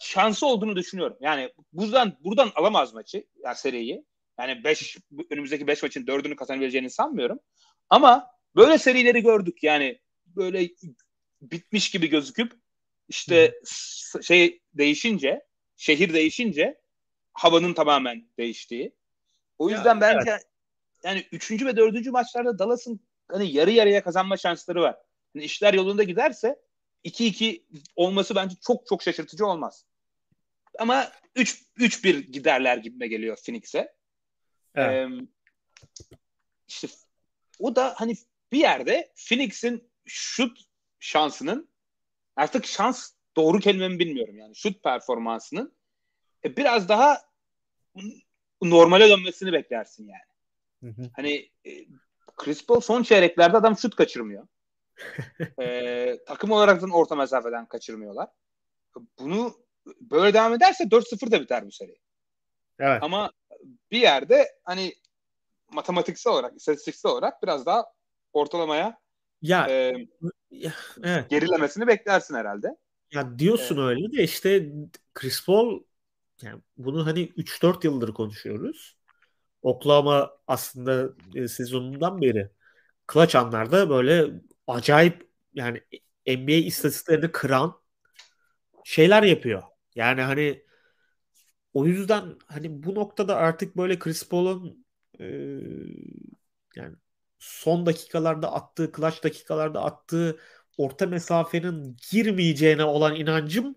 şansı 0.00 0.46
olduğunu 0.46 0.76
düşünüyorum. 0.76 1.16
Yani 1.20 1.52
buradan 1.72 2.18
buradan 2.20 2.52
alamaz 2.54 2.94
maçı, 2.94 3.26
yani 3.44 3.56
seriyi. 3.56 4.04
Yani 4.38 4.64
5 4.64 4.98
önümüzdeki 5.30 5.66
5 5.66 5.82
maçın 5.82 6.06
4'ünü 6.06 6.36
kazanabileceğini 6.36 6.90
sanmıyorum. 6.90 7.38
Ama 7.90 8.30
böyle 8.56 8.78
serileri 8.78 9.22
gördük. 9.22 9.62
Yani 9.62 10.00
böyle 10.26 10.68
bitmiş 11.42 11.90
gibi 11.90 12.08
gözüküp 12.08 12.52
işte 13.08 13.54
hmm. 14.12 14.22
şey 14.22 14.62
değişince, 14.74 15.46
şehir 15.76 16.14
değişince 16.14 16.80
havanın 17.32 17.74
tamamen 17.74 18.28
değiştiği. 18.38 18.94
O 19.58 19.70
yüzden 19.70 19.94
ya, 19.94 20.00
bence 20.00 20.30
evet. 20.30 20.46
yani 21.04 21.26
3. 21.32 21.50
ve 21.50 21.76
4. 21.76 22.06
maçlarda 22.06 22.58
Dallas'ın 22.58 23.00
hani 23.28 23.52
yarı 23.52 23.70
yarıya 23.70 24.02
kazanma 24.02 24.36
şansları 24.36 24.80
var. 24.80 24.96
Yani 25.34 25.44
işler 25.44 25.74
yolunda 25.74 26.02
giderse 26.02 26.56
2-2 27.04 27.62
olması 27.96 28.34
bence 28.34 28.56
çok 28.66 28.86
çok 28.86 29.02
şaşırtıcı 29.02 29.46
olmaz. 29.46 29.84
Ama 30.78 31.12
3 31.36 31.62
3-1 31.78 32.20
giderler 32.20 32.76
gibime 32.76 33.08
geliyor 33.08 33.38
Phoenix'e. 33.46 33.94
Evet. 34.74 35.10
Ee, 35.10 35.26
işte 36.68 36.88
o 37.58 37.76
da 37.76 37.94
hani 37.96 38.14
bir 38.52 38.58
yerde 38.58 39.12
Phoenix'in 39.28 39.90
şut 40.04 40.58
şansının 41.00 41.68
artık 42.36 42.66
şans 42.66 43.12
doğru 43.36 43.60
kelimemi 43.60 43.98
bilmiyorum 43.98 44.38
yani 44.38 44.56
şut 44.56 44.82
performansının 44.82 45.76
e, 46.44 46.56
biraz 46.56 46.88
daha 46.88 47.18
normale 48.62 49.08
dönmesini 49.08 49.52
beklersin 49.52 50.08
yani. 50.08 50.94
Hı 50.94 51.02
hı. 51.02 51.10
Hani 51.16 51.50
e, 51.66 51.70
Chris 52.36 52.66
Paul 52.66 52.80
son 52.80 53.02
çeyreklerde 53.02 53.56
adam 53.56 53.78
şut 53.78 53.96
kaçırmıyor. 53.96 54.46
ee, 55.60 56.18
takım 56.26 56.50
olarak 56.50 56.82
da 56.82 56.86
orta 56.86 57.16
mesafeden 57.16 57.66
kaçırmıyorlar. 57.66 58.28
Bunu 59.18 59.54
böyle 60.00 60.34
devam 60.34 60.54
ederse 60.54 60.84
4-0 60.84 61.30
da 61.30 61.40
biter 61.40 61.66
bu 61.66 61.70
seri. 61.70 61.96
Evet. 62.78 63.02
Ama 63.02 63.30
bir 63.90 64.00
yerde 64.00 64.48
hani 64.64 64.94
matematiksel 65.72 66.32
olarak, 66.32 66.56
istatistiksel 66.56 67.12
olarak 67.12 67.42
biraz 67.42 67.66
daha 67.66 67.84
ortalamaya 68.32 68.98
ya, 69.42 69.66
e, 69.70 69.92
ya 70.50 70.72
evet. 71.04 71.30
gerilemesini 71.30 71.86
beklersin 71.86 72.34
herhalde. 72.34 72.68
Ya 73.12 73.38
diyorsun 73.38 73.76
evet. 73.76 73.88
öyle 73.88 74.12
de 74.12 74.22
işte 74.22 74.72
Chris 75.14 75.46
Paul 75.46 75.82
yani 76.42 76.62
bunu 76.76 77.06
hani 77.06 77.28
3-4 77.36 77.84
yıldır 77.84 78.14
konuşuyoruz. 78.14 78.96
Oklahoma 79.62 80.30
aslında 80.46 81.12
e, 81.34 81.48
sezonundan 81.48 82.20
beri 82.20 82.48
clutch 83.12 83.36
anlarda 83.36 83.90
böyle 83.90 84.30
acayip 84.66 85.28
yani 85.54 85.80
NBA 86.26 86.52
istatistiklerini 86.52 87.32
kıran 87.32 87.82
şeyler 88.84 89.22
yapıyor. 89.22 89.62
Yani 89.94 90.20
hani 90.20 90.62
o 91.74 91.86
yüzden 91.86 92.36
hani 92.46 92.82
bu 92.82 92.94
noktada 92.94 93.36
artık 93.36 93.76
böyle 93.76 93.98
Chris 93.98 94.28
Paul'un 94.28 94.86
e, 95.20 95.24
yani 96.76 96.96
son 97.38 97.86
dakikalarda 97.86 98.52
attığı, 98.52 98.92
clutch 98.96 99.24
dakikalarda 99.24 99.82
attığı 99.84 100.38
orta 100.78 101.06
mesafenin 101.06 101.96
girmeyeceğine 102.10 102.84
olan 102.84 103.14
inancım 103.16 103.76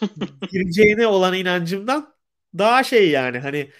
gireceğine 0.52 1.06
olan 1.06 1.34
inancımdan 1.34 2.14
daha 2.58 2.84
şey 2.84 3.10
yani 3.10 3.38
hani 3.38 3.72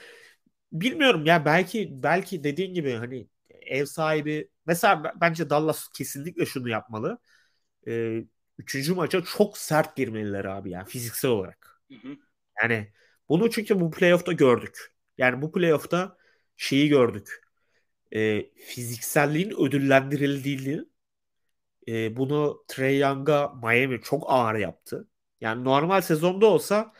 bilmiyorum 0.72 1.26
ya 1.26 1.44
belki 1.44 1.90
belki 2.04 2.44
dediğin 2.44 2.74
gibi 2.74 2.92
hani 2.94 3.28
ev 3.50 3.84
sahibi 3.86 4.50
mesela 4.66 5.14
bence 5.20 5.50
Dallas 5.50 5.88
kesinlikle 5.88 6.46
şunu 6.46 6.70
yapmalı. 6.70 7.18
Ee, 7.88 8.24
üçüncü 8.58 8.94
maça 8.94 9.22
çok 9.24 9.58
sert 9.58 9.96
girmeliler 9.96 10.44
abi 10.44 10.70
yani 10.70 10.88
fiziksel 10.88 11.30
olarak. 11.30 11.82
Hı 11.92 11.94
hı. 12.08 12.16
Yani 12.62 12.92
bunu 13.30 13.50
çünkü 13.50 13.80
bu 13.80 13.92
playoff'ta 13.92 14.32
gördük. 14.32 14.94
Yani 15.18 15.42
bu 15.42 15.52
playoff'ta 15.52 16.18
şeyi 16.58 16.90
gördük. 16.90 17.42
Ee, 18.16 18.50
fizikselliğin 18.56 19.50
ödüllendirildiğini 19.50 20.84
e, 21.88 22.16
bunu 22.16 22.64
Trey 22.68 22.98
Young'a 22.98 23.48
Miami 23.62 24.00
çok 24.00 24.24
ağır 24.26 24.54
yaptı. 24.54 25.08
Yani 25.40 25.64
normal 25.64 26.00
sezonda 26.00 26.46
olsa 26.46 26.92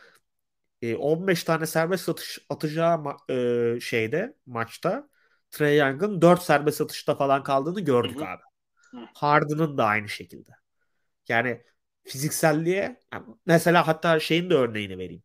e, 0.81 0.95
15 0.95 1.43
tane 1.43 1.65
serbest 1.67 2.09
atış 2.09 2.39
atacağı 2.49 2.95
ma- 2.95 3.75
e, 3.77 3.79
şeyde 3.79 4.37
maçta 4.45 5.09
Trey 5.51 5.77
Young'ın 5.77 6.21
4 6.21 6.41
serbest 6.41 6.81
atışta 6.81 7.15
falan 7.15 7.43
kaldığını 7.43 7.81
gördük 7.81 8.21
Hı-hı. 8.21 8.29
abi. 8.29 8.41
Harden'ın 9.15 9.77
da 9.77 9.85
aynı 9.85 10.09
şekilde. 10.09 10.51
Yani 11.27 11.63
fizikselliğe 12.03 12.99
yani 13.13 13.25
mesela 13.45 13.87
hatta 13.87 14.19
şeyin 14.19 14.49
de 14.49 14.53
örneğini 14.53 14.97
vereyim. 14.97 15.23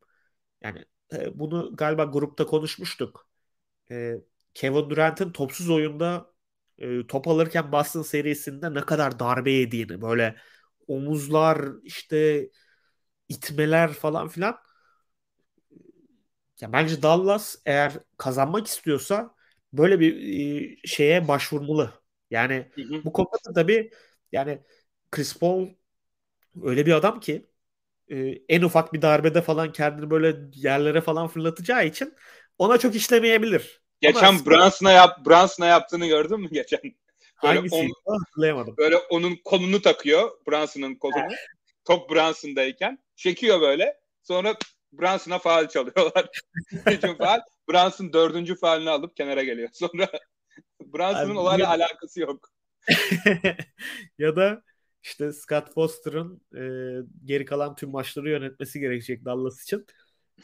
Yani 0.62 0.84
e, 1.12 1.38
bunu 1.38 1.76
galiba 1.76 2.04
grupta 2.04 2.46
konuşmuştuk. 2.46 3.28
E, 3.90 4.14
Kevin 4.54 4.90
Durant'ın 4.90 5.32
topsuz 5.32 5.70
oyunda 5.70 6.32
e, 6.78 7.06
top 7.06 7.28
alırken 7.28 7.72
Boston 7.72 8.02
serisinde 8.02 8.74
ne 8.74 8.80
kadar 8.80 9.18
darbe 9.18 9.50
yediğini 9.52 10.02
böyle 10.02 10.36
omuzlar 10.88 11.62
işte 11.84 12.50
itmeler 13.28 13.92
falan 13.92 14.28
filan 14.28 14.58
ya 16.60 16.72
bence 16.72 17.02
Dallas 17.02 17.56
eğer 17.66 17.92
kazanmak 18.18 18.66
istiyorsa 18.66 19.34
böyle 19.72 20.00
bir 20.00 20.16
e, 20.72 20.76
şeye 20.86 21.28
başvurmalı. 21.28 21.92
Yani 22.30 22.70
hı 22.74 22.82
hı. 22.82 23.04
bu 23.04 23.12
konuda 23.12 23.52
tabii 23.54 23.90
yani 24.32 24.62
Chris 25.10 25.38
Paul 25.38 25.68
öyle 26.62 26.86
bir 26.86 26.92
adam 26.92 27.20
ki 27.20 27.46
e, 28.10 28.16
en 28.48 28.62
ufak 28.62 28.92
bir 28.92 29.02
darbede 29.02 29.42
falan 29.42 29.72
kendini 29.72 30.10
böyle 30.10 30.36
yerlere 30.54 31.00
falan 31.00 31.28
fırlatacağı 31.28 31.86
için 31.86 32.14
ona 32.58 32.78
çok 32.78 32.94
işlemeyebilir. 32.94 33.80
Geçen 34.00 34.46
Brunson'a 34.46 34.92
yap 34.92 35.26
Brunson'a 35.26 35.66
yaptığını 35.66 36.06
gördün 36.06 36.40
mü 36.40 36.48
geçen? 36.52 36.80
Böyle 37.42 37.58
Hangisi? 37.58 37.74
On, 38.04 38.18
hatırlayamadım. 38.18 38.76
Böyle 38.76 38.96
onun 38.96 39.38
kolunu 39.44 39.82
takıyor. 39.82 40.30
Brunson'ın 40.48 40.94
kolunu. 40.94 41.32
Top 41.84 42.10
Brunson'dayken. 42.10 42.98
Çekiyor 43.16 43.60
böyle. 43.60 44.00
Sonra 44.22 44.54
Brunson'a 44.92 45.38
faal 45.38 45.68
çalıyorlar. 45.68 46.28
Hücum 46.86 47.16
faal. 47.18 47.40
Brunson 47.68 48.12
dördüncü 48.12 48.56
faalini 48.56 48.90
alıp 48.90 49.16
kenara 49.16 49.42
geliyor. 49.42 49.68
Sonra 49.72 50.08
Brunson'ın 50.80 51.36
olayla 51.36 51.68
alakası 51.68 52.20
yok. 52.20 52.50
ya 54.18 54.36
da 54.36 54.62
işte 55.06 55.32
Scott 55.32 55.74
Foster'ın 55.74 56.40
e, 56.54 56.62
geri 57.24 57.44
kalan 57.44 57.76
tüm 57.76 57.90
maçları 57.90 58.30
yönetmesi 58.30 58.80
gerekecek 58.80 59.24
Dallas 59.24 59.62
için. 59.62 59.86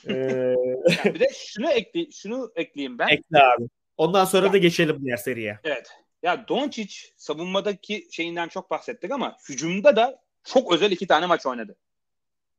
E, 0.08 0.12
yani 0.14 1.14
bir 1.14 1.20
de 1.20 1.28
şunu 1.34 1.70
ekle 1.70 2.10
şunu 2.10 2.52
ekleyeyim 2.56 2.98
ben. 2.98 3.08
Ekle 3.08 3.38
abi. 3.38 3.68
Ondan 3.96 4.24
sonra 4.24 4.46
ya, 4.46 4.52
da 4.52 4.58
geçelim 4.58 5.04
diğer 5.04 5.16
seriye. 5.16 5.58
Evet. 5.64 5.90
Ya 6.22 6.48
Doncic 6.48 6.94
savunmadaki 7.16 8.08
şeyinden 8.10 8.48
çok 8.48 8.70
bahsettik 8.70 9.10
ama 9.10 9.36
hücumda 9.48 9.96
da 9.96 10.22
çok 10.44 10.72
özel 10.72 10.90
iki 10.90 11.06
tane 11.06 11.26
maç 11.26 11.46
oynadı. 11.46 11.76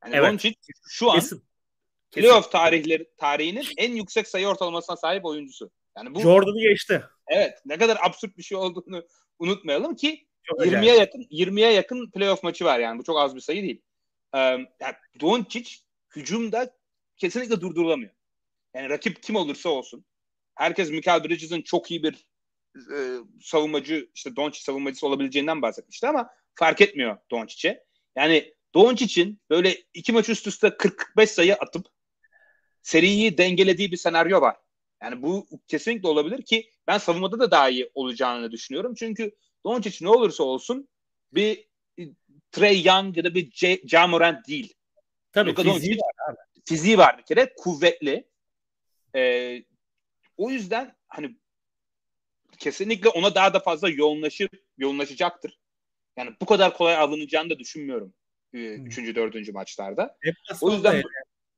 Yani 0.04 0.16
evet. 0.16 0.32
Doncic 0.32 0.56
şu 0.88 1.10
an 1.10 1.18
Kesin. 1.18 1.44
playoff 2.12 2.52
tarihleri 2.52 3.10
tarihinin 3.16 3.66
en 3.76 3.92
yüksek 3.92 4.28
sayı 4.28 4.46
ortalamasına 4.48 4.96
sahip 4.96 5.24
oyuncusu. 5.24 5.70
Yani 5.96 6.14
bu 6.14 6.20
Jordan'ı 6.20 6.60
geçti. 6.60 7.04
Evet. 7.28 7.58
Ne 7.64 7.78
kadar 7.78 7.98
absürt 8.02 8.38
bir 8.38 8.42
şey 8.42 8.58
olduğunu 8.58 9.06
unutmayalım 9.38 9.96
ki 9.96 10.26
20'ye 10.50 10.96
yakın 10.96 11.22
20'ye 11.22 11.72
yakın 11.72 12.10
playoff 12.10 12.42
maçı 12.42 12.64
var 12.64 12.78
yani. 12.78 12.98
Bu 12.98 13.04
çok 13.04 13.18
az 13.18 13.36
bir 13.36 13.40
sayı 13.40 13.62
değil. 13.62 13.82
Ee, 14.34 14.38
yani 14.38 14.94
Doncic 15.20 15.76
hücumda 16.16 16.74
kesinlikle 17.16 17.60
durdurulamıyor. 17.60 18.12
Yani 18.74 18.88
rakip 18.88 19.22
kim 19.22 19.36
olursa 19.36 19.68
olsun. 19.68 20.04
Herkes 20.54 20.90
Michael 20.90 21.24
Bridges'in 21.24 21.62
çok 21.62 21.90
iyi 21.90 22.02
bir 22.02 22.26
e, 22.76 22.98
savunmacı 23.42 24.10
işte 24.14 24.36
Doncic 24.36 24.64
savunmacısı 24.64 25.06
olabileceğinden 25.06 25.62
bahsetmişti 25.62 26.08
ama 26.08 26.30
fark 26.54 26.80
etmiyor 26.80 27.18
Doncic'e. 27.30 27.84
Yani 28.16 28.54
Doncic'in 28.74 29.40
böyle 29.50 29.82
iki 29.94 30.12
maç 30.12 30.28
üst 30.28 30.46
üste 30.46 30.66
40-45 30.66 31.26
sayı 31.26 31.54
atıp 31.54 31.86
seriyi 32.82 33.38
dengelediği 33.38 33.92
bir 33.92 33.96
senaryo 33.96 34.40
var. 34.40 34.56
Yani 35.02 35.22
bu 35.22 35.46
kesinlikle 35.68 36.08
olabilir 36.08 36.42
ki 36.42 36.70
ben 36.86 36.98
savunmada 36.98 37.38
da 37.38 37.50
daha 37.50 37.68
iyi 37.68 37.90
olacağını 37.94 38.52
düşünüyorum. 38.52 38.94
Çünkü 38.94 39.32
Doncic 39.64 40.04
ne 40.04 40.08
olursa 40.08 40.44
olsun 40.44 40.88
bir 41.32 41.68
Trey 42.52 42.82
Young 42.82 43.16
ya 43.16 43.24
da 43.24 43.34
bir 43.34 43.50
J- 43.50 43.80
Ja 43.84 44.06
Morant 44.06 44.48
değil. 44.48 44.74
Tabii 45.32 45.50
Luka 45.50 45.62
fiziği 45.62 45.92
Doncic, 45.92 46.00
var 46.00 46.32
abi. 46.32 46.36
Fiziği 46.64 46.98
var 46.98 47.18
bir 47.18 47.22
kere. 47.22 47.54
Kuvvetli. 47.56 48.28
Ee, 49.14 49.62
o 50.36 50.50
yüzden 50.50 50.96
hani 51.08 51.36
kesinlikle 52.58 53.08
ona 53.08 53.34
daha 53.34 53.54
da 53.54 53.60
fazla 53.60 53.88
yoğunlaşır, 53.88 54.48
yoğunlaşacaktır. 54.78 55.58
Yani 56.16 56.36
bu 56.40 56.46
kadar 56.46 56.76
kolay 56.76 56.96
alınacağını 56.96 57.50
da 57.50 57.58
düşünmüyorum. 57.58 58.14
Hmm. 58.50 58.86
Üçüncü, 58.86 59.14
dördüncü 59.14 59.52
maçlarda. 59.52 60.16
Hep 60.20 60.34
o 60.60 60.72
yüzden 60.72 60.92
yani. 60.92 61.04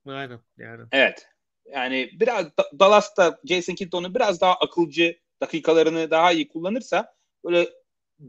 Aynen 0.07 0.41
yani. 0.59 0.85
Evet. 0.93 1.29
Yani 1.73 2.11
biraz 2.13 2.47
Dallas'ta 2.79 3.41
Jason 3.45 3.75
Kidd 3.75 3.93
biraz 3.93 4.41
daha 4.41 4.55
akılcı 4.55 5.21
dakikalarını 5.41 6.11
daha 6.11 6.33
iyi 6.33 6.49
kullanırsa 6.49 7.15
böyle 7.45 7.69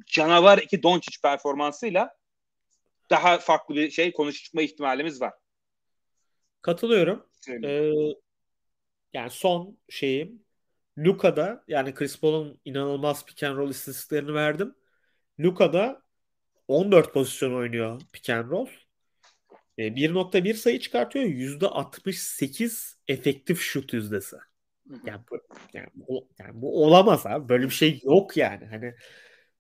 canavar 0.05 0.57
iki 0.57 0.83
Doncic 0.83 1.21
performansıyla 1.23 2.17
daha 3.09 3.37
farklı 3.37 3.75
bir 3.75 3.91
şey 3.91 4.11
konuşma 4.11 4.61
ihtimalimiz 4.61 5.21
var. 5.21 5.33
Katılıyorum. 6.61 7.29
Ee, 7.63 7.91
yani 9.13 9.29
son 9.29 9.77
şeyim 9.89 10.45
Luka'da 10.97 11.63
yani 11.67 11.93
Chris 11.93 12.19
Paul'un 12.19 12.59
inanılmaz 12.65 13.25
pick 13.25 13.43
and 13.43 13.57
roll 13.57 13.69
istatistiklerini 13.69 14.33
verdim. 14.33 14.75
Luka'da 15.39 16.01
14 16.67 17.13
pozisyon 17.13 17.53
oynuyor 17.53 18.01
pick 18.13 18.29
and 18.29 18.49
roll. 18.49 18.67
E, 19.77 19.95
1.1 19.95 20.53
sayı 20.53 20.79
çıkartıyor. 20.79 21.25
%68 21.25 22.97
efektif 23.07 23.61
şut 23.61 23.93
yüzdesi. 23.93 24.35
Yani 25.05 25.21
bu, 25.31 25.39
yani, 25.73 25.87
bu, 25.95 26.27
yani 26.39 26.51
bu 26.53 26.83
olamaz 26.83 27.25
abi. 27.25 27.49
Böyle 27.49 27.65
bir 27.65 27.69
şey 27.69 27.99
yok 28.03 28.37
yani. 28.37 28.65
Hani 28.65 28.95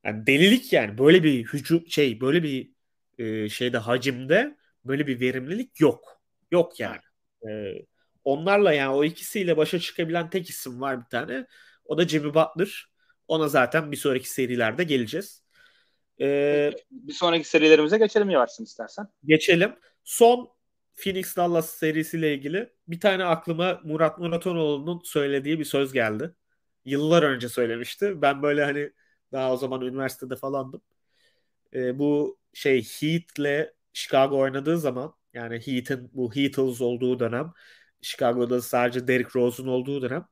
yani 0.07 0.27
delilik 0.27 0.73
yani. 0.73 0.97
Böyle 0.97 1.23
bir 1.23 1.45
hücum 1.45 1.87
şey, 1.87 2.21
böyle 2.21 2.43
bir 2.43 2.71
e, 3.17 3.49
şeyde 3.49 3.77
hacimde 3.77 4.57
böyle 4.85 5.07
bir 5.07 5.19
verimlilik 5.19 5.79
yok. 5.79 6.21
Yok 6.51 6.79
yani. 6.79 7.01
E, 7.49 7.73
onlarla 8.23 8.73
yani 8.73 8.95
o 8.95 9.03
ikisiyle 9.03 9.57
başa 9.57 9.79
çıkabilen 9.79 10.29
tek 10.29 10.49
isim 10.49 10.81
var 10.81 10.99
bir 11.01 11.09
tane. 11.09 11.47
O 11.85 11.97
da 11.97 12.07
Jimmy 12.07 12.33
Butler. 12.33 12.87
Ona 13.27 13.47
zaten 13.47 13.91
bir 13.91 13.97
sonraki 13.97 14.29
serilerde 14.29 14.83
geleceğiz. 14.83 15.43
Ee, 16.21 16.71
bir 16.91 17.13
sonraki 17.13 17.43
serilerimize 17.43 17.97
geçelim 17.97 18.29
yavaşsın 18.29 18.63
istersen. 18.63 19.07
Geçelim. 19.25 19.75
Son 20.03 20.49
Phoenix 20.95 21.37
Dallas 21.37 21.69
serisiyle 21.69 22.33
ilgili 22.33 22.69
bir 22.87 22.99
tane 22.99 23.25
aklıma 23.25 23.81
Murat 23.83 24.19
Muratanoğlu'nun 24.19 25.01
söylediği 25.03 25.59
bir 25.59 25.65
söz 25.65 25.93
geldi. 25.93 26.35
Yıllar 26.85 27.23
önce 27.23 27.49
söylemişti. 27.49 28.21
Ben 28.21 28.43
böyle 28.43 28.63
hani 28.63 28.91
daha 29.31 29.53
o 29.53 29.57
zaman 29.57 29.81
üniversitede 29.81 30.35
falandım. 30.35 30.81
e, 31.73 31.99
bu 31.99 32.39
şey 32.53 32.83
Heat'le 32.83 33.73
Chicago 33.93 34.37
oynadığı 34.39 34.79
zaman 34.79 35.13
yani 35.33 35.55
Heat'in 35.67 36.09
bu 36.13 36.35
Heatles 36.35 36.81
olduğu 36.81 37.19
dönem 37.19 37.53
Chicago'da 38.01 38.61
sadece 38.61 39.07
Derrick 39.07 39.39
Rose'un 39.39 39.67
olduğu 39.67 40.01
dönem 40.01 40.27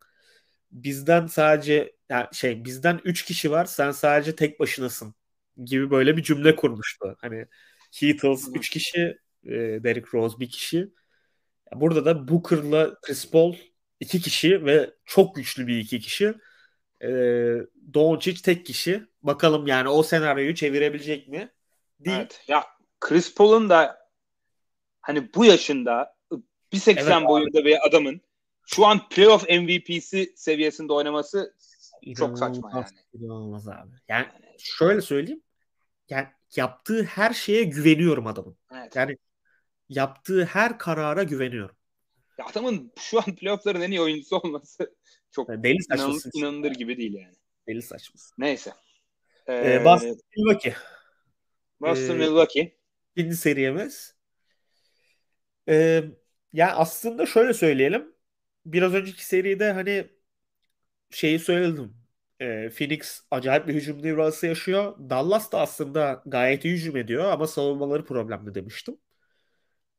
bizden 0.72 1.28
sadece 1.28 1.96
yani 2.10 2.28
şey 2.34 2.66
bizden 2.66 3.02
3 3.06 3.26
kişi 3.26 3.52
var 3.52 3.66
sen 3.66 3.92
sadece 3.92 4.36
tek 4.36 4.60
başınasın 4.60 5.16
gibi 5.66 5.92
böyle 5.92 6.18
bir 6.18 6.24
cümle 6.24 6.56
kurmuştu. 6.56 7.16
Hani 7.22 7.48
Heatles 8.00 8.50
3 8.54 8.70
kişi 8.70 9.00
e, 9.46 9.52
Derrick 9.84 10.10
Rose 10.14 10.40
bir 10.40 10.50
kişi. 10.50 10.94
Burada 11.76 12.06
da 12.06 12.28
Booker'la 12.28 12.96
Chris 13.02 13.32
Paul 13.32 13.56
iki 14.00 14.22
kişi 14.22 14.66
ve 14.66 14.94
çok 15.06 15.36
güçlü 15.36 15.68
bir 15.68 15.78
iki 15.80 16.00
kişi. 16.00 16.36
E, 17.02 17.10
Doncic 17.94 18.42
tek 18.42 18.66
kişi. 18.66 19.04
Bakalım 19.24 19.68
yani 19.68 19.90
o 19.90 20.04
senaryoyu 20.04 20.56
çevirebilecek 20.56 21.28
mi? 21.28 21.52
Değil. 22.00 22.18
Evet. 22.18 22.44
Ya 22.48 22.66
Chris 23.00 23.36
Paul'un 23.36 23.70
da 23.70 24.10
hani 25.02 25.34
bu 25.34 25.46
yaşında 25.46 26.16
1.80 26.74 27.20
evet, 27.20 27.28
boyunda 27.28 27.60
abi. 27.60 27.66
bir 27.66 27.88
adamın 27.88 28.22
şu 28.68 28.86
an 28.86 29.10
playoff 29.10 29.50
MVP'si 29.50 30.34
seviyesinde 30.36 30.94
oynaması 30.94 31.56
İnanılmaz, 32.02 32.18
çok 32.18 32.40
saçma 32.40 32.72
yani. 32.74 32.86
İnanılmaz 33.14 33.68
abi. 33.68 33.92
Yani 34.08 34.28
şöyle 34.58 35.02
söyleyeyim. 35.02 35.42
Yani 36.10 36.28
yaptığı 36.56 37.04
her 37.04 37.34
şeye 37.34 37.64
güveniyorum 37.64 38.28
adamın. 38.28 38.58
Evet. 38.74 38.96
Yani 38.96 39.18
yaptığı 39.90 40.46
her 40.46 40.78
karara 40.78 41.24
güveniyorum. 41.24 41.76
Ya 42.38 42.46
adamın 42.46 42.92
şu 43.00 43.20
an 43.20 43.36
playoff'ların 43.36 43.82
en 43.82 43.92
iyi 43.92 44.02
oyuncusu 44.02 44.38
olması 44.38 44.96
çok 45.36 45.50
yani 45.50 45.64
deli 45.64 45.78
inan, 45.96 46.20
inanılır 46.34 46.72
gibi 46.72 46.98
değil 46.98 47.14
yani. 47.14 47.36
Deli 47.68 47.82
saçması. 47.82 48.34
Neyse. 48.38 48.74
Ee, 49.48 49.54
ee, 49.54 49.86
Boston 49.86 50.18
Milwaukee. 50.38 50.76
Boston 51.82 52.16
ee, 52.16 52.18
Milwaukee. 52.18 52.78
İkinci 53.16 53.36
seriyemiz. 53.36 54.16
Ee, 55.70 56.04
yani 56.54 56.72
aslında 56.72 57.26
şöyle 57.26 57.54
söyleyelim. 57.54 58.16
Biraz 58.66 58.94
önceki 58.94 59.26
seride 59.26 59.72
hani 59.72 60.08
şeyi 61.12 61.40
söyledim. 61.40 61.98
Ee, 62.42 62.70
Phoenix 62.70 63.22
acayip 63.32 63.68
bir 63.68 63.74
hücum 63.74 64.04
devrası 64.04 64.48
yaşıyor. 64.48 64.98
Dallas 65.10 65.52
da 65.52 65.60
aslında 65.60 66.24
gayet 66.26 66.66
iyi 66.66 66.74
hücum 66.76 66.98
ediyor 66.98 67.26
ama 67.32 67.48
savunmaları 67.48 68.06
problemli 68.06 68.56
demiştim. 68.56 68.98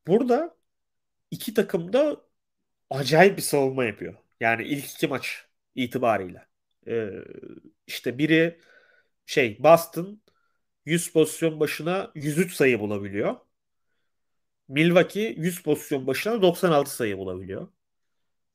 Burada 0.07 0.57
iki 1.31 1.55
takım 1.55 1.93
da 1.93 2.17
acayip 2.91 3.37
bir 3.37 3.43
savunma 3.43 3.85
yapıyor. 3.85 4.26
Yani 4.41 4.65
ilk 4.65 4.85
iki 4.91 5.09
maç 5.09 5.47
itibariyle. 5.75 6.47
Ee, 6.89 7.11
işte 7.87 8.19
biri 8.19 8.61
şey 9.27 9.59
Boston 9.65 10.23
100 10.87 11.13
pozisyon 11.13 11.61
başına 11.61 12.13
103 12.15 12.55
sayı 12.55 12.81
bulabiliyor. 12.81 13.37
Milwaukee 14.69 15.35
100 15.37 15.63
pozisyon 15.63 16.07
başına 16.07 16.43
96 16.43 16.91
sayı 16.97 17.19
bulabiliyor. 17.19 17.69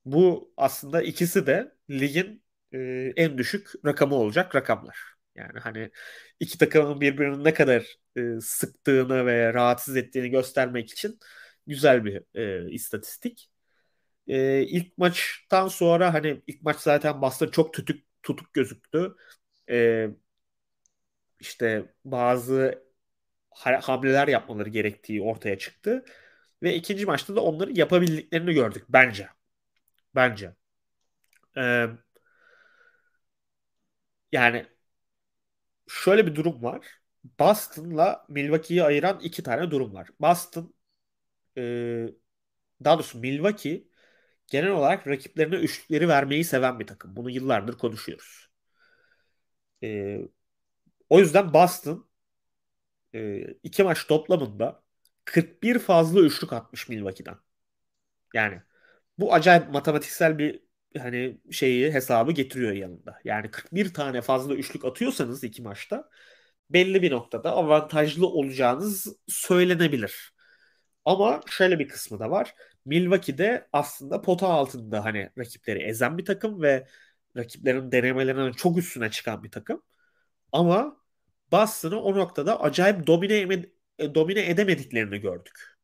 Bu 0.06 0.54
aslında 0.58 1.04
ikisi 1.04 1.48
de 1.48 1.76
ligin 1.89 2.44
e, 2.74 2.80
en 3.17 3.38
düşük 3.38 3.70
rakamı 3.86 4.15
olacak 4.15 4.56
rakamlar. 4.56 5.00
Yani 5.36 5.60
hani 5.60 5.91
iki 6.39 6.58
takımın 6.58 7.02
birbirini 7.02 7.44
ne 7.44 7.54
kadar 7.54 7.98
e, 8.17 8.41
sıktığını 8.41 9.26
ve 9.26 9.54
rahatsız 9.54 9.98
ettiğini 9.98 10.30
göstermek 10.30 10.91
için 10.91 11.20
güzel 11.67 12.06
bir 12.06 12.24
e, 12.36 12.72
istatistik. 12.72 13.51
E, 14.28 14.62
ilk 14.64 14.98
maçtan 14.98 15.68
sonra 15.68 16.14
hani 16.14 16.42
ilk 16.48 16.62
maç 16.62 16.78
zaten 16.80 17.22
Boston 17.22 17.48
çok 17.48 17.74
tutuk 17.74 18.02
tutuk 18.24 18.54
gözüktü. 18.54 19.16
E, 19.70 20.08
işte 21.40 21.94
bazı 22.06 22.84
hamleler 23.82 24.28
yapmaları 24.28 24.70
gerektiği 24.70 25.22
ortaya 25.24 25.58
çıktı. 25.58 26.06
Ve 26.64 26.76
ikinci 26.76 27.06
maçta 27.06 27.36
da 27.36 27.42
onları 27.44 27.72
yapabildiklerini 27.80 28.54
gördük 28.54 28.86
bence. 28.90 29.30
Bence. 30.16 30.56
Ee, 31.56 31.98
yani 34.32 34.66
şöyle 35.88 36.28
bir 36.28 36.36
durum 36.36 36.64
var. 36.64 36.88
Boston'la 37.40 38.26
Milwaukee'yi 38.30 38.84
ayıran 38.84 39.20
iki 39.24 39.44
tane 39.44 39.72
durum 39.72 39.94
var. 39.94 40.10
Boston 40.22 40.74
e, 41.58 41.62
daha 42.84 42.96
doğrusu 42.98 43.20
Milwaukee 43.20 43.88
genel 44.52 44.72
olarak 44.72 45.08
rakiplerine 45.08 45.56
üçlükleri 45.56 46.10
vermeyi 46.10 46.44
seven 46.46 46.80
bir 46.80 46.88
takım. 46.88 47.16
Bunu 47.16 47.30
yıllardır 47.32 47.78
konuşuyoruz. 47.78 48.50
E, 49.84 50.20
o 51.10 51.20
yüzden 51.20 51.54
Boston 51.54 52.10
e, 53.16 53.42
iki 53.64 53.84
maç 53.84 54.08
toplamında 54.08 54.84
41 55.26 55.80
fazla 55.80 56.22
üçlük 56.22 56.54
atmış 56.54 56.90
Milwaukee'den. 56.90 57.38
Yani 58.34 58.62
bu 59.18 59.34
acayip 59.34 59.70
matematiksel 59.70 60.38
bir 60.40 60.62
hani 61.00 61.42
şeyi 61.52 61.94
hesabı 61.94 62.32
getiriyor 62.32 62.74
yanında. 62.74 63.20
Yani 63.24 63.52
41 63.52 63.94
tane 63.94 64.22
fazla 64.22 64.56
üçlük 64.56 64.86
atıyorsanız 64.86 65.44
iki 65.44 65.62
maçta 65.62 66.10
belli 66.70 67.02
bir 67.02 67.12
noktada 67.12 67.52
avantajlı 67.52 68.28
olacağınız 68.28 69.08
söylenebilir. 69.28 70.34
Ama 71.06 71.42
şöyle 71.50 71.80
bir 71.80 71.88
kısmı 71.88 72.20
da 72.20 72.32
var. 72.32 72.56
Milwaukee'de 72.86 73.70
aslında 73.74 74.22
pota 74.22 74.48
altında 74.48 75.06
hani 75.06 75.30
rakipleri 75.38 75.80
ezen 75.80 76.17
bir 76.17 76.26
takım 76.26 76.62
ve 76.62 76.88
rakiplerin 77.38 77.91
denemelerinin 77.91 78.52
çok 78.52 78.78
üstüne 78.78 79.12
çıkan 79.12 79.44
bir 79.44 79.52
takım. 79.52 79.84
Ama 80.52 80.98
Boston'ı 81.52 82.02
o 82.02 82.15
noktada 82.15 82.62
acayip 82.62 83.08
domine, 83.08 83.65
e, 84.00 84.15
domine 84.15 84.50
edemediklerini 84.50 85.20
gördük. 85.22 85.78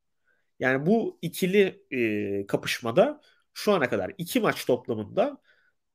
Yani 0.59 0.85
bu 0.85 1.19
ikili 1.21 1.83
e, 1.91 2.47
kapışmada 2.47 3.21
şu 3.53 3.73
ana 3.73 3.89
kadar 3.89 4.11
iki 4.17 4.39
maç 4.39 4.65
toplamında 4.65 5.41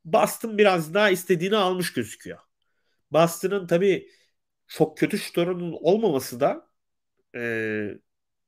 Boston 0.04 0.58
biraz 0.58 0.94
daha 0.94 1.10
istediğini 1.10 1.56
almış 1.56 1.92
gözüküyor. 1.92 2.38
Boston'ın 3.12 3.66
tabii 3.66 4.08
çok 4.68 4.98
kötü 4.98 5.18
şutörünün 5.18 5.72
olmaması 5.80 6.40
da 6.40 6.68
e, 7.36 7.40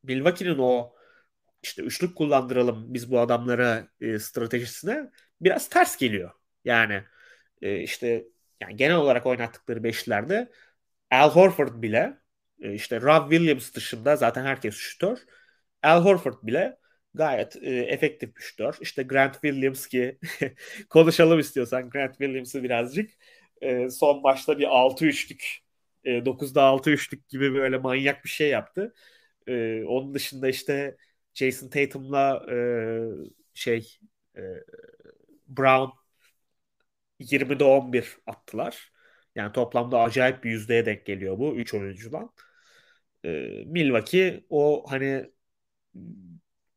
Milwaukee'nin 0.03 0.59
o 0.59 0.94
işte 1.65 1.83
üçlük 1.83 2.17
kullandıralım 2.17 2.95
biz 2.95 3.11
bu 3.11 3.21
adamlara 3.21 3.89
e, 4.01 4.19
stratejisine 4.19 5.11
biraz 5.41 5.69
ters 5.69 5.97
geliyor. 5.97 6.31
Yani 6.65 7.05
e, 7.63 7.81
işte 7.83 8.25
yani 8.61 8.77
genel 8.77 8.97
olarak 8.97 9.27
oynattıkları 9.27 9.85
beşlilerde 9.85 10.53
Al 11.11 11.31
Horford 11.31 11.83
bile 11.83 12.19
e, 12.63 12.75
işte 12.75 13.01
Rob 13.01 13.31
Williams 13.31 13.75
dışında 13.75 14.17
zaten 14.17 14.45
herkes 14.45 14.75
şutör. 14.77 15.19
Al 15.83 16.05
Horford 16.05 16.43
bile 16.43 16.79
gayet 17.15 17.57
e, 17.57 17.71
efektif 17.71 18.37
bir 18.37 18.43
şutör. 18.43 18.77
İşte 18.81 19.03
Grant 19.03 19.35
Williams 19.35 19.87
ki 19.87 20.19
konuşalım 20.91 21.39
istiyorsan 21.39 21.91
Grant 21.91 22.19
Williams'ı 22.19 22.63
birazcık 22.63 23.11
e, 23.63 23.91
son 23.91 24.23
maçta 24.23 24.59
bir 24.59 24.65
6-3'lük 24.65 25.59
e, 26.05 26.25
9'da 26.27 26.63
6 26.63 26.91
üçlük 26.91 27.29
gibi 27.29 27.55
böyle 27.55 27.79
manyak 27.79 28.25
bir 28.25 28.29
şey 28.31 28.49
yaptı. 28.49 28.95
E, 29.47 29.85
onun 29.85 30.15
dışında 30.15 30.49
işte 30.49 30.97
Jason 31.35 31.69
Tatum'la 31.69 32.47
e, 32.53 32.57
şey 33.55 33.99
e, 34.37 34.43
Brown 35.49 35.91
20'de 37.21 37.65
11 37.65 38.19
attılar. 38.27 38.93
Yani 39.35 39.53
toplamda 39.53 40.01
acayip 40.01 40.45
bir 40.45 40.51
yüzdeye 40.51 40.87
denk 40.87 41.07
geliyor 41.07 41.39
bu 41.39 41.57
3 41.57 41.75
oyuncudan. 41.75 42.31
E, 43.25 43.29
Milwaukee 43.67 44.45
o 44.51 44.85
hani 44.89 45.31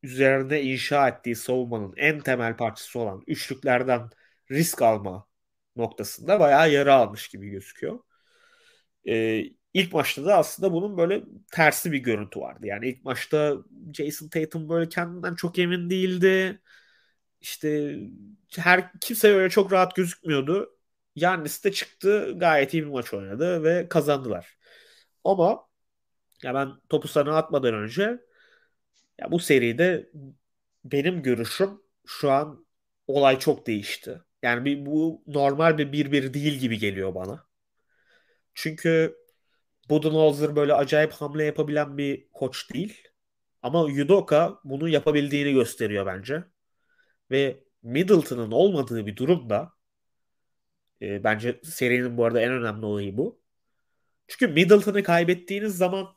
üzerinde 0.04 0.64
inşa 0.64 1.08
ettiği 1.10 1.36
savunmanın 1.36 1.94
en 1.98 2.20
temel 2.20 2.58
parçası 2.58 3.00
olan 3.00 3.24
üçlüklerden 3.28 4.10
risk 4.52 4.82
alma 4.82 5.28
noktasında 5.76 6.40
bayağı 6.40 6.72
yara 6.72 6.96
almış 6.96 7.28
gibi 7.28 7.50
gözüküyor. 7.50 8.00
Ee, 9.08 9.44
ilk 9.78 9.94
maçta 9.94 10.26
da 10.26 10.38
aslında 10.38 10.74
bunun 10.74 10.98
böyle 10.98 11.24
tersi 11.52 11.92
bir 11.92 12.00
görüntü 12.00 12.40
vardı. 12.40 12.68
Yani 12.68 12.90
ilk 12.90 13.06
maçta 13.06 13.58
Jason 13.94 14.30
Tatum 14.30 14.70
böyle 14.70 14.90
kendinden 14.90 15.36
çok 15.36 15.60
emin 15.60 15.90
değildi. 15.90 16.62
İşte 17.42 17.98
her 18.58 18.92
kimse 19.02 19.34
öyle 19.34 19.50
çok 19.50 19.72
rahat 19.74 19.96
gözükmüyordu. 19.96 20.78
Yannis 21.16 21.64
de 21.64 21.72
çıktı 21.72 22.34
gayet 22.38 22.74
iyi 22.74 22.84
bir 22.84 22.90
maç 22.90 23.14
oynadı 23.14 23.64
ve 23.64 23.90
kazandılar. 23.90 24.58
Ama 25.24 25.68
ya 26.44 26.54
ben 26.56 26.70
topu 26.90 27.08
sana 27.08 27.38
atmadan 27.38 27.74
önce 27.74 28.20
ya 29.22 29.32
bu 29.32 29.40
seride 29.40 30.10
benim 30.86 31.24
görüşüm 31.24 31.82
şu 32.08 32.32
an 32.32 32.68
olay 33.08 33.40
çok 33.40 33.68
değişti. 33.68 34.22
Yani 34.44 34.66
bir, 34.66 34.86
bu 34.86 35.24
normal 35.28 35.78
bir 35.78 35.92
1-1 35.92 36.34
değil 36.34 36.54
gibi 36.54 36.78
geliyor 36.80 37.16
bana. 37.16 37.48
Çünkü 38.54 39.18
Budenholzer 39.90 40.56
böyle 40.56 40.74
acayip 40.74 41.12
hamle 41.14 41.44
yapabilen 41.44 41.98
bir 41.98 42.28
koç 42.34 42.74
değil. 42.74 43.08
Ama 43.62 43.90
Yudoka 43.90 44.60
bunu 44.64 44.90
yapabildiğini 44.90 45.54
gösteriyor 45.54 46.06
bence. 46.06 46.44
Ve 47.32 47.64
Middleton'ın 47.84 48.52
olmadığı 48.52 49.06
bir 49.06 49.16
durumda 49.16 49.74
e, 51.02 51.24
bence 51.24 51.60
serinin 51.64 52.18
bu 52.18 52.26
arada 52.26 52.42
en 52.42 52.52
önemli 52.52 52.86
olayı 52.86 53.18
bu. 53.18 53.42
Çünkü 54.28 54.54
Middleton'ı 54.54 55.04
kaybettiğiniz 55.04 55.78
zaman 55.78 56.08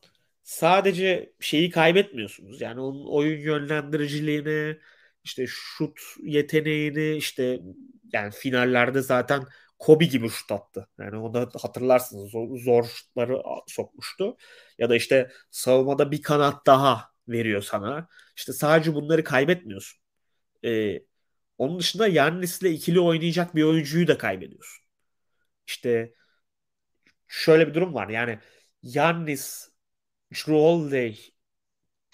sadece 0.43 1.33
şeyi 1.41 1.71
kaybetmiyorsunuz. 1.71 2.61
Yani 2.61 2.81
onun 2.81 3.07
oyun 3.07 3.41
yönlendiriciliğini, 3.41 4.79
işte 5.25 5.47
şut 5.49 6.01
yeteneğini, 6.23 7.17
işte 7.17 7.61
yani 8.13 8.31
finallerde 8.31 9.03
zaten 9.03 9.43
Kobe 9.81 10.07
gibi 10.07 10.31
şut 10.31 10.53
attı. 10.53 10.89
Yani 11.01 11.19
o 11.19 11.35
da 11.35 11.51
hatırlarsınız 11.63 12.33
zor, 12.33 12.59
zor 12.59 12.85
şutları 12.85 13.43
sokmuştu. 13.69 14.39
Ya 14.79 14.91
da 14.91 14.97
işte 14.97 15.33
savunmada 15.53 16.13
bir 16.13 16.23
kanat 16.23 16.67
daha 16.67 17.11
veriyor 17.29 17.63
sana. 17.63 18.09
İşte 18.37 18.55
sadece 18.55 18.95
bunları 18.97 19.25
kaybetmiyorsun. 19.25 20.01
Ee, 20.65 21.01
onun 21.59 21.81
dışında 21.81 22.09
Yannis'le 22.09 22.63
ikili 22.65 23.01
oynayacak 23.01 23.57
bir 23.57 23.65
oyuncuyu 23.65 24.09
da 24.09 24.19
kaybediyorsun. 24.19 24.85
İşte 25.69 26.15
şöyle 27.29 27.69
bir 27.69 27.75
durum 27.75 27.95
var. 27.95 28.09
Yani 28.09 28.39
Yannis, 28.83 29.69
Drew 30.35 30.53
Holiday, 30.53 31.19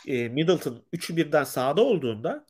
e, 0.06 0.28
Middleton 0.28 0.84
üçü 0.92 1.16
birden 1.16 1.44
sahada 1.44 1.82
olduğunda 1.82 2.46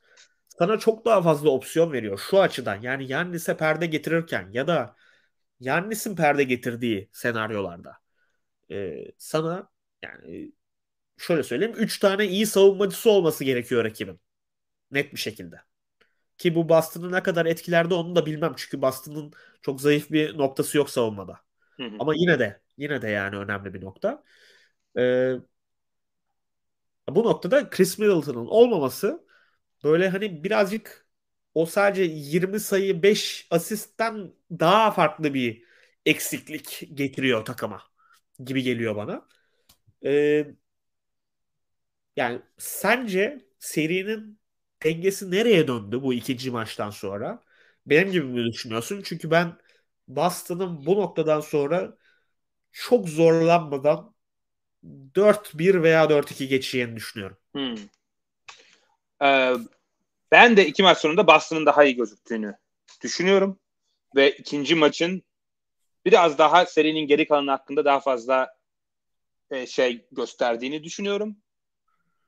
sana 0.48 0.78
çok 0.78 1.04
daha 1.04 1.22
fazla 1.22 1.50
opsiyon 1.50 1.92
veriyor 1.92 2.18
şu 2.30 2.40
açıdan. 2.40 2.82
Yani 2.82 3.12
Yannis'e 3.12 3.56
perde 3.56 3.86
getirirken 3.86 4.50
ya 4.52 4.66
da 4.66 4.96
Yannis'in 5.60 6.16
perde 6.16 6.44
getirdiği 6.44 7.10
senaryolarda 7.12 7.96
e, 8.70 9.04
sana 9.18 9.70
yani 10.02 10.52
şöyle 11.18 11.42
söyleyeyim 11.42 11.74
3 11.78 11.98
tane 11.98 12.26
iyi 12.28 12.46
savunmacısı 12.46 13.10
olması 13.10 13.44
gerekiyor 13.44 13.84
rakibin. 13.84 14.20
Net 14.90 15.12
bir 15.12 15.18
şekilde. 15.18 15.60
Ki 16.38 16.54
bu 16.54 16.68
Boston'ı 16.68 17.12
ne 17.12 17.22
kadar 17.22 17.46
etkilerde 17.46 17.94
onu 17.94 18.16
da 18.16 18.26
bilmem. 18.26 18.54
Çünkü 18.56 18.82
Boston'ın 18.82 19.32
çok 19.62 19.80
zayıf 19.80 20.10
bir 20.10 20.38
noktası 20.38 20.78
yok 20.78 20.90
savunmada. 20.90 21.40
Hı 21.76 21.82
hı. 21.86 21.96
Ama 21.98 22.14
yine 22.16 22.38
de 22.38 22.62
yine 22.78 23.02
de 23.02 23.08
yani 23.08 23.36
önemli 23.36 23.74
bir 23.74 23.82
nokta. 23.82 24.24
Ee, 24.98 25.34
bu 27.08 27.24
noktada 27.24 27.70
Chris 27.70 27.98
Middleton'ın 27.98 28.46
olmaması 28.46 29.26
böyle 29.84 30.08
hani 30.08 30.44
birazcık 30.44 31.05
o 31.56 31.66
sadece 31.66 32.02
20 32.02 32.60
sayı 32.60 33.02
5 33.02 33.46
asistten 33.50 34.32
daha 34.50 34.90
farklı 34.90 35.34
bir 35.34 35.64
eksiklik 36.06 36.88
getiriyor 36.94 37.44
takıma 37.44 37.82
gibi 38.44 38.62
geliyor 38.62 38.96
bana. 38.96 39.28
Ee, 40.04 40.46
yani 42.16 42.42
sence 42.58 43.46
serinin 43.58 44.40
dengesi 44.84 45.30
nereye 45.30 45.68
döndü 45.68 46.02
bu 46.02 46.14
ikinci 46.14 46.50
maçtan 46.50 46.90
sonra? 46.90 47.42
Benim 47.86 48.12
gibi 48.12 48.26
mi 48.26 48.52
düşünüyorsun? 48.52 49.02
Çünkü 49.04 49.30
ben 49.30 49.58
Boston'ın 50.08 50.86
bu 50.86 50.96
noktadan 50.96 51.40
sonra 51.40 51.96
çok 52.72 53.08
zorlanmadan 53.08 54.14
4-1 55.14 55.82
veya 55.82 56.10
4-2 56.10 56.48
geçeceğini 56.48 56.96
düşünüyorum. 56.96 57.38
Hmm. 57.54 57.76
Ee, 59.22 59.56
ben 60.32 60.56
de 60.56 60.66
iki 60.66 60.82
maç 60.82 60.98
sonunda 60.98 61.26
Boston'ın 61.26 61.66
daha 61.66 61.84
iyi 61.84 61.96
gözüktüğünü 61.96 62.56
düşünüyorum. 63.02 63.60
Ve 64.16 64.30
ikinci 64.30 64.74
maçın 64.74 65.22
biraz 66.04 66.38
daha 66.38 66.66
serinin 66.66 67.06
geri 67.06 67.28
kalanı 67.28 67.50
hakkında 67.50 67.84
daha 67.84 68.00
fazla 68.00 68.56
e, 69.50 69.66
şey 69.66 70.06
gösterdiğini 70.12 70.84
düşünüyorum. 70.84 71.36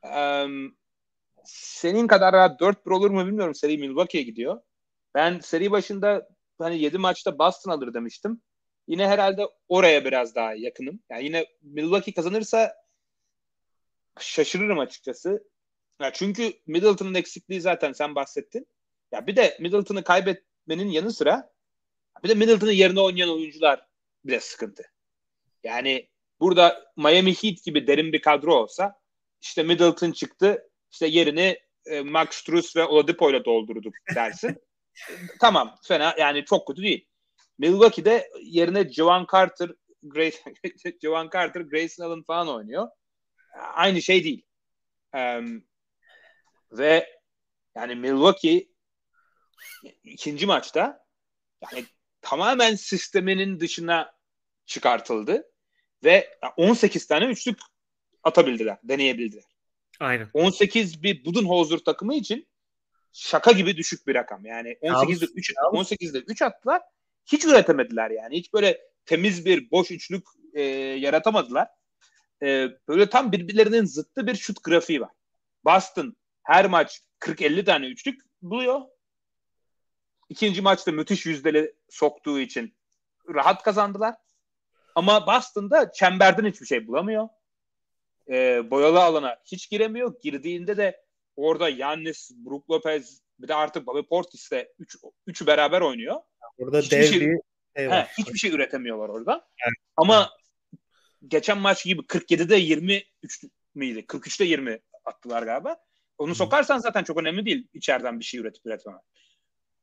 Ee, 0.05 0.47
senin 1.45 2.07
kadar 2.07 2.33
rahat 2.33 2.61
4-1 2.61 2.93
olur 2.93 3.11
mu 3.11 3.27
bilmiyorum. 3.27 3.55
Seri 3.55 3.79
Milwaukee'ye 3.79 4.25
gidiyor. 4.25 4.61
Ben 5.15 5.39
seri 5.39 5.71
başında 5.71 6.29
hani 6.59 6.79
7 6.79 6.99
maçta 6.99 7.39
Boston 7.39 7.71
alır 7.71 7.95
demiştim. 7.95 8.43
Yine 8.89 9.09
herhalde 9.09 9.47
oraya 9.69 10.05
biraz 10.05 10.35
daha 10.35 10.55
yakınım. 10.55 11.01
Yani 11.11 11.25
yine 11.25 11.47
Milwaukee 11.63 12.15
kazanırsa 12.15 12.75
şaşırırım 14.21 14.79
açıkçası. 14.79 15.45
Ya 16.01 16.13
çünkü 16.13 16.53
Middleton'ın 16.67 17.15
eksikliği 17.15 17.61
zaten 17.61 17.93
sen 17.93 18.15
bahsettin. 18.15 18.67
Ya 19.13 19.27
bir 19.27 19.37
de 19.37 19.57
Middleton'ı 19.61 20.05
kaybetmenin 20.05 20.89
yanı 20.89 21.13
sıra 21.13 21.51
bir 22.25 22.29
de 22.29 22.35
Middleton'ın 22.35 22.73
yerine 22.73 23.01
oynayan 23.01 23.31
oyuncular 23.31 23.87
bile 24.25 24.41
sıkıntı. 24.41 24.83
Yani 25.65 26.09
burada 26.41 26.93
Miami 26.97 27.35
Heat 27.35 27.65
gibi 27.65 27.87
derin 27.87 28.13
bir 28.13 28.23
kadro 28.23 28.55
olsa 28.55 28.95
işte 29.41 29.63
Middleton 29.63 30.13
çıktı 30.13 30.71
işte 30.93 31.07
yerini 31.07 31.59
e, 31.87 32.01
Max 32.01 32.29
Struz 32.31 32.77
ve 32.77 32.85
Oladipo 32.85 33.31
ile 33.31 33.45
doldurduk 33.45 33.95
dersin. 34.15 34.57
tamam 35.41 35.75
fena 35.83 36.15
yani 36.19 36.45
çok 36.45 36.67
kötü 36.67 36.83
değil. 36.83 37.09
Milwaukee'de 37.59 38.31
yerine 38.43 38.93
Javon 38.93 39.27
Carter, 39.33 39.71
Grace, 40.03 40.39
Javon 41.03 41.31
Carter, 41.33 41.61
Grayson 41.61 42.05
Allen 42.05 42.23
falan 42.23 42.49
oynuyor. 42.49 42.89
Aynı 43.75 44.03
şey 44.03 44.25
değil. 44.25 44.43
Um, 45.15 45.68
ve 46.73 47.21
yani 47.75 47.95
Milwaukee 47.95 48.69
ikinci 50.05 50.47
maçta 50.47 51.07
yani 51.63 51.85
tamamen 52.23 52.75
sisteminin 52.75 53.61
dışına 53.61 54.13
çıkartıldı 54.67 55.51
ve 56.05 56.39
18 56.57 57.07
tane 57.07 57.25
üçlük 57.25 57.59
atabildiler, 58.23 58.79
deneyebildiler. 58.85 59.45
Aynen. 60.01 60.31
18 60.33 61.03
bir 61.03 61.25
Budenholzer 61.25 61.79
takımı 61.79 62.15
için 62.15 62.49
şaka 63.13 63.53
gibi 63.53 63.77
düşük 63.77 64.07
bir 64.07 64.15
rakam. 64.15 64.45
Yani 64.45 64.73
18'de 64.73 65.27
3 65.35 65.53
18'de 65.53 66.19
3 66.19 66.43
attılar. 66.43 66.83
Hiç 67.27 67.45
üretemediler 67.45 68.11
yani. 68.11 68.37
Hiç 68.37 68.53
böyle 68.53 68.81
temiz 69.07 69.45
bir 69.45 69.71
boş 69.71 69.91
üçlük 69.91 70.27
e, 70.55 70.63
yaratamadılar. 70.63 71.69
E, 72.43 72.69
böyle 72.89 73.11
tam 73.11 73.33
birbirlerinin 73.33 73.85
zıttı 73.85 74.27
bir 74.27 74.35
şut 74.35 74.65
grafiği 74.65 75.01
var. 75.01 75.11
Boston 75.65 76.17
her 76.49 76.67
maç 76.67 77.01
40-50 77.21 77.65
tane 77.65 77.87
üçlük 77.87 78.21
buluyor. 78.43 78.81
İkinci 80.29 80.63
maçta 80.63 80.93
müthiş 80.93 81.27
yüzdeli 81.27 81.75
soktuğu 81.89 82.41
için 82.41 82.77
rahat 83.35 83.63
kazandılar. 83.63 84.15
Ama 84.95 85.27
Boston'da 85.27 85.93
çemberden 85.93 86.45
hiçbir 86.45 86.67
şey 86.67 86.87
bulamıyor. 86.87 87.29
E, 88.29 88.71
boyalı 88.71 89.03
alana 89.03 89.37
hiç 89.45 89.71
giremiyor. 89.71 90.15
Girdiğinde 90.23 90.77
de 90.77 91.05
orada 91.37 91.69
Yannis, 91.69 92.31
Brook 92.31 92.71
Lopez 92.71 93.23
bir 93.39 93.49
de 93.49 93.55
artık 93.55 93.87
Bobby 93.87 94.09
Portis 94.09 94.51
de 94.51 94.73
üç, 94.79 94.97
üçü 95.27 95.47
beraber 95.47 95.81
oynuyor. 95.81 96.17
Orada 96.59 96.79
hiçbir 96.79 96.97
dev 96.97 97.03
şey, 97.03 97.21
bir 97.21 97.27
şey 97.77 97.91
he, 97.91 98.07
hiçbir 98.19 98.39
şey 98.39 98.51
üretemiyorlar 98.51 99.09
orada. 99.09 99.49
Evet. 99.67 99.75
Ama 99.97 100.31
geçen 101.29 101.59
maç 101.59 101.85
gibi 101.85 102.03
47'de 102.03 102.57
23 102.57 103.45
miydi? 103.75 104.01
43'te 104.01 104.45
20 104.45 104.81
attılar 105.05 105.43
galiba. 105.43 105.88
Onu 106.19 106.35
sokarsan 106.35 106.79
zaten 106.79 107.05
çok 107.05 107.19
önemli 107.19 107.47
değil 107.47 107.69
içeriden 107.75 108.21
bir 108.21 108.25
şey 108.25 108.41
üretip 108.41 108.67
üretmemek. 108.67 109.03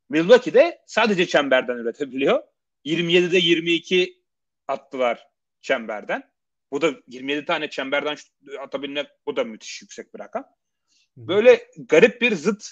Milwaukee'de 0.10 0.82
sadece 0.88 1.28
çemberden 1.28 1.78
üretebiliyor. 1.78 2.44
27'de 2.86 3.38
22 3.38 4.24
attılar 4.68 5.28
çemberden. 5.62 6.24
Bu 6.72 6.82
da 6.82 6.94
27 7.08 7.46
tane 7.46 7.70
çemberden 7.70 8.18
atabilmek 8.60 9.08
bu 9.26 9.36
da 9.36 9.44
müthiş 9.44 9.82
yüksek 9.82 10.14
bir 10.14 10.20
rakam. 10.20 10.46
Böyle 11.18 11.72
garip 11.78 12.22
bir 12.22 12.36
zıt 12.36 12.66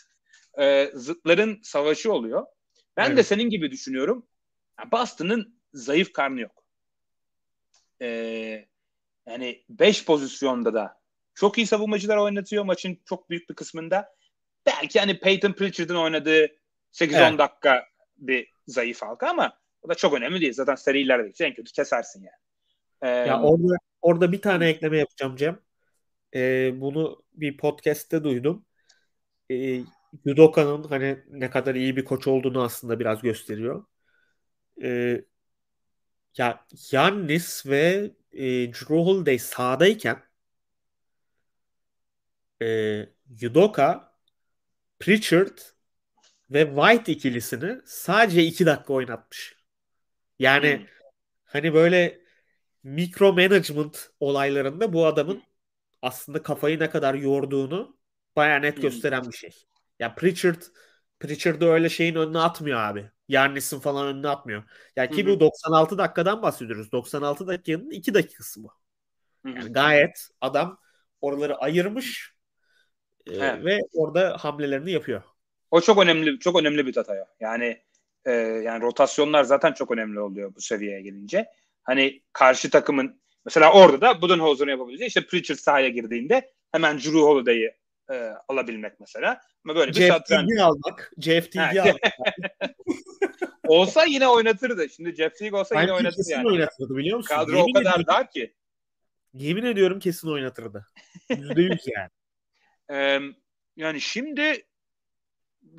e, 0.59 0.91
zıtların 0.93 1.59
savaşı 1.63 2.13
oluyor. 2.13 2.45
Ben 2.97 3.07
evet. 3.07 3.17
de 3.17 3.23
senin 3.23 3.49
gibi 3.49 3.71
düşünüyorum. 3.71 4.27
Boston'ın 4.91 5.59
zayıf 5.73 6.13
karnı 6.13 6.41
yok. 6.41 6.63
Ee, 8.01 8.67
yani 9.27 9.63
5 9.69 10.05
pozisyonda 10.05 10.73
da 10.73 11.02
çok 11.35 11.57
iyi 11.57 11.67
savunmacılar 11.67 12.17
oynatıyor 12.17 12.63
maçın 12.63 12.99
çok 13.05 13.29
büyük 13.29 13.49
bir 13.49 13.55
kısmında. 13.55 14.15
Belki 14.65 14.99
hani 14.99 15.19
Peyton 15.19 15.51
Pritchard'ın 15.51 15.95
oynadığı 15.95 16.47
8-10 16.91 17.29
evet. 17.29 17.39
dakika 17.39 17.85
bir 18.17 18.51
zayıf 18.67 19.01
halka 19.01 19.29
ama 19.29 19.59
o 19.81 19.89
da 19.89 19.95
çok 19.95 20.13
önemli 20.13 20.41
değil. 20.41 20.53
Zaten 20.53 20.75
serilerde 20.75 21.45
en 21.45 21.53
kötü 21.53 21.71
kesersin 21.71 22.23
yani. 22.23 22.43
Ee, 23.01 23.27
ya 23.27 23.41
orada 23.41 23.77
orada 24.01 24.31
bir 24.31 24.41
tane 24.41 24.67
ekleme 24.69 24.97
yapacağım 24.97 25.35
Cem. 25.35 25.59
Ee, 26.35 26.71
bunu 26.75 27.23
bir 27.33 27.57
podcast'te 27.57 28.23
duydum. 28.23 28.65
Ee, 29.49 29.81
Yudoka'nın 30.25 30.83
hani 30.83 31.19
ne 31.29 31.49
kadar 31.49 31.75
iyi 31.75 31.95
bir 31.95 32.05
koç 32.05 32.27
olduğunu 32.27 32.63
aslında 32.63 32.99
biraz 32.99 33.21
gösteriyor. 33.21 33.85
Ee, 34.83 35.23
ya 36.37 36.65
Yannis 36.91 37.65
ve 37.65 38.11
e, 38.31 38.43
Drew 38.73 38.95
Holiday 38.95 39.39
sahadayken 39.39 40.17
e, 42.63 43.09
Yudoka, 43.41 44.13
Pritchard 44.99 45.57
ve 46.49 46.65
White 46.65 47.11
ikilisini 47.11 47.81
sadece 47.85 48.43
iki 48.43 48.65
dakika 48.65 48.93
oynatmış. 48.93 49.57
Yani 50.39 50.77
hmm. 50.77 50.85
hani 51.45 51.73
böyle 51.73 52.21
mikro 52.83 53.33
management 53.33 54.09
olaylarında 54.19 54.93
bu 54.93 55.05
adamın 55.05 55.43
aslında 56.01 56.43
kafayı 56.43 56.79
ne 56.79 56.89
kadar 56.89 57.13
yorduğunu 57.13 57.97
baya 58.35 58.59
net 58.59 58.75
hmm. 58.75 58.81
gösteren 58.81 59.27
bir 59.27 59.35
şey. 59.35 59.51
Ya 59.99 60.15
Pritchard 60.15 60.61
Pritchard'ı 61.19 61.65
öyle 61.65 61.89
şeyin 61.89 62.15
önüne 62.15 62.39
atmıyor 62.39 62.79
abi. 62.79 63.11
Yannis'in 63.27 63.79
falan 63.79 64.07
önüne 64.07 64.27
atmıyor. 64.27 64.63
Yani 64.95 65.15
ki 65.15 65.27
bu 65.27 65.39
96 65.39 65.97
dakikadan 65.97 66.41
bahsediyoruz. 66.41 66.91
96 66.91 67.47
dakikanın 67.47 67.89
2 67.89 68.13
dakikası 68.13 68.63
bu. 68.63 68.71
Yani 69.45 69.73
gayet 69.73 70.27
adam 70.41 70.79
oraları 71.21 71.57
ayırmış 71.57 72.33
e, 73.31 73.65
ve 73.65 73.79
orada 73.93 74.37
hamlelerini 74.39 74.91
yapıyor. 74.91 75.21
O 75.71 75.81
çok 75.81 75.97
önemli 76.03 76.39
çok 76.39 76.59
önemli 76.59 76.87
bir 76.87 76.95
detay. 76.95 77.21
o. 77.21 77.25
Yani 77.39 77.81
e, 78.25 78.31
yani 78.31 78.81
rotasyonlar 78.81 79.43
zaten 79.43 79.73
çok 79.73 79.91
önemli 79.91 80.19
oluyor 80.19 80.55
bu 80.55 80.61
seviyeye 80.61 81.01
gelince. 81.01 81.45
Hani 81.83 82.21
karşı 82.33 82.69
takımın 82.69 83.21
mesela 83.45 83.73
orada 83.73 84.01
da 84.01 84.21
Budenholzer'ın 84.21 84.71
yapabileceği 84.71 85.07
işte 85.07 85.25
Pritchard 85.25 85.57
sahaya 85.57 85.89
girdiğinde 85.89 86.51
hemen 86.71 86.97
Drew 86.97 87.19
Holiday'i 87.19 87.77
e, 88.11 88.33
alabilmek 88.47 88.99
mesela. 88.99 89.41
Ama 89.65 89.75
böyle 89.75 89.91
bir 89.91 90.07
satranç 90.07 90.59
almak. 90.61 91.11
Jeff 91.17 91.55
almak. 91.57 91.99
olsa 93.67 94.05
yine 94.05 94.27
oynatırdı. 94.27 94.89
Şimdi 94.89 95.15
Jeff 95.15 95.35
Teague 95.35 95.59
olsa 95.59 95.75
yine 95.75 95.81
Bence 95.81 95.93
oynatır 95.93 96.17
kesin 96.17 96.31
yani. 96.31 96.47
oynatırdı 96.47 96.95
biliyor 96.97 97.17
musun? 97.17 97.35
Kadro 97.35 97.53
o 97.53 97.57
yemin, 97.57 97.73
kadar 97.73 97.91
ediyorum, 97.91 98.05
dar 98.07 98.31
ki. 98.31 98.53
yemin 99.33 99.63
ediyorum 99.63 99.99
kesin 99.99 100.27
oynatırdı. 100.27 100.87
Yüzde 101.29 101.61
yüz 101.61 101.87
yani. 101.87 102.09
Ee, 102.93 103.19
yani 103.75 104.01
şimdi 104.01 104.65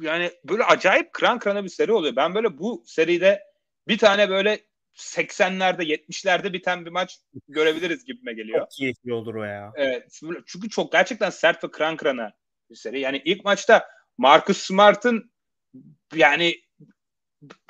yani 0.01 0.31
böyle 0.45 0.65
acayip 0.65 1.13
kran 1.13 1.39
krana 1.39 1.65
bir 1.65 1.69
seri 1.69 1.93
oluyor. 1.93 2.17
Ben 2.17 2.35
böyle 2.35 2.59
bu 2.59 2.85
seride 2.87 3.43
bir 3.89 3.99
tane 3.99 4.31
böyle 4.31 4.61
80'lerde 4.95 5.83
70'lerde 5.83 6.53
biten 6.53 6.87
bir 6.87 6.91
maç 6.91 7.19
görebiliriz 7.49 8.05
gibime 8.05 8.33
geliyor. 8.33 8.61
Çok 8.61 8.71
keyifli 8.71 9.13
olur 9.13 9.35
o 9.35 9.45
ya. 9.45 9.73
Evet, 9.77 10.21
çünkü 10.47 10.69
çok 10.69 10.93
gerçekten 10.93 11.31
sert 11.31 11.65
ve 11.65 11.71
kran 11.71 11.97
krana 11.97 12.33
bir 12.71 12.77
seri. 12.77 13.01
Yani 13.01 13.23
ilk 13.25 13.45
maçta 13.45 13.89
Marcus 14.19 14.59
Smart'ın 14.59 15.33
yani 16.15 16.65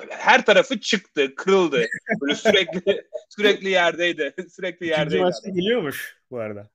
her 0.09 0.45
tarafı 0.45 0.79
çıktı, 0.79 1.35
kırıldı. 1.35 1.85
Böyle 2.21 2.35
sürekli 2.35 3.07
sürekli 3.29 3.69
yerdeydi. 3.69 4.35
Sürekli 4.49 4.85
İkinci 4.85 4.99
yerdeydi. 4.99 5.23
maçta 5.23 5.41
adam. 5.49 5.55
geliyormuş 5.55 6.17
bu 6.31 6.39
arada. 6.39 6.69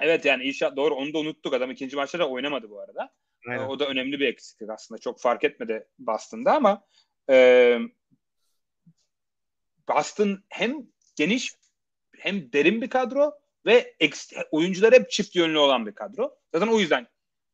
Evet 0.00 0.24
yani 0.24 0.44
inşallah 0.44 0.76
doğru 0.76 0.94
onu 0.94 1.14
da 1.14 1.18
unuttuk. 1.18 1.54
Adam 1.54 1.70
ikinci 1.70 1.96
maçta 1.96 2.18
da 2.18 2.28
oynamadı 2.28 2.70
bu 2.70 2.80
arada. 2.80 3.14
Aynen. 3.48 3.66
O 3.66 3.78
da 3.78 3.86
önemli 3.86 4.20
bir 4.20 4.26
eksiklik 4.26 4.70
aslında. 4.70 5.00
Çok 5.00 5.20
fark 5.20 5.44
etmedi 5.44 5.88
Boston'da 5.98 6.54
ama 6.54 6.86
e, 7.30 7.78
Boston 9.88 10.44
hem 10.48 10.86
geniş 11.16 11.54
hem 12.18 12.52
derin 12.52 12.82
bir 12.82 12.90
kadro 12.90 13.32
ve 13.66 13.96
oyuncular 14.50 14.92
hep 14.92 15.10
çift 15.10 15.36
yönlü 15.36 15.58
olan 15.58 15.86
bir 15.86 15.94
kadro. 15.94 16.34
Zaten 16.54 16.68
o 16.68 16.78
yüzden 16.78 17.06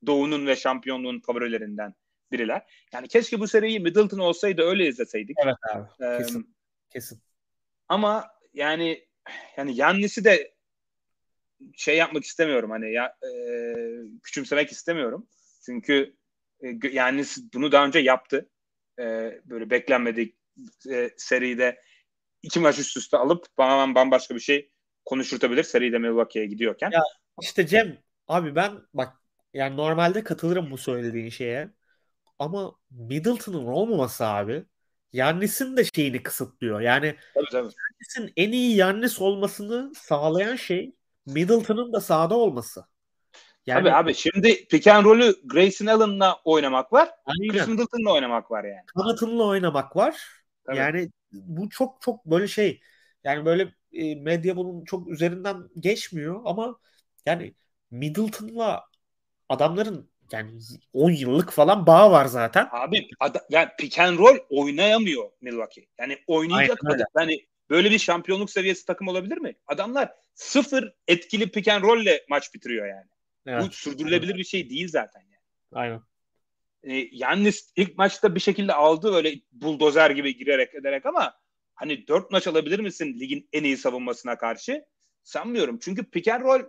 Doğu'nun 0.07 0.47
ve 0.47 0.57
şampiyonluğun 0.57 1.20
favorilerinden 1.20 1.94
biriler. 2.32 2.62
Yani 2.92 3.09
keşke 3.09 3.40
bu 3.40 3.49
seriyi 3.49 3.80
Middleton 3.80 4.18
olsaydı 4.18 4.62
öyle 4.62 4.86
izleseydik. 4.86 5.36
Evet 5.44 5.57
abi. 5.74 6.07
Ee, 6.07 6.18
Kesin. 6.18 6.57
Kesin. 6.90 7.22
ama 7.88 8.30
yani 8.55 9.07
yani 9.57 9.76
Yannis'i 9.76 10.24
de 10.24 10.56
şey 11.77 11.97
yapmak 11.97 12.25
istemiyorum 12.25 12.71
hani 12.71 12.93
ya 12.93 13.17
e, 13.23 13.31
küçümsemek 14.23 14.73
istemiyorum. 14.73 15.27
Çünkü 15.67 16.17
e, 16.61 16.89
Yannis 16.93 17.39
bunu 17.55 17.73
daha 17.73 17.87
önce 17.87 17.99
yaptı. 17.99 18.51
E, 18.99 19.05
böyle 19.45 19.71
beklenmedik 19.71 20.37
e, 20.91 21.11
seride 21.17 21.81
iki 22.43 22.61
maç 22.61 22.79
üst 22.79 22.97
üste 22.97 23.17
alıp 23.17 23.47
bana 23.59 23.95
bambaşka 23.95 24.35
bir 24.35 24.41
şey 24.41 24.71
konuşturtabilir 25.05 25.63
seride 25.63 25.99
Milwaukee'ye 25.99 26.47
gidiyorken. 26.47 26.91
Ya, 26.91 27.03
İşte 27.43 27.67
Cem 27.67 27.99
abi 28.29 28.55
ben 28.55 28.73
bak 28.95 29.13
yani 29.55 29.77
normalde 29.77 30.25
katılırım 30.25 30.71
bu 30.71 30.79
söylediğin 30.79 31.31
şeye. 31.31 31.71
Ama 32.39 32.73
Middleton'ın 32.91 33.67
olmaması 33.67 34.27
abi 34.27 34.65
Yannis'in 35.13 35.77
de 35.77 35.85
şeyini 35.85 36.23
kısıtlıyor. 36.23 36.81
Yani 36.81 37.17
Tabii 37.35 37.47
tabii. 37.51 37.73
Yannis'in 37.91 38.33
en 38.37 38.53
iyi 38.53 38.77
Yannis 38.77 39.21
olmasını 39.21 39.93
sağlayan 39.95 40.57
şey 40.57 40.95
Middleton'ın 41.27 41.93
da 41.93 42.01
sahada 42.01 42.37
olması. 42.37 42.85
Yani 43.66 43.81
Tabii 43.81 43.93
abi 43.93 44.14
şimdi 44.14 44.66
pick 44.66 44.87
and 44.87 45.05
roll'ü 45.05 45.35
Grayson 45.45 45.87
Allen'la 45.87 46.41
oynamak 46.45 46.93
var. 46.93 47.09
Chris 47.09 47.61
aynen. 47.61 47.70
Middleton'la 47.70 48.12
oynamak 48.12 48.51
var 48.51 48.64
yani. 48.64 48.87
Kanatınla 48.87 49.45
oynamak 49.45 49.97
var. 49.97 50.16
Tabii. 50.66 50.77
Yani 50.77 51.11
bu 51.33 51.68
çok 51.68 52.03
çok 52.03 52.27
böyle 52.27 52.49
şey. 52.49 52.81
Yani 53.24 53.45
böyle 53.45 53.74
e, 53.93 54.14
medya 54.14 54.57
bunun 54.57 54.85
çok 54.85 55.09
üzerinden 55.09 55.57
geçmiyor 55.81 56.41
ama 56.45 56.79
yani 57.27 57.55
Middleton'la 57.91 58.85
adamların 59.49 60.11
yani 60.33 60.51
10 60.93 61.11
yıllık 61.11 61.53
falan 61.53 61.87
bağı 61.87 62.11
var 62.11 62.24
zaten. 62.24 62.68
Abi 62.72 63.09
ada, 63.20 63.47
yani 63.51 63.68
pick 63.79 63.99
and 63.99 64.18
roll 64.18 64.37
oynayamıyor 64.51 65.31
Milwaukee. 65.41 65.87
Yani 65.99 66.18
oynayacak 66.27 66.79
Aynen. 66.85 67.05
Yani 67.18 67.47
böyle 67.70 67.91
bir 67.91 67.99
şampiyonluk 67.99 68.51
seviyesi 68.51 68.87
takım 68.87 69.09
olabilir 69.09 69.39
mi? 69.39 69.55
Adamlar 69.66 70.12
sıfır 70.37 70.93
etkili 71.09 71.51
pick 71.51 71.68
and 71.68 71.82
roll 71.82 72.07
maç 72.28 72.55
bitiriyor 72.55 72.87
yani. 72.87 73.07
Evet. 73.47 73.62
Bu 73.62 73.72
sürdürülebilir 73.72 74.34
bir 74.34 74.45
şey 74.45 74.70
değil 74.70 74.89
zaten 74.89 75.20
yani. 75.20 75.43
Aynen. 75.72 76.01
E, 76.82 77.09
Yannis 77.12 77.72
ilk 77.76 77.99
maçta 77.99 78.34
bir 78.34 78.41
şekilde 78.41 78.72
aldı 78.72 79.14
öyle 79.14 79.34
buldozer 79.53 80.11
gibi 80.11 80.37
girerek 80.37 80.74
ederek 80.74 81.07
ama 81.07 81.34
hani 81.74 82.09
dört 82.09 82.30
maç 82.30 82.47
alabilir 82.47 82.80
misin 82.80 83.20
ligin 83.20 83.49
en 83.53 83.64
iyi 83.64 83.76
savunmasına 83.76 84.39
karşı? 84.39 84.84
Sanmıyorum. 85.22 85.78
Çünkü 85.78 86.11
pick 86.11 86.28
and 86.28 86.43
roll 86.43 86.61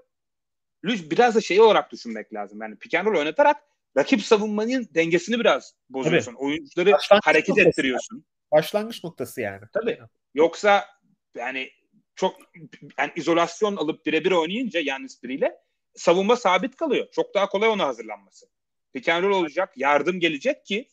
biraz 0.84 1.36
da 1.36 1.42
şey 1.42 1.62
olarak 1.62 1.92
düşünmek 1.92 2.34
lazım. 2.34 2.62
Yani 2.62 2.78
pick 2.78 2.96
and 2.96 3.08
roll 3.08 3.20
oynatarak 3.20 3.58
rakip 3.98 4.22
savunmanın 4.22 4.88
dengesini 4.96 5.40
biraz 5.40 5.76
bozuyorsun. 5.90 6.34
Oyuncuları 6.34 6.92
Başlangıç 6.92 7.28
hareket 7.28 7.50
noktası. 7.50 7.70
ettiriyorsun. 7.70 8.26
Başlangıç 8.52 9.04
noktası 9.04 9.42
yani. 9.42 9.62
Tabii. 9.74 10.00
Yoksa 10.34 10.86
yani 11.36 11.70
çok 12.18 12.36
yani 13.00 13.12
izolasyon 13.16 13.76
alıp 13.76 14.06
birebir 14.06 14.32
oynayınca 14.32 14.80
Yannis 14.80 15.24
biriyle 15.24 15.58
savunma 15.96 16.36
sabit 16.36 16.76
kalıyor. 16.76 17.08
Çok 17.12 17.34
daha 17.34 17.50
kolay 17.50 17.70
ona 17.70 17.88
hazırlanması. 17.88 18.46
Roll 18.96 19.32
olacak, 19.32 19.74
yardım 19.76 20.20
gelecek 20.20 20.66
ki 20.66 20.88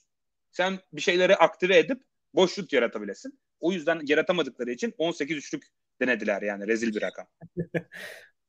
sen 0.50 0.78
bir 0.92 1.00
şeyleri 1.00 1.36
aktive 1.36 1.78
edip 1.78 2.02
boş 2.34 2.54
şut 2.54 2.72
yaratabilesin. 2.72 3.40
O 3.60 3.72
yüzden 3.72 4.00
yaratamadıkları 4.04 4.70
için 4.70 4.94
18 4.98 5.36
üçlük 5.36 5.64
denediler 6.00 6.42
yani 6.42 6.66
rezil 6.66 6.94
bir 6.94 7.02
rakam. 7.02 7.26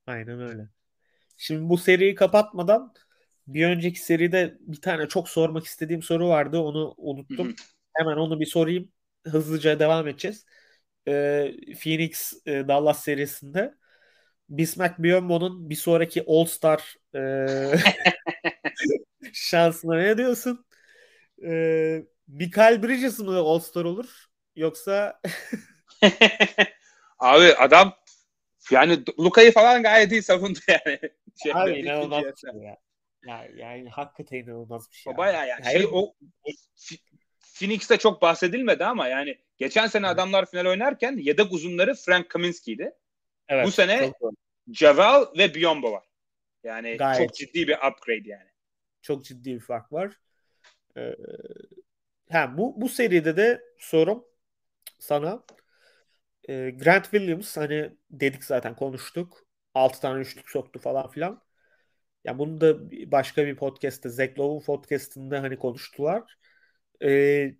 Aynen 0.07 0.41
öyle. 0.41 0.69
Şimdi 1.38 1.69
bu 1.69 1.78
seriyi 1.78 2.15
kapatmadan 2.15 2.93
bir 3.47 3.65
önceki 3.65 3.99
seride 3.99 4.57
bir 4.59 4.82
tane 4.82 5.07
çok 5.07 5.30
sormak 5.30 5.65
istediğim 5.65 6.01
soru 6.01 6.28
vardı. 6.28 6.59
Onu 6.59 6.93
unuttum. 6.97 7.47
Hı 7.47 7.51
hı. 7.51 7.55
Hemen 7.93 8.17
onu 8.17 8.39
bir 8.39 8.45
sorayım. 8.45 8.91
Hızlıca 9.28 9.80
devam 9.80 10.07
edeceğiz. 10.07 10.45
Ee, 11.08 11.51
Phoenix 11.84 12.34
e, 12.45 12.68
Dallas 12.68 13.03
serisinde 13.03 13.74
Bismack 14.49 14.99
Biyombo'nun 14.99 15.70
bir 15.70 15.76
sonraki 15.76 16.24
All-Star 16.28 16.95
e, 17.16 17.22
şansına 19.34 19.97
ne 19.97 20.18
diyorsun? 20.18 20.66
E, 21.43 22.03
Michael 22.28 22.84
Bridges 22.84 23.20
mi 23.20 23.36
All-Star 23.36 23.86
olur? 23.86 24.26
Yoksa 24.56 25.22
Abi 27.20 27.53
adam 27.53 27.93
yani 28.72 29.03
Luka'yı 29.20 29.51
falan 29.51 29.84
gayet 29.84 30.12
iyi 30.12 30.24
savundu 30.24 30.60
yani. 30.68 30.99
Şeyde, 31.43 31.58
abi 31.58 31.72
inanılmaz 31.72 32.24
bir 32.24 32.51
şey 32.51 32.62
ya. 32.62 32.78
Ya, 33.28 33.47
yani 33.56 33.89
hakikaten 33.89 34.38
inanılmaz 34.38 34.91
bir 34.91 34.95
şey. 34.95 35.14
O 35.14 35.18
bayağı 35.18 35.47
yani 35.47 35.64
Hayır. 35.64 35.80
şey 35.80 35.89
o 35.91 36.14
Phoenix'te 37.56 37.97
çok 37.97 38.22
bahsedilmedi 38.22 38.86
ama 38.86 39.08
yani 39.08 39.38
geçen 39.58 39.88
sene 39.88 40.08
adamlar 40.08 40.45
final 40.45 40.66
oynarken 40.66 41.18
yedek 41.18 41.53
uzunları 41.53 41.95
Frank 41.95 42.30
Kaminsky'ydi. 42.30 42.91
Evet, 43.47 43.68
bu 43.68 43.72
sene-. 43.72 44.12
Javel 44.74 45.26
ve 45.38 45.56
Biombo 45.56 45.91
var. 45.91 46.03
Yani 46.64 46.97
Gayet. 46.97 47.18
çok 47.18 47.36
ciddi 47.36 47.68
bir 47.68 47.74
upgrade 47.74 48.30
yani. 48.30 48.49
çok 49.01 49.26
ciddi 49.26 49.56
bir 49.56 49.60
fark 49.60 49.91
var. 49.91 50.20
Ee, 50.97 51.16
ha, 52.32 52.58
bu, 52.58 52.82
bu 52.82 52.89
seride 52.89 53.38
de 53.38 53.62
sorum 53.78 54.26
sana 54.99 55.43
e, 56.49 56.70
Grant 56.70 57.03
Williams 57.03 57.58
hani 57.58 57.91
dedik 58.10 58.43
zaten 58.43 58.76
konuştuk. 58.76 59.45
6 59.74 60.01
tane 60.01 60.22
üçlük 60.22 60.49
soktu 60.49 60.80
falan 60.80 61.10
filan. 61.10 61.41
Ya 62.24 62.39
bunu 62.39 62.62
da 62.62 62.91
başka 63.12 63.45
bir 63.45 63.56
podcast'te 63.56 64.10
Zach 64.10 64.39
Lowe'un 64.39 64.62
podcast'ında 64.62 65.41
hani 65.41 65.60
konuştular. 65.60 66.38
Ee, 67.03 67.56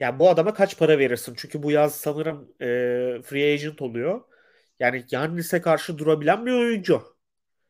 ya 0.00 0.18
bu 0.18 0.28
adama 0.30 0.54
kaç 0.54 0.78
para 0.78 0.98
verirsin? 0.98 1.34
Çünkü 1.38 1.62
bu 1.62 1.70
yaz 1.70 1.94
sanırım 1.96 2.52
e, 2.60 3.22
free 3.22 3.52
agent 3.52 3.82
oluyor. 3.82 4.20
Yani 4.80 5.04
Yannis'e 5.10 5.60
karşı 5.60 5.98
durabilen 5.98 6.46
bir 6.46 6.52
oyuncu. 6.52 7.16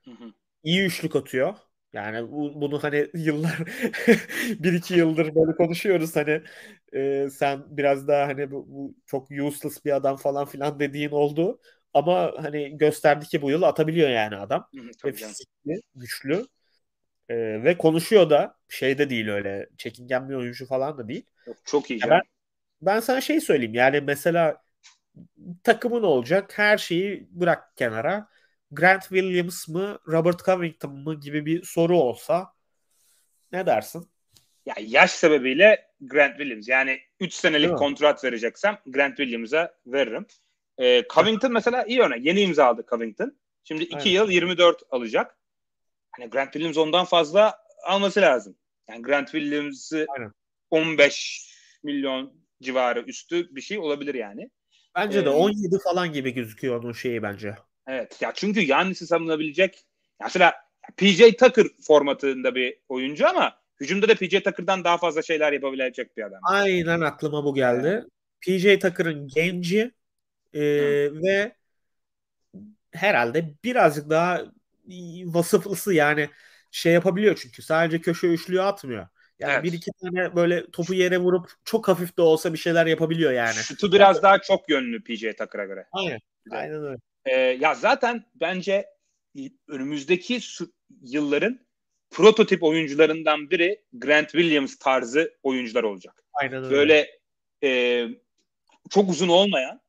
Hı 0.05 0.11
hı. 0.11 0.33
iyi 0.63 0.83
üçlük 0.85 1.17
atıyor. 1.17 1.55
Yani 1.93 2.33
bu, 2.33 2.61
bunu 2.61 2.83
hani 2.83 3.11
yıllar 3.15 3.59
bir 4.61 4.73
iki 4.73 4.95
yıldır 4.95 5.35
böyle 5.35 5.57
konuşuyoruz 5.57 6.17
hani 6.17 6.43
e, 6.95 7.29
sen 7.31 7.65
biraz 7.77 8.09
daha 8.09 8.27
hani 8.29 8.51
bu, 8.51 8.67
bu 8.69 8.95
çok 9.07 9.31
useless 9.31 9.85
bir 9.85 9.93
adam 9.97 10.17
falan 10.17 10.47
filan 10.47 10.81
dediğin 10.81 11.11
oldu. 11.11 11.61
Ama 11.95 12.33
hani 12.39 12.79
gösterdi 12.79 13.27
ki 13.27 13.43
bu 13.43 13.51
yıl 13.51 13.63
atabiliyor 13.63 14.09
yani 14.11 14.37
adam. 14.37 14.69
Hı 14.75 14.81
hı, 14.81 14.91
Ve 15.05 15.13
fizikli, 15.13 15.81
güçlü. 15.95 16.47
Ee, 17.29 17.65
ve 17.65 17.79
konuşuyor 17.79 18.31
da 18.31 18.57
şey 18.69 18.99
de 18.99 19.11
değil 19.11 19.29
öyle 19.29 19.69
çekingen 19.79 20.29
bir 20.29 20.35
oyuncu 20.35 20.67
falan 20.67 20.99
da 20.99 21.09
değil. 21.09 21.27
Çok 21.65 21.91
iyi. 21.91 22.01
Ya 22.01 22.11
ben, 22.11 22.23
ben 22.83 23.01
sana 23.01 23.21
şey 23.21 23.41
söyleyeyim 23.41 23.75
yani 23.75 24.01
mesela 24.01 24.63
takımın 25.65 26.03
olacak 26.03 26.59
her 26.59 26.79
şeyi 26.79 27.29
bırak 27.31 27.77
kenara. 27.77 28.29
Grant 28.71 29.03
Williams 29.03 29.69
mı 29.69 29.99
Robert 30.09 30.45
Covington 30.45 30.93
mı 30.95 31.21
gibi 31.21 31.47
bir 31.47 31.63
soru 31.63 31.99
olsa 31.99 32.53
ne 33.53 33.67
dersin? 33.67 34.11
Ya 34.67 34.75
yaş 34.81 35.11
sebebiyle 35.11 35.91
Grant 36.01 36.37
Williams. 36.37 36.69
Yani 36.69 37.01
3 37.21 37.35
senelik 37.35 37.79
kontrat 37.79 38.25
vereceksem 38.25 38.79
Grant 38.87 39.17
Williams'a 39.17 39.75
veririm. 39.87 40.27
Ee, 40.79 41.03
Covington 41.15 41.53
mesela 41.53 41.85
iyi 41.85 42.01
örnek. 42.01 42.27
Yeni 42.27 42.41
imza 42.41 42.65
aldı 42.65 42.85
Covington. 42.91 43.39
Şimdi 43.65 43.83
2 43.83 44.09
yıl 44.09 44.31
24 44.31 44.83
alacak. 44.91 45.37
Hani 46.11 46.31
Grant 46.31 46.53
Williams 46.53 46.77
ondan 46.77 47.05
fazla 47.05 47.59
alması 47.85 48.21
lazım. 48.21 48.57
Yani 48.89 49.03
Grant 49.03 49.31
Williams'ı 49.31 50.07
15 50.71 51.51
milyon 51.83 52.33
civarı 52.63 53.01
üstü 53.01 53.55
bir 53.57 53.61
şey 53.61 53.79
olabilir 53.79 54.15
yani. 54.15 54.51
Bence 54.95 55.19
ee, 55.19 55.25
de 55.25 55.29
17 55.29 55.79
falan 55.85 56.13
gibi 56.13 56.35
gözüküyor 56.35 56.85
onun 56.85 56.93
şeyi 56.93 57.23
bence. 57.23 57.55
Evet. 57.87 58.23
Ya 58.23 58.33
çünkü 58.35 58.61
Yannis'i 58.61 59.07
savunabilecek 59.07 59.85
mesela 60.23 60.55
PJ 60.97 61.37
Tucker 61.39 61.67
formatında 61.87 62.55
bir 62.55 62.77
oyuncu 62.89 63.29
ama 63.29 63.61
hücumda 63.81 64.09
da 64.09 64.15
PJ 64.15 64.43
Tucker'dan 64.43 64.85
daha 64.85 64.99
fazla 64.99 65.23
şeyler 65.23 65.53
yapabilecek 65.53 66.17
bir 66.17 66.23
adam. 66.23 66.41
Aynen 66.43 67.01
aklıma 67.01 67.45
bu 67.45 67.55
geldi. 67.55 68.05
PJ 68.41 68.79
Tucker'ın 68.79 69.29
genci 69.29 69.93
e, 70.55 70.63
ve 71.13 71.57
herhalde 72.93 73.55
birazcık 73.65 74.11
daha 74.11 74.45
vasıflısı 75.25 75.95
yani 75.95 76.31
şey 76.71 76.93
yapabiliyor 76.93 77.39
çünkü 77.43 77.63
sadece 77.63 78.01
köşe 78.01 78.27
üçlüğü 78.27 78.63
atmıyor. 78.63 79.07
Yani 79.41 79.53
evet. 79.53 79.65
bir 79.65 79.73
iki 79.73 79.91
tane 79.93 80.37
böyle 80.37 80.71
topu 80.71 80.95
yere 80.95 81.19
vurup 81.19 81.51
çok 81.65 81.89
hafif 81.89 82.17
de 82.17 82.23
olsa 82.23 82.53
bir 82.53 82.59
şeyler 82.59 82.87
yapabiliyor 82.87 83.33
yani. 83.33 83.55
Şutu 83.55 83.93
biraz 83.93 84.23
daha 84.23 84.39
çok 84.41 84.71
yönlü 84.71 85.05
PJ 85.05 85.21
Tucker'a 85.21 85.65
göre. 85.65 85.87
Aynen. 85.93 86.19
Aynen 86.51 86.85
öyle. 86.85 86.97
Ee, 87.25 87.41
ya 87.41 87.75
zaten 87.75 88.25
bence 88.35 88.87
önümüzdeki 89.69 90.41
yılların 91.03 91.61
prototip 92.11 92.63
oyuncularından 92.63 93.51
biri 93.51 93.83
Grant 93.93 94.31
Williams 94.31 94.79
tarzı 94.79 95.35
oyuncular 95.43 95.83
olacak. 95.83 96.25
Aynen 96.33 96.65
öyle. 96.65 96.71
Böyle 96.71 97.21
e, 97.63 98.09
çok 98.91 99.11
uzun 99.11 99.29
olmayan, 99.29 99.81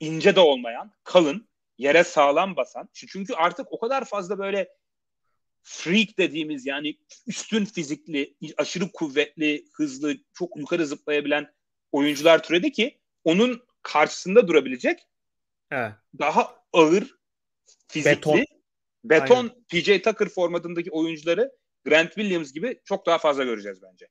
ince 0.00 0.36
de 0.36 0.40
olmayan, 0.40 0.92
kalın, 1.04 1.48
yere 1.78 2.04
sağlam 2.04 2.56
basan. 2.56 2.88
Çünkü 2.94 3.34
artık 3.34 3.72
o 3.72 3.78
kadar 3.78 4.04
fazla 4.04 4.38
böyle 4.38 4.68
freak 5.62 6.18
dediğimiz 6.18 6.66
yani 6.66 6.98
üstün 7.26 7.64
fizikli, 7.64 8.34
aşırı 8.56 8.92
kuvvetli, 8.92 9.64
hızlı, 9.74 10.16
çok 10.32 10.56
yukarı 10.56 10.86
zıplayabilen 10.86 11.46
oyuncular 11.92 12.42
türedi 12.42 12.72
ki 12.72 13.00
onun 13.24 13.62
karşısında 13.82 14.48
durabilecek 14.48 15.00
He. 15.70 15.92
daha 16.18 16.54
ağır 16.72 17.14
fizikli 17.88 18.16
beton, 18.16 18.46
beton 19.04 19.64
PJ 19.68 20.02
Tucker 20.02 20.28
formatındaki 20.28 20.90
oyuncuları 20.90 21.52
Grant 21.84 22.14
Williams 22.14 22.52
gibi 22.52 22.80
çok 22.84 23.06
daha 23.06 23.18
fazla 23.18 23.44
göreceğiz 23.44 23.82
bence. 23.82 24.08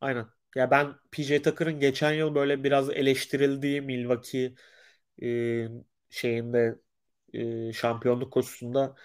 Aynen. 0.00 0.26
Ya 0.56 0.70
ben 0.70 0.94
PJ 1.10 1.42
Tucker'ın 1.42 1.80
geçen 1.80 2.12
yıl 2.12 2.34
böyle 2.34 2.64
biraz 2.64 2.90
eleştirildiği 2.90 3.80
Milwaukee 3.80 4.54
e, 5.22 5.28
şeyinde 6.10 6.78
e, 7.32 7.72
şampiyonluk 7.72 8.32
koşusunda 8.32 8.96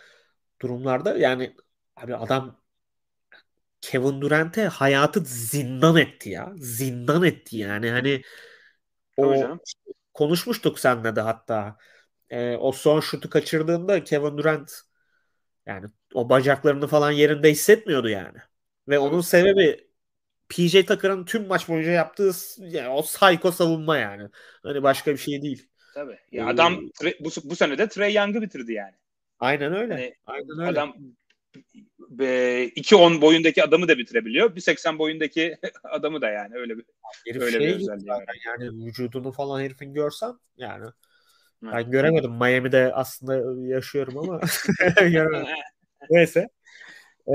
durumlarda 0.61 1.17
yani 1.17 1.55
abi 1.95 2.15
adam 2.15 2.61
Kevin 3.81 4.21
Durant'e 4.21 4.67
hayatı 4.67 5.19
zindan 5.25 5.97
etti 5.97 6.29
ya. 6.29 6.53
Zindan 6.55 7.23
etti 7.23 7.57
yani. 7.57 7.89
Hani 7.89 8.21
o 9.17 9.59
konuşmuştuk 10.13 10.79
seninle 10.79 11.15
de 11.15 11.21
hatta. 11.21 11.77
E, 12.29 12.55
o 12.55 12.71
son 12.71 12.99
şutu 12.99 13.29
kaçırdığında 13.29 14.03
Kevin 14.03 14.37
Durant 14.37 14.71
yani 15.65 15.87
o 16.13 16.29
bacaklarını 16.29 16.87
falan 16.87 17.11
yerinde 17.11 17.51
hissetmiyordu 17.51 18.09
yani. 18.09 18.37
Ve 18.87 18.99
onun 18.99 19.21
sebebi 19.21 19.87
PJ 20.49 20.85
Tucker'ın 20.85 21.25
tüm 21.25 21.47
maç 21.47 21.69
boyunca 21.69 21.91
yaptığı 21.91 22.31
yani 22.57 22.89
o 22.89 23.01
psycho 23.01 23.51
savunma 23.51 23.97
yani. 23.97 24.29
Hani 24.63 24.83
başka 24.83 25.11
bir 25.11 25.17
şey 25.17 25.41
değil. 25.41 25.69
Tabii. 25.93 26.17
Ya 26.31 26.45
ee, 26.45 26.49
adam 26.49 26.81
bu, 27.19 27.29
bu 27.43 27.55
sene 27.55 27.77
de 27.77 27.89
Trey 27.89 28.13
Young'ı 28.13 28.41
bitirdi 28.41 28.73
yani. 28.73 28.95
Aynen 29.41 29.73
öyle. 29.73 29.93
Yani 29.93 30.15
Aynen 30.25 30.59
öyle. 30.59 30.69
Adam 30.69 30.95
2.10 32.09 33.21
boyundaki 33.21 33.63
adamı 33.63 33.87
da 33.87 33.97
bitirebiliyor. 33.97 34.55
1.80 34.55 34.99
boyundaki 34.99 35.57
adamı 35.83 36.21
da 36.21 36.29
yani 36.29 36.55
öyle 36.55 36.77
bir 36.77 36.85
Herif 37.27 37.41
öyle 37.41 37.57
şey 37.57 37.67
bir 37.67 37.75
özelliği 37.75 38.09
var. 38.09 38.25
Yani 38.45 38.85
vücudunu 38.85 39.31
falan 39.31 39.61
herifin 39.61 39.93
görsem 39.93 40.31
yani 40.57 40.85
evet. 41.63 41.73
ben 41.73 41.91
göremedim. 41.91 42.31
Miami'de 42.31 42.93
aslında 42.93 43.65
yaşıyorum 43.67 44.17
ama 44.17 44.41
Neyse. 46.09 46.47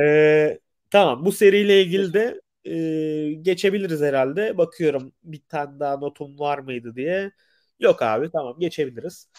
Ee, 0.02 0.58
tamam 0.90 1.24
bu 1.24 1.32
seriyle 1.32 1.82
ilgili 1.82 2.12
de 2.12 2.40
e, 2.64 3.32
geçebiliriz 3.32 4.00
herhalde. 4.00 4.58
Bakıyorum 4.58 5.12
bir 5.24 5.42
tane 5.48 5.80
daha 5.80 5.96
notum 5.96 6.38
var 6.38 6.58
mıydı 6.58 6.94
diye. 6.94 7.32
Yok 7.80 8.02
abi 8.02 8.30
tamam 8.30 8.56
geçebiliriz. 8.58 9.30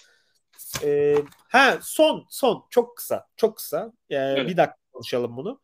E, 0.84 1.16
ha 1.50 1.80
son 1.82 2.26
son 2.30 2.66
çok 2.70 2.98
kısa 2.98 3.28
çok 3.36 3.58
kısa 3.58 3.94
e, 4.10 4.16
evet. 4.16 4.50
bir 4.50 4.58
dakika 4.58 4.78
konuşalım 4.94 5.38
bunu. 5.38 5.62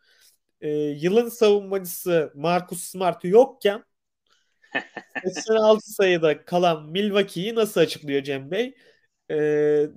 E, 0.62 0.70
yılın 0.72 1.30
savunmacısı 1.30 2.32
Marcus 2.36 2.84
Smart 2.84 3.24
yokken 3.24 3.84
86 5.24 5.92
sayıda 5.92 6.46
kalan 6.46 6.90
Milwaukee'yi 6.90 7.56
nasıl 7.56 7.82
açıklıyor 7.82 8.24
Cem 8.24 8.52
Bey? 8.52 8.76
E, 9.30 9.36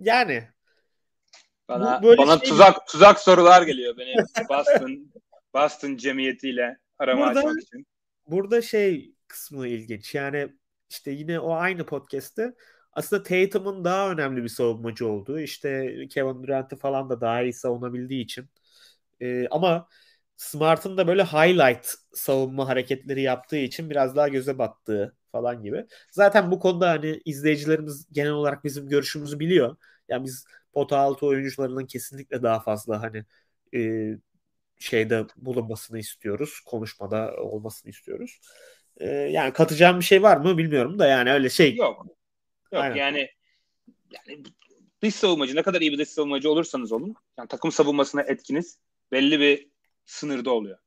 yani 0.01 0.49
bana 1.69 2.03
bu, 2.03 2.17
bana 2.19 2.39
şey 2.39 2.49
tuzak 2.49 2.77
mi? 2.77 2.83
tuzak 2.89 3.21
sorular 3.21 3.63
geliyor 3.63 3.97
benim 3.97 4.25
Boston 4.49 5.13
Boston 5.55 5.97
cemiyetiyle 5.97 6.79
arama 6.99 7.27
burada, 7.27 7.39
açmak 7.39 7.63
için. 7.63 7.87
Burada 8.27 8.63
şey 8.63 9.15
kısmı 9.29 9.69
ilginç. 9.69 10.15
Yani 10.15 10.49
işte 10.91 11.11
yine 11.11 11.41
o 11.41 11.55
aynı 11.55 11.87
podcast'te 11.87 12.55
aslında 12.97 13.23
Tatum'un 13.23 13.85
daha 13.85 14.11
önemli 14.13 14.45
bir 14.45 14.49
savunmacı 14.49 15.09
olduğu 15.09 15.41
işte 15.41 15.97
Kevin 16.11 16.43
Durant'ı 16.45 16.77
falan 16.77 17.11
da 17.11 17.21
daha 17.21 17.43
iyi 17.43 17.53
savunabildiği 17.53 18.25
için 18.25 18.51
e, 19.21 19.49
ama 19.49 19.89
Smart'ın 20.37 20.97
da 20.99 21.07
böyle 21.09 21.25
highlight 21.25 21.95
savunma 22.15 22.69
hareketleri 22.69 23.23
yaptığı 23.23 23.57
için 23.57 23.91
biraz 23.91 24.17
daha 24.17 24.29
göze 24.29 24.59
battığı 24.59 25.17
falan 25.33 25.63
gibi. 25.63 25.87
Zaten 26.13 26.51
bu 26.51 26.59
konuda 26.61 26.91
hani 26.91 27.21
izleyicilerimiz 27.25 28.07
genel 28.13 28.33
olarak 28.33 28.65
bizim 28.65 28.89
görüşümüzü 28.89 29.41
biliyor. 29.41 29.77
Yani 30.09 30.25
biz 30.25 30.47
pota 30.73 30.99
altı 30.99 31.27
oyuncularının 31.27 31.87
kesinlikle 31.87 32.43
daha 32.43 32.61
fazla 32.61 33.03
hani 33.03 33.25
e, 33.75 34.13
şeyde 34.79 35.27
bulunmasını 35.37 35.99
istiyoruz. 35.99 36.61
Konuşmada 36.67 37.37
olmasını 37.37 37.91
istiyoruz. 37.91 38.41
E, 38.97 39.07
yani 39.11 39.53
katacağım 39.53 40.01
bir 40.01 40.05
şey 40.05 40.23
var 40.23 40.37
mı 40.37 40.59
bilmiyorum 40.59 40.99
da 40.99 41.07
yani 41.07 41.33
öyle 41.33 41.51
şey. 41.51 41.77
Yok. 41.77 42.16
Yok 42.73 42.83
Aynen. 42.83 42.97
yani 42.97 43.29
yani 44.11 44.43
dış 45.03 45.15
savunmacı 45.15 45.57
ne 45.57 45.63
kadar 45.63 45.81
iyi 45.81 45.93
bir 45.93 45.99
dış 45.99 46.09
savunmacı 46.09 46.51
olursanız 46.51 46.93
olun 46.93 47.15
yani 47.39 47.49
takım 47.49 47.73
savunmasına 47.73 48.23
etkiniz 48.23 48.79
belli 49.13 49.41
bir 49.41 49.69
sınırda 50.05 50.51
oluyor. 50.51 50.79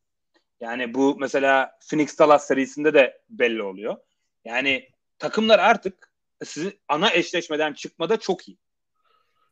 Yani 0.60 0.94
bu 0.94 1.16
mesela 1.20 1.78
Phoenix 1.90 2.20
Dallas 2.20 2.48
serisinde 2.48 2.94
de 2.94 3.22
belli 3.30 3.64
oluyor. 3.64 3.98
Yani 4.46 4.90
takımlar 5.20 5.60
artık 5.60 6.14
sizi 6.44 6.80
ana 6.88 7.14
eşleşmeden 7.14 7.74
çıkmada 7.74 8.20
çok 8.20 8.48
iyi. 8.48 8.58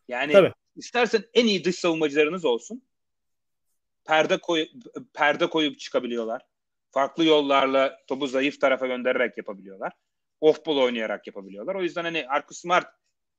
Yani 0.07 0.33
Tabii. 0.33 0.53
istersen 0.75 1.23
en 1.33 1.45
iyi 1.45 1.63
dış 1.63 1.75
savunmacılarınız 1.75 2.45
olsun. 2.45 2.83
Perde 4.05 4.37
koy 4.37 4.67
perde 5.13 5.49
koyup 5.49 5.79
çıkabiliyorlar. 5.79 6.41
Farklı 6.91 7.25
yollarla 7.25 7.97
topu 8.07 8.27
zayıf 8.27 8.61
tarafa 8.61 8.87
göndererek 8.87 9.37
yapabiliyorlar 9.37 9.93
off-ball 10.41 10.81
oynayarak 10.81 11.27
yapabiliyorlar. 11.27 11.75
O 11.75 11.83
yüzden 11.83 12.03
hani 12.03 12.25
Marcus 12.29 12.57
Smart 12.57 12.87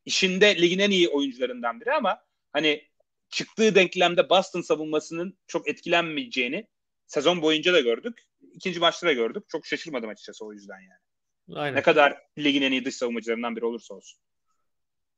işinde 0.05 0.63
ligin 0.63 0.79
en 0.79 0.91
iyi 0.91 1.09
oyuncularından 1.09 1.81
biri 1.81 1.93
ama 1.93 2.21
hani 2.53 2.89
çıktığı 3.29 3.75
denklemde 3.75 4.31
Boston 4.31 4.61
savunmasının 4.61 5.39
çok 5.47 5.69
etkilenmeyeceğini 5.69 6.67
sezon 7.07 7.43
boyunca 7.43 7.73
da 7.73 7.81
gördük. 7.81 8.23
İkinci 8.53 8.81
maçta 8.81 9.07
da 9.07 9.13
gördük. 9.13 9.45
Çok 9.49 9.67
şaşırmadım 9.67 10.11
açıkçası 10.11 10.45
o 10.45 10.53
yüzden 10.53 10.81
yani. 10.81 11.59
Aynen. 11.61 11.77
Ne 11.77 11.83
kadar 11.83 12.23
ligin 12.39 12.63
en 12.63 12.73
iyi 12.73 12.85
dış 12.85 12.95
savunmacılarından 12.95 13.57
biri 13.57 13.65
olursa 13.65 13.95
olsun. 13.95 14.21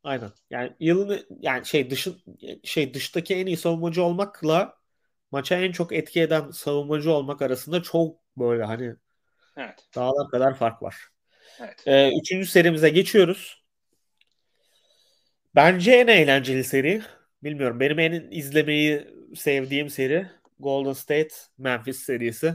Aynen. 0.03 0.31
Yani 0.51 0.72
yılın 0.81 1.26
yani 1.41 1.66
şey 1.66 1.91
dışın 1.91 2.22
şey 2.64 2.95
dıştaki 2.95 3.35
en 3.35 3.47
iyi 3.47 3.57
savunmacı 3.57 4.03
olmakla 4.03 4.78
maça 5.31 5.57
en 5.57 5.72
çok 5.72 5.93
etki 5.93 6.20
eden 6.20 6.51
savunmacı 6.51 7.12
olmak 7.12 7.43
arasında 7.43 7.83
çok 7.83 8.20
böyle 8.37 8.64
hani 8.64 8.95
evet. 9.57 9.89
dağlar 9.97 10.31
kadar 10.31 10.55
fark 10.55 10.83
var. 10.83 10.97
Evet. 11.61 11.83
Ee, 11.87 12.19
üçüncü 12.21 12.47
serimize 12.47 12.89
geçiyoruz. 12.89 13.63
Bence 15.55 15.93
en 15.93 16.07
eğlenceli 16.07 16.65
seri. 16.65 17.03
Bilmiyorum. 17.43 17.81
Benim 17.81 17.99
en 17.99 18.31
izlemeyi 18.31 19.07
sevdiğim 19.37 19.91
seri. 19.91 20.27
Golden 20.59 20.93
State 20.93 21.35
Memphis 21.59 21.99
serisi. 21.99 22.55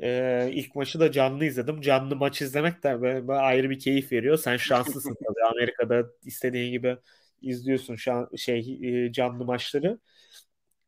Ee, 0.00 0.48
ilk 0.52 0.74
maçı 0.74 1.00
da 1.00 1.12
canlı 1.12 1.44
izledim. 1.44 1.80
Canlı 1.80 2.16
maç 2.16 2.42
izlemek 2.42 2.82
de 2.84 3.02
böyle, 3.02 3.28
böyle 3.28 3.40
ayrı 3.40 3.70
bir 3.70 3.78
keyif 3.78 4.12
veriyor. 4.12 4.36
Sen 4.38 4.56
şanslısın 4.56 5.14
tabii. 5.28 5.44
Amerika'da 5.50 6.06
istediğin 6.24 6.72
gibi 6.72 6.96
izliyorsun 7.42 7.96
şan, 7.96 8.28
şey 8.36 8.78
e, 9.06 9.12
canlı 9.12 9.44
maçları. 9.44 9.98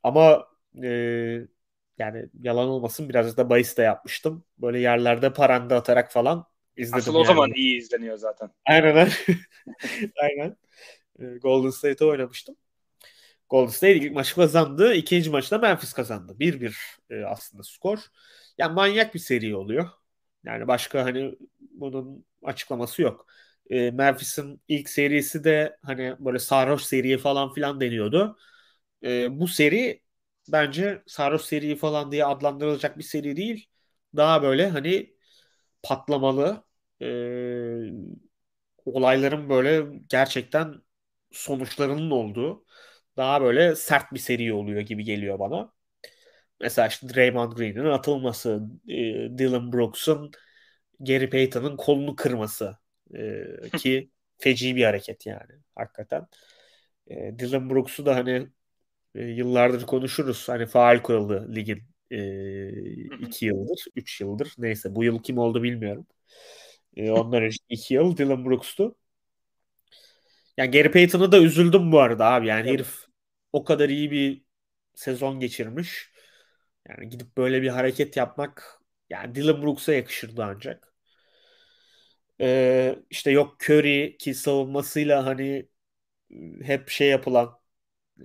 Ama 0.02 0.46
e, 0.82 0.88
yani 1.98 2.26
yalan 2.42 2.68
olmasın 2.68 3.08
biraz 3.08 3.36
da 3.36 3.50
bahis 3.50 3.76
de 3.76 3.82
yapmıştım. 3.82 4.44
Böyle 4.58 4.80
yerlerde 4.80 5.32
paranda 5.32 5.76
atarak 5.76 6.12
falan 6.12 6.46
izledim. 6.76 6.98
Asıl 6.98 7.14
o 7.14 7.18
yani. 7.18 7.26
zaman 7.26 7.52
iyi 7.52 7.78
izleniyor 7.78 8.16
zaten. 8.16 8.50
Aynen. 8.66 9.08
Aynen. 10.22 10.56
E, 11.20 11.24
Golden 11.24 11.70
State'e 11.70 12.04
oynamıştım. 12.08 12.56
Golden 13.50 13.70
State 13.70 13.96
ilk 13.96 14.12
maçı 14.12 14.34
kazandı. 14.34 14.94
İkinci 14.94 15.30
maçta 15.30 15.58
Memphis 15.58 15.92
kazandı. 15.92 16.36
1-1 16.38 16.78
e, 17.10 17.24
aslında 17.24 17.62
skor. 17.62 17.98
Yani 18.58 18.74
manyak 18.74 19.14
bir 19.14 19.18
seri 19.18 19.56
oluyor. 19.56 19.88
Yani 20.44 20.68
başka 20.68 21.04
hani 21.04 21.34
bunun 21.60 22.26
açıklaması 22.42 23.02
yok. 23.02 23.26
E, 23.70 23.90
Memphis'in 23.90 24.60
ilk 24.68 24.88
serisi 24.88 25.44
de 25.44 25.76
hani 25.82 26.16
böyle 26.20 26.38
sarhoş 26.38 26.82
seriye 26.82 27.18
falan 27.18 27.52
filan 27.52 27.80
deniyordu. 27.80 28.38
E, 29.04 29.40
bu 29.40 29.48
seri 29.48 30.02
bence 30.48 31.02
sarhoş 31.06 31.42
seri 31.42 31.76
falan 31.76 32.12
diye 32.12 32.24
adlandırılacak 32.24 32.98
bir 32.98 33.02
seri 33.04 33.36
değil. 33.36 33.68
Daha 34.16 34.42
böyle 34.42 34.68
hani 34.68 35.13
patlamalı 35.84 36.64
e, 37.02 37.06
olayların 38.84 39.48
böyle 39.48 39.98
gerçekten 40.08 40.74
sonuçlarının 41.32 42.10
olduğu 42.10 42.64
daha 43.16 43.42
böyle 43.42 43.76
sert 43.76 44.12
bir 44.12 44.18
seri 44.18 44.52
oluyor 44.52 44.80
gibi 44.80 45.04
geliyor 45.04 45.38
bana. 45.38 45.72
Mesela 46.60 46.88
işte 46.88 47.08
Draymond 47.14 47.52
Green'in 47.52 47.84
atılması, 47.84 48.62
e, 48.88 48.94
Dylan 49.38 49.72
Brooks'un 49.72 50.32
Gary 51.00 51.30
Payton'ın 51.30 51.76
kolunu 51.76 52.16
kırması 52.16 52.78
e, 53.14 53.70
ki 53.76 54.10
feci 54.38 54.76
bir 54.76 54.84
hareket 54.84 55.26
yani 55.26 55.52
hakikaten. 55.76 56.26
E, 57.08 57.38
Dylan 57.38 57.70
Brooks'u 57.70 58.06
da 58.06 58.16
hani 58.16 58.48
e, 59.14 59.24
yıllardır 59.24 59.86
konuşuruz. 59.86 60.48
Hani 60.50 60.66
faal 60.66 61.02
kuralı 61.02 61.54
ligin 61.56 61.82
e, 62.12 62.16
iki 63.20 63.46
yıldır, 63.46 63.84
üç 63.96 64.20
yıldır. 64.20 64.54
Neyse 64.58 64.94
bu 64.94 65.04
yıl 65.04 65.22
kim 65.22 65.38
oldu 65.38 65.62
bilmiyorum. 65.62 66.06
E, 66.96 67.10
onlar 67.10 67.42
önce 67.46 67.58
iki 67.68 67.94
yıl 67.94 68.16
Dylan 68.16 68.44
Brooks'tu. 68.44 68.96
Yani 70.56 70.70
Gary 70.70 70.90
Payton'a 70.90 71.32
da 71.32 71.38
üzüldüm 71.38 71.92
bu 71.92 72.00
arada 72.00 72.26
abi. 72.26 72.46
Yani 72.46 72.60
evet. 72.60 72.72
herif 72.74 73.06
o 73.52 73.64
kadar 73.64 73.88
iyi 73.88 74.10
bir 74.10 74.44
sezon 74.94 75.40
geçirmiş. 75.40 76.10
Yani 76.88 77.08
gidip 77.08 77.36
böyle 77.36 77.62
bir 77.62 77.68
hareket 77.68 78.16
yapmak 78.16 78.80
yani 79.10 79.34
Dylan 79.34 79.62
Brooks'a 79.62 79.94
yakışırdı 79.94 80.44
ancak. 80.44 80.94
Ee, 82.40 82.96
işte 83.10 83.30
yok 83.30 83.56
Curry 83.60 84.16
ki 84.18 84.34
savunmasıyla 84.34 85.26
hani 85.26 85.68
hep 86.62 86.88
şey 86.88 87.08
yapılan 87.08 87.60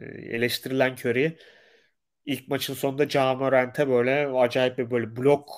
eleştirilen 0.01 0.93
Curry 0.95 1.37
ilk 2.29 2.47
maçın 2.47 2.73
sonunda 2.73 3.09
Ja 3.09 3.35
Morant'e 3.35 3.89
böyle 3.89 4.27
acayip 4.27 4.77
bir 4.77 4.91
böyle 4.91 5.15
blok 5.15 5.49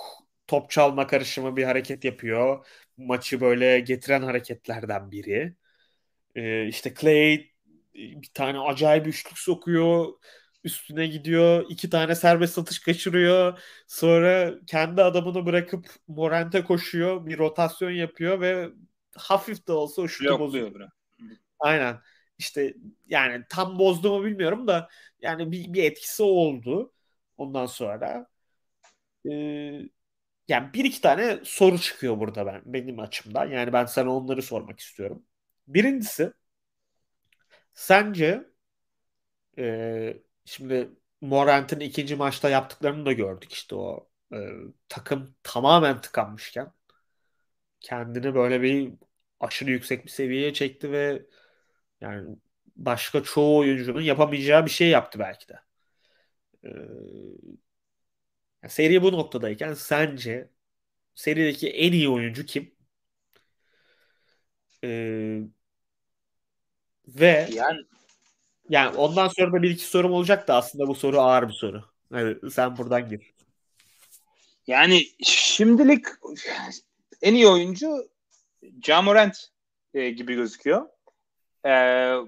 top 0.48 0.70
çalma 0.70 1.08
karışımı 1.08 1.58
bir 1.58 1.64
hareket 1.64 2.06
yapıyor. 2.06 2.66
Maçı 2.98 3.42
böyle 3.42 3.80
getiren 3.80 4.22
hareketlerden 4.22 5.12
biri. 5.12 5.56
Ee, 6.36 6.68
işte 6.68 6.94
Clay 6.94 7.48
bir 7.96 8.30
tane 8.34 8.60
acayip 8.60 9.08
üçlük 9.08 9.40
sokuyor 9.40 10.06
üstüne 10.64 11.08
gidiyor. 11.08 11.66
iki 11.70 11.90
tane 11.90 12.16
serbest 12.16 12.58
atış 12.58 12.80
kaçırıyor. 12.80 13.60
Sonra 13.88 14.54
kendi 14.68 15.04
adamını 15.04 15.46
bırakıp 15.46 15.86
Morant'e 16.08 16.64
koşuyor. 16.64 17.26
Bir 17.26 17.38
rotasyon 17.38 17.92
yapıyor 17.92 18.42
ve 18.42 18.70
hafif 19.18 19.68
de 19.68 19.72
olsa 19.72 20.02
o 20.02 20.08
şutu 20.08 20.40
bozuyor. 20.40 20.72
Aynen. 21.60 21.98
İşte 22.38 22.74
yani 23.08 23.44
tam 23.50 23.80
bozdu 23.80 24.18
mu 24.18 24.26
bilmiyorum 24.26 24.68
da 24.68 24.90
yani 25.22 25.52
bir, 25.52 25.74
bir 25.74 25.84
etkisi 25.84 26.24
oldu. 26.24 26.94
Ondan 27.38 27.66
sonra 27.66 28.28
e, 29.26 29.92
yani 30.48 30.74
bir 30.74 30.86
iki 30.86 31.02
tane 31.02 31.40
soru 31.44 31.80
çıkıyor 31.80 32.20
burada 32.20 32.46
ben 32.46 32.62
benim 32.66 33.00
açımdan. 33.00 33.46
Yani 33.46 33.74
ben 33.74 33.86
sana 33.86 34.16
onları 34.16 34.42
sormak 34.42 34.80
istiyorum. 34.80 35.26
Birincisi 35.68 36.34
sence 37.74 38.44
e, 39.58 40.22
Şimdi 40.46 40.90
Morant'ın 41.22 41.80
ikinci 41.80 42.16
maçta 42.16 42.50
yaptıklarını 42.50 43.06
da 43.06 43.12
gördük 43.14 43.54
işte 43.54 43.76
o 43.76 44.10
e, 44.34 44.38
takım 44.90 45.36
tamamen 45.44 46.02
tıkanmışken 46.02 46.74
kendini 47.80 48.36
böyle 48.36 48.62
bir 48.62 48.94
aşırı 49.40 49.72
yüksek 49.72 50.06
bir 50.06 50.10
seviyeye 50.12 50.54
çekti 50.54 50.92
ve 50.92 51.26
yani 52.02 52.38
başka 52.86 53.24
çoğu 53.24 53.58
oyuncunun 53.58 54.02
yapamayacağı 54.02 54.66
bir 54.66 54.72
şey 54.72 54.90
yaptı 54.90 55.20
belki 55.20 55.48
de. 55.50 55.60
Ee, 56.64 56.70
yani 58.64 58.72
seri 58.72 59.02
bu 59.04 59.12
noktadayken 59.12 59.74
sence 59.74 60.50
serideki 61.16 61.70
en 61.70 61.92
iyi 61.92 62.10
oyuncu 62.10 62.46
kim? 62.46 62.76
Ee, 64.84 65.42
ve 67.08 67.50
yani 67.54 67.80
yani 68.70 68.98
ondan 68.98 69.28
sonra 69.28 69.54
da 69.54 69.62
bir 69.64 69.70
iki 69.70 69.84
sorum 69.84 70.12
olacak 70.12 70.48
da 70.48 70.56
aslında 70.56 70.88
bu 70.88 70.96
soru 70.96 71.20
ağır 71.20 71.48
bir 71.48 71.54
soru. 71.54 71.84
Evet, 72.14 72.38
sen 72.54 72.78
buradan 72.78 73.10
gir. 73.10 73.34
Yani 74.68 75.04
şimdilik 75.24 76.06
en 77.22 77.34
iyi 77.34 77.48
oyuncu 77.48 78.10
Jamorant 78.82 79.38
e, 79.94 80.10
gibi 80.10 80.36
gözüküyor. 80.36 80.90
E, 81.66 81.70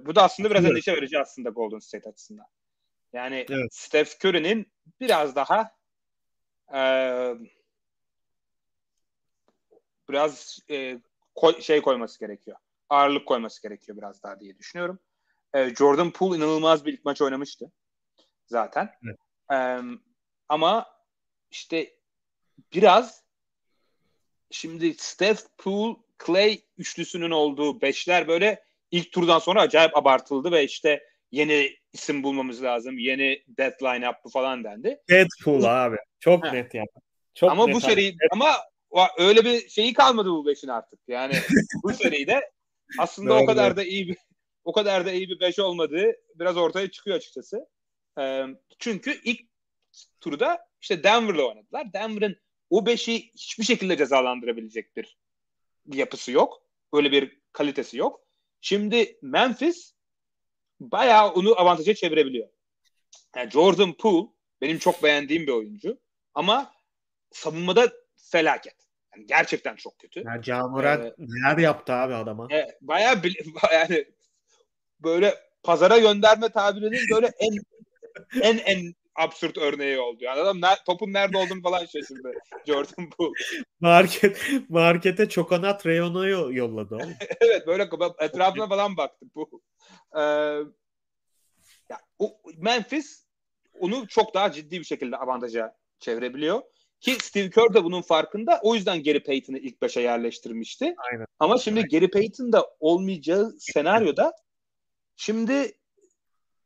bu 0.05 0.15
da 0.15 0.23
aslında 0.23 0.49
biraz 0.49 0.65
endişe 0.65 0.93
verici 0.93 1.19
aslında 1.19 1.49
Golden 1.49 1.79
State 1.79 2.09
açısından. 2.09 2.45
Yani 3.13 3.45
evet. 3.49 3.73
Steph 3.73 4.25
Curry'nin 4.25 4.71
biraz 4.99 5.35
daha 5.35 5.71
e, 6.73 6.81
biraz 10.09 10.59
e, 10.69 10.99
koy, 11.35 11.61
şey 11.61 11.81
koyması 11.81 12.19
gerekiyor. 12.19 12.57
Ağırlık 12.89 13.27
koyması 13.27 13.61
gerekiyor 13.61 13.97
biraz 13.97 14.23
daha 14.23 14.39
diye 14.39 14.57
düşünüyorum. 14.57 14.99
E, 15.53 15.75
Jordan 15.75 16.11
Poole 16.11 16.37
inanılmaz 16.37 16.85
bir 16.85 16.93
ilk 16.93 17.05
maç 17.05 17.21
oynamıştı 17.21 17.71
zaten. 18.45 18.89
Evet. 19.05 19.17
E, 19.51 19.81
ama 20.49 20.85
işte 21.51 21.95
biraz 22.73 23.23
şimdi 24.51 24.93
Steph, 24.93 25.41
Poole, 25.57 25.95
Clay 26.25 26.61
üçlüsünün 26.77 27.31
olduğu 27.31 27.81
beşler 27.81 28.27
böyle 28.27 28.63
ilk 28.93 29.11
turdan 29.11 29.39
sonra 29.39 29.61
acayip 29.61 29.97
abartıldı 29.97 30.51
ve 30.51 30.63
işte 30.63 31.03
yeni 31.31 31.77
isim 31.93 32.23
bulmamız 32.23 32.63
lazım. 32.63 32.97
Yeni 32.97 33.43
deadline 33.47 34.09
up 34.09 34.15
falan 34.33 34.63
dendi. 34.63 34.99
Deadpool 35.09 35.63
abi. 35.63 35.97
Çok 36.19 36.45
ha. 36.45 36.51
net 36.51 36.73
yani. 36.73 36.87
Çok 37.35 37.51
ama 37.51 37.65
net 37.65 37.75
bu 37.75 37.81
seri 37.81 38.07
abi. 38.07 38.17
ama 38.31 38.53
öyle 39.17 39.45
bir 39.45 39.69
şeyi 39.69 39.93
kalmadı 39.93 40.29
bu 40.29 40.45
beşin 40.45 40.67
artık. 40.67 40.99
Yani 41.07 41.33
bu 41.83 41.93
seride 41.93 42.49
aslında 42.99 43.37
o 43.37 43.45
kadar 43.45 43.77
da 43.77 43.83
iyi 43.83 44.07
bir 44.07 44.17
o 44.63 44.71
kadar 44.71 45.05
da 45.05 45.11
iyi 45.11 45.29
bir 45.29 45.39
5 45.39 45.59
olmadığı 45.59 46.11
biraz 46.35 46.57
ortaya 46.57 46.91
çıkıyor 46.91 47.17
açıkçası. 47.17 47.67
Çünkü 48.79 49.21
ilk 49.23 49.41
turda 50.21 50.59
işte 50.81 51.03
Denver'la 51.03 51.43
oynadılar. 51.43 51.93
Denver'ın 51.93 52.35
o 52.69 52.79
5'i 52.79 53.31
hiçbir 53.33 53.63
şekilde 53.63 53.97
cezalandırabilecek 53.97 54.95
bir 54.95 55.17
yapısı 55.93 56.31
yok. 56.31 56.61
Öyle 56.93 57.11
bir 57.11 57.39
kalitesi 57.51 57.97
yok. 57.97 58.22
Şimdi 58.65 59.17
Memphis 59.21 59.93
bayağı 60.79 61.31
onu 61.31 61.59
avantaja 61.59 61.93
çevirebiliyor. 61.93 62.49
Yani 63.35 63.51
Jordan 63.51 63.93
Poole 63.93 64.27
benim 64.61 64.77
çok 64.77 65.03
beğendiğim 65.03 65.47
bir 65.47 65.51
oyuncu. 65.51 65.99
Ama 66.33 66.73
savunmada 67.31 67.91
felaket. 68.15 68.75
Yani 69.15 69.25
gerçekten 69.25 69.75
çok 69.75 69.99
kötü. 69.99 70.19
Ya 70.19 70.41
Camurat 70.41 71.05
ee, 71.05 71.13
neler 71.17 71.57
yaptı 71.57 71.93
abi 71.93 72.13
adama? 72.13 72.47
E, 72.51 72.77
bayağı 72.81 73.21
yani 73.73 74.05
böyle 74.99 75.35
pazara 75.63 75.97
gönderme 75.97 76.49
tabirinin 76.49 77.01
böyle 77.11 77.31
en 77.39 77.53
en 78.41 78.57
en 78.57 78.93
absürt 79.15 79.57
örneği 79.57 79.99
oldu. 79.99 80.17
Yani 80.23 80.39
adam 80.39 80.61
ner, 80.61 80.85
topun 80.85 81.13
nerede 81.13 81.37
olduğunu 81.37 81.61
falan 81.61 81.85
şaşırdı 81.85 82.31
Jordan 82.67 83.09
Poole. 83.09 83.33
Market, 83.79 84.41
markete 84.69 85.29
çokonat 85.29 85.85
reyonu 85.85 86.29
yolladı 86.55 86.97
evet 87.41 87.67
böyle 87.67 87.89
etrafına 88.19 88.67
falan 88.67 88.97
baktı 88.97 89.25
bu. 89.35 89.61
Ee, 90.15 90.21
ya, 91.89 91.99
o, 92.19 92.37
Memphis 92.57 93.25
onu 93.79 94.07
çok 94.07 94.33
daha 94.33 94.51
ciddi 94.51 94.79
bir 94.79 94.85
şekilde 94.85 95.17
avantaja 95.17 95.75
çevirebiliyor. 95.99 96.61
Ki 96.99 97.17
Steve 97.21 97.49
Kerr 97.49 97.73
de 97.73 97.83
bunun 97.83 98.01
farkında. 98.01 98.59
O 98.63 98.75
yüzden 98.75 99.03
Gary 99.03 99.19
Payton'ı 99.19 99.57
ilk 99.57 99.81
başa 99.81 100.01
yerleştirmişti. 100.01 100.95
Aynen. 101.11 101.25
Ama 101.39 101.57
şimdi 101.57 101.79
Aynen. 101.79 101.89
Gary 101.89 102.09
Payton 102.09 102.53
da 102.53 102.67
olmayacağı 102.79 103.55
senaryoda 103.59 104.33
Şimdi 105.15 105.71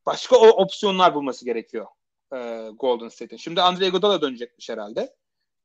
başka 0.06 0.36
o 0.36 0.48
opsiyonlar 0.48 1.16
bulması 1.16 1.46
gerekiyor 1.46 1.88
e, 2.36 2.70
Golden 2.80 3.10
State'in. 3.10 3.38
Şimdi 3.38 3.62
Andre 3.62 3.88
Iguodala 3.88 4.22
dönecekmiş 4.22 4.70
herhalde. 4.70 5.16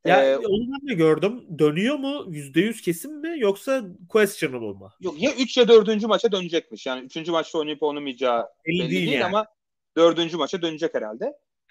Ya 0.05 0.25
Ee, 0.25 0.37
onu 0.37 0.67
ben 0.73 0.89
de 0.89 0.95
gördüm. 0.95 1.59
Dönüyor 1.59 1.97
mu? 1.97 2.25
%100 2.29 2.81
kesin 2.83 3.15
mi? 3.21 3.35
Yoksa 3.39 3.83
questionable 4.09 4.79
mı? 4.79 4.93
Yok 5.01 5.23
ya 5.23 5.31
3 5.35 5.57
ya 5.57 5.69
4. 5.69 6.03
maça 6.07 6.33
dönecekmiş. 6.33 6.87
Yani 6.87 7.05
3. 7.05 7.29
maçta 7.29 7.59
oynayıp 7.59 7.83
oynamayacağı 7.83 8.47
Belli 8.67 8.81
belli 8.81 8.91
değil 8.91 9.07
değil, 9.07 9.13
yani. 9.13 9.25
ama 9.25 9.47
4. 9.97 10.35
maça 10.35 10.63
dönecek 10.63 10.95
herhalde. 10.95 11.25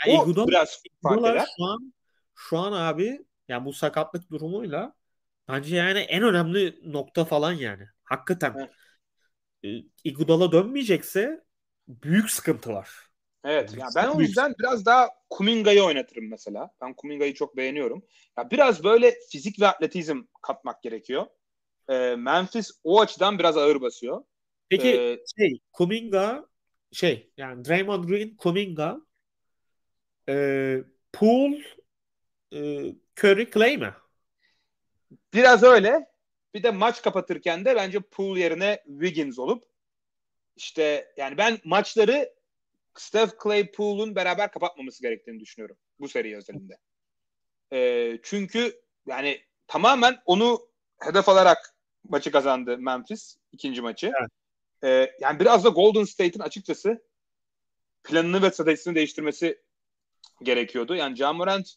Yani 0.08 0.20
o 0.20 0.24
Iguodala- 0.26 0.48
biraz 0.48 0.82
Iguodala 1.06 1.46
şu 1.58 1.64
an 1.66 1.94
şu 2.36 2.58
an 2.58 2.72
abi 2.72 3.26
yani 3.48 3.66
bu 3.66 3.74
sakatlık 3.74 4.32
durumuyla 4.32 4.94
bence 5.48 5.76
yani 5.76 6.00
en 6.00 6.24
önemli 6.24 6.80
nokta 6.94 7.26
falan 7.26 7.54
yani. 7.54 7.84
Hakikaten. 8.04 8.56
Evet. 8.60 8.72
E, 9.84 9.88
Iguodala 10.04 10.52
dönmeyecekse 10.52 11.44
büyük 11.88 12.32
sıkıntı 12.32 12.74
var. 12.74 12.90
Evet. 13.44 13.78
Ya 13.78 13.88
ben 13.96 14.08
o 14.08 14.22
yüzden 14.22 14.56
biraz 14.60 14.86
daha 14.86 15.10
Kuminga'yı 15.30 15.84
oynatırım 15.84 16.30
mesela. 16.30 16.74
Ben 16.82 16.94
Kuminga'yı 16.94 17.34
çok 17.34 17.58
beğeniyorum. 17.58 18.06
Ya 18.38 18.52
biraz 18.52 18.84
böyle 18.84 19.16
fizik 19.30 19.62
ve 19.62 19.68
atletizm 19.68 20.22
katmak 20.42 20.84
gerekiyor. 20.84 21.26
Ee, 21.90 22.16
Memphis 22.16 22.72
o 22.84 23.02
açıdan 23.02 23.40
biraz 23.40 23.58
ağır 23.58 23.82
basıyor. 23.82 24.24
Peki 24.70 24.90
Ee, 24.90 25.20
şey 25.38 25.60
Kuminga 25.74 26.46
şey 26.92 27.32
yani 27.38 27.66
Draymond 27.66 28.04
Green 28.04 28.36
Kuminga 28.36 28.98
e, 30.30 30.78
Poole 31.14 31.64
e, 32.54 32.60
Curry 33.20 33.52
Clay 33.52 33.78
mi? 33.78 33.94
Biraz 35.34 35.64
öyle. 35.64 36.12
Bir 36.54 36.64
de 36.64 36.72
maç 36.72 37.02
kapatırken 37.02 37.66
de 37.66 37.76
bence 37.76 38.00
Poole 38.00 38.40
yerine 38.40 38.84
Wiggins 38.88 39.40
olup 39.40 39.64
işte 40.56 41.14
yani 41.18 41.38
ben 41.38 41.60
maçları 41.66 42.34
Steph 42.96 43.32
Clay 43.44 43.72
Poole'un 43.72 44.16
beraber 44.16 44.52
kapatmaması 44.52 45.02
gerektiğini 45.02 45.40
düşünüyorum 45.40 45.78
bu 46.00 46.08
seri 46.08 46.38
özelinde. 46.38 46.78
Ee, 47.74 48.20
çünkü 48.24 48.82
yani 49.06 49.42
tamamen 49.68 50.18
onu 50.26 50.60
hedef 51.02 51.30
alarak 51.30 51.76
maçı 52.10 52.32
kazandı 52.32 52.78
Memphis 52.78 53.38
ikinci 53.52 53.82
maçı. 53.82 54.12
Evet. 54.20 54.30
Ee, 54.84 55.16
yani 55.22 55.40
biraz 55.40 55.64
da 55.64 55.70
Golden 55.70 56.04
State'in 56.04 56.40
açıkçası 56.40 57.04
planını 58.04 58.42
ve 58.42 58.52
stratejisini 58.52 58.96
değiştirmesi 58.96 59.62
gerekiyordu. 60.44 60.96
Yani 60.96 61.16
Ja 61.16 61.34
Morant 61.34 61.76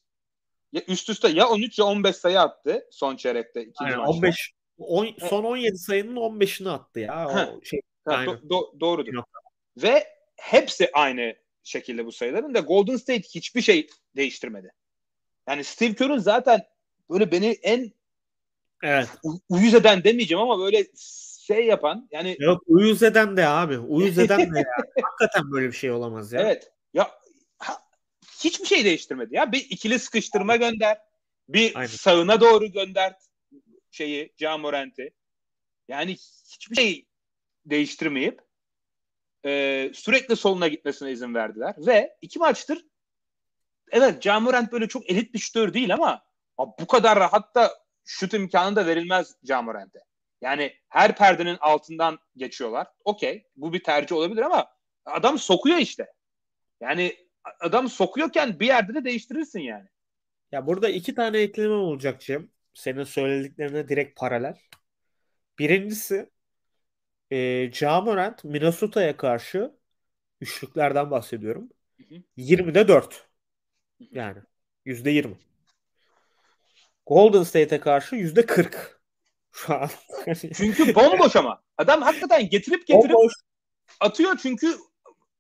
ya 0.73 0.83
üst 0.89 1.09
üste 1.11 1.29
ya 1.29 1.49
13 1.49 1.79
ya 1.79 1.85
15 1.85 2.17
sayı 2.17 2.41
attı 2.41 2.89
son 2.91 3.17
çeyrekte 3.17 3.61
ikinci 3.61 3.85
Aynen, 3.85 3.99
maçta. 3.99 4.12
15 4.12 4.53
on- 4.79 5.17
son 5.29 5.45
17 5.45 5.79
sayının 5.79 6.17
15'ini 6.17 6.71
attı 6.71 7.01
ya. 7.01 7.27
O 7.29 7.35
Heh. 7.37 7.65
şey 7.65 7.81
Ha, 8.05 8.25
do- 8.25 8.49
do- 8.49 8.81
doğrudur. 8.81 9.12
Yok. 9.12 9.29
Ve 9.77 10.07
hepsi 10.37 10.91
aynı 10.93 11.35
şekilde 11.62 12.07
bu 12.07 12.12
sayıların 12.12 12.55
da 12.55 12.61
Golden 12.61 12.97
State 12.97 13.22
hiçbir 13.22 13.62
şey 13.62 13.89
değiştirmedi. 14.16 14.72
Yani 15.49 15.64
Steve 15.64 15.95
Kerr'ın 15.95 16.18
zaten 16.18 16.62
böyle 17.11 17.32
beni 17.32 17.47
en 17.62 17.93
evet. 18.82 19.09
u- 19.22 19.41
uyuz 19.49 19.74
eden 19.74 20.05
demeyeceğim 20.05 20.43
ama 20.43 20.59
böyle 20.59 20.85
şey 21.47 21.66
yapan 21.66 22.09
yani 22.11 22.37
Yok 22.41 22.62
uyuz 22.66 23.03
eden 23.03 23.37
de 23.37 23.47
abi. 23.47 23.78
Uyuz 23.78 24.18
eden 24.18 24.55
de 24.55 24.59
ya. 24.59 24.64
Hakikaten 25.03 25.53
böyle 25.53 25.66
bir 25.66 25.72
şey 25.76 25.91
olamaz 25.91 26.32
ya. 26.32 26.41
evet 26.41 26.72
ya 26.95 27.11
ha- 27.59 27.82
hiçbir 28.45 28.66
şey 28.66 28.85
değiştirmedi 28.85 29.35
ya. 29.35 29.53
Bir 29.53 29.59
ikili 29.70 29.99
sıkıştırma 29.99 30.57
gönder. 30.57 30.99
Bir 31.49 31.76
Aynen. 31.76 31.87
sağına 31.89 32.41
doğru 32.41 32.66
gönder 32.66 33.14
şeyi 33.91 34.32
Ja 34.37 34.59
Morant'i. 34.59 35.12
Yani 35.89 36.16
hiçbir 36.53 36.76
şey 36.76 37.07
değiştirmeyip 37.66 38.41
e, 39.45 39.90
sürekli 39.95 40.36
soluna 40.36 40.68
gitmesine 40.68 41.12
izin 41.12 41.34
verdiler. 41.34 41.74
Ve 41.78 42.16
iki 42.22 42.38
maçtır 42.38 42.86
evet 43.90 44.22
Ja 44.22 44.40
Morant 44.40 44.72
böyle 44.72 44.88
çok 44.88 45.11
elit 45.11 45.34
bir 45.34 45.38
şutör 45.38 45.74
değil 45.74 45.95
ama 45.95 46.22
abi 46.59 46.70
bu 46.80 46.86
kadar 46.86 47.18
rahat 47.18 47.55
da 47.55 47.70
şut 48.05 48.34
imkanı 48.34 48.76
da 48.76 48.86
verilmez 48.86 49.34
Ja 49.42 49.62
Morant'e. 49.62 49.99
Yani 50.40 50.74
her 50.88 51.16
perdenin 51.16 51.57
altından 51.61 52.18
geçiyorlar. 52.36 52.86
Okey 53.05 53.47
bu 53.57 53.72
bir 53.72 53.82
tercih 53.82 54.16
olabilir 54.16 54.42
ama 54.42 54.66
adam 55.05 55.38
sokuyor 55.38 55.78
işte. 55.78 56.07
Yani 56.80 57.16
adam 57.61 57.88
sokuyorken 57.88 58.61
bir 58.61 58.66
yerde 58.66 58.95
de 58.95 59.05
değiştirirsin 59.05 59.61
yani. 59.61 59.88
Ya 60.53 60.66
burada 60.66 60.88
iki 60.88 61.14
tane 61.14 61.38
ekleme 61.38 61.74
olacak 61.74 62.20
Cem. 62.20 62.51
Senin 62.74 63.05
söylediklerine 63.05 63.88
direkt 63.88 64.20
paralel. 64.20 64.57
Birincisi 65.59 66.30
e, 67.31 67.70
Ja 67.75 68.01
Morant 68.01 68.45
Minnesota'ya 68.45 69.16
karşı 69.16 69.75
üçlüklerden 70.41 71.11
bahsediyorum. 71.11 71.70
Hı 71.97 72.14
hı. 72.14 72.22
20'de 72.37 72.89
4. 72.89 73.29
Yani 74.11 74.39
%20. 74.85 75.39
Golden 77.07 77.43
State'e 77.43 77.81
karşı 77.81 78.16
%40. 78.16 79.01
Şu 79.53 79.75
an. 79.75 79.89
Çünkü 80.55 80.95
bomboş 80.95 81.37
ama. 81.37 81.62
Adam 81.79 82.03
hakikaten 82.03 82.49
getirip 82.49 82.87
getirip 82.87 83.14
Bomboş. 83.14 83.33
atıyor 84.01 84.39
çünkü 84.43 84.77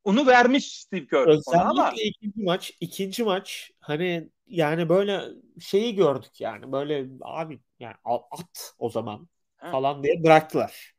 onu 0.04 0.26
vermiş 0.26 0.80
Steve 0.80 1.06
Kerr 1.06 1.26
ona 1.46 1.62
ama 1.64 1.90
Özellikle 1.90 2.02
ikinci 2.04 2.42
maç, 2.42 2.72
ikinci 2.80 3.24
maç 3.24 3.70
hani 3.80 4.28
yani 4.46 4.88
böyle 4.88 5.20
şeyi 5.60 5.94
gördük 5.94 6.40
yani 6.40 6.72
böyle 6.72 7.06
abi 7.22 7.60
yani 7.80 7.94
at 8.04 8.74
o 8.78 8.90
zaman 8.90 9.28
Ha. 9.56 9.70
falan 9.72 10.02
diye 10.02 10.24
bıraktılar. 10.24 10.93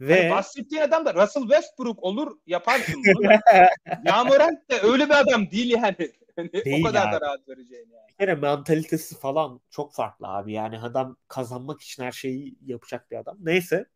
Ve 0.00 0.20
Hani 0.20 0.30
bahsettiğin 0.30 0.82
adam 0.82 1.04
da 1.04 1.14
Russell 1.14 1.42
Westbrook 1.42 2.02
olur 2.02 2.36
yaparsın 2.46 3.02
bunu 3.14 3.28
da. 3.28 3.40
Yağmurant 4.04 4.70
de 4.70 4.80
öyle 4.82 5.06
bir 5.06 5.20
adam 5.20 5.50
değil 5.50 5.70
yani. 5.70 5.96
Hani 6.36 6.52
Değil 6.52 6.84
o 6.84 6.86
kadar 6.86 7.08
abi. 7.08 7.12
da 7.12 7.20
rahat 7.20 7.48
vereceğin 7.48 7.90
yani. 7.90 8.08
bir 8.08 8.14
kere 8.14 8.34
mentalitesi 8.34 9.18
falan 9.18 9.60
çok 9.70 9.94
farklı 9.94 10.28
abi. 10.28 10.52
Yani 10.52 10.78
adam 10.80 11.16
kazanmak 11.28 11.80
için 11.80 12.02
her 12.02 12.12
şeyi 12.12 12.58
yapacak 12.66 13.10
bir 13.10 13.16
adam. 13.16 13.36
Neyse. 13.40 13.86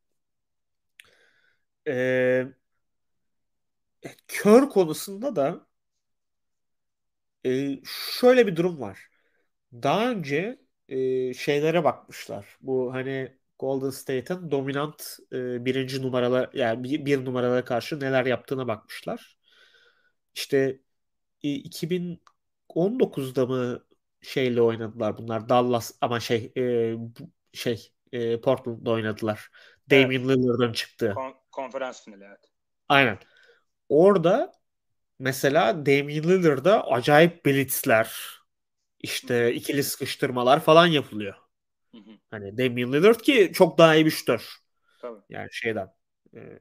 Ee, 1.87 2.47
kör 4.29 4.69
konusunda 4.69 5.37
da 5.37 5.67
e, 7.47 7.81
şöyle 8.19 8.47
bir 8.47 8.57
durum 8.57 8.81
var. 8.81 9.09
Daha 9.73 10.11
önce 10.11 10.61
e, 10.89 11.35
şeylere 11.35 11.85
bakmışlar. 11.85 12.59
Bu 12.61 12.95
hani 12.95 13.39
Golden 13.61 13.91
State'in 13.91 14.51
dominant 14.51 15.19
e, 15.33 15.65
birinci 15.65 16.03
numaralar 16.03 16.51
yani 16.55 16.85
bir, 16.85 17.07
bir 17.07 17.25
numaralara 17.25 17.65
karşı 17.65 18.01
neler 18.01 18.27
yaptığına 18.27 18.69
bakmışlar. 18.69 19.37
İşte 20.35 20.81
e, 21.43 21.49
2019'da 21.49 23.47
mı 23.47 23.85
şeyle 24.23 24.63
oynadılar 24.63 25.19
bunlar 25.19 25.49
Dallas 25.49 25.93
ama 26.01 26.21
şey 26.21 26.53
e, 26.57 26.95
şey 27.53 27.93
e, 28.13 28.41
Portland'da 28.41 28.91
oynadılar. 28.91 29.49
Damian 29.91 30.29
Lillard'ın 30.29 30.73
çıktığı. 30.73 31.15
Kon- 31.15 31.37
konferans 31.53 32.05
finali 32.05 32.25
evet. 32.25 32.51
Aynen. 32.89 33.19
Orada 33.89 34.53
mesela 35.19 35.87
Damian 35.87 36.25
Lillard'a 36.25 36.83
acayip 36.83 37.47
blitzler, 37.47 38.17
işte 38.99 39.55
ikili 39.55 39.83
sıkıştırmalar 39.83 40.61
falan 40.61 40.87
yapılıyor. 40.87 41.50
Hı 41.95 41.99
hı. 41.99 42.19
Hani 42.31 42.59
Damian 42.59 42.93
Lillard 42.93 43.21
ki 43.21 43.51
çok 43.55 43.79
daha 43.79 43.95
iyi 43.95 44.07
bir 44.07 44.11
şutör. 44.11 44.49
Tabii. 45.03 45.21
Yani 45.31 45.49
şeyden. 45.53 45.89
E, 46.37 46.59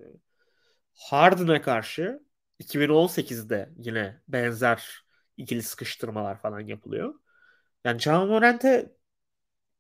Harden'a 0.94 1.62
karşı 1.62 2.24
2018'de 2.60 3.70
yine 3.78 4.22
benzer 4.28 5.04
ikili 5.38 5.64
sıkıştırmalar 5.64 6.40
falan 6.42 6.60
yapılıyor. 6.60 7.14
Yani 7.84 8.02
Ja 8.02 8.26
Morant'e 8.26 8.92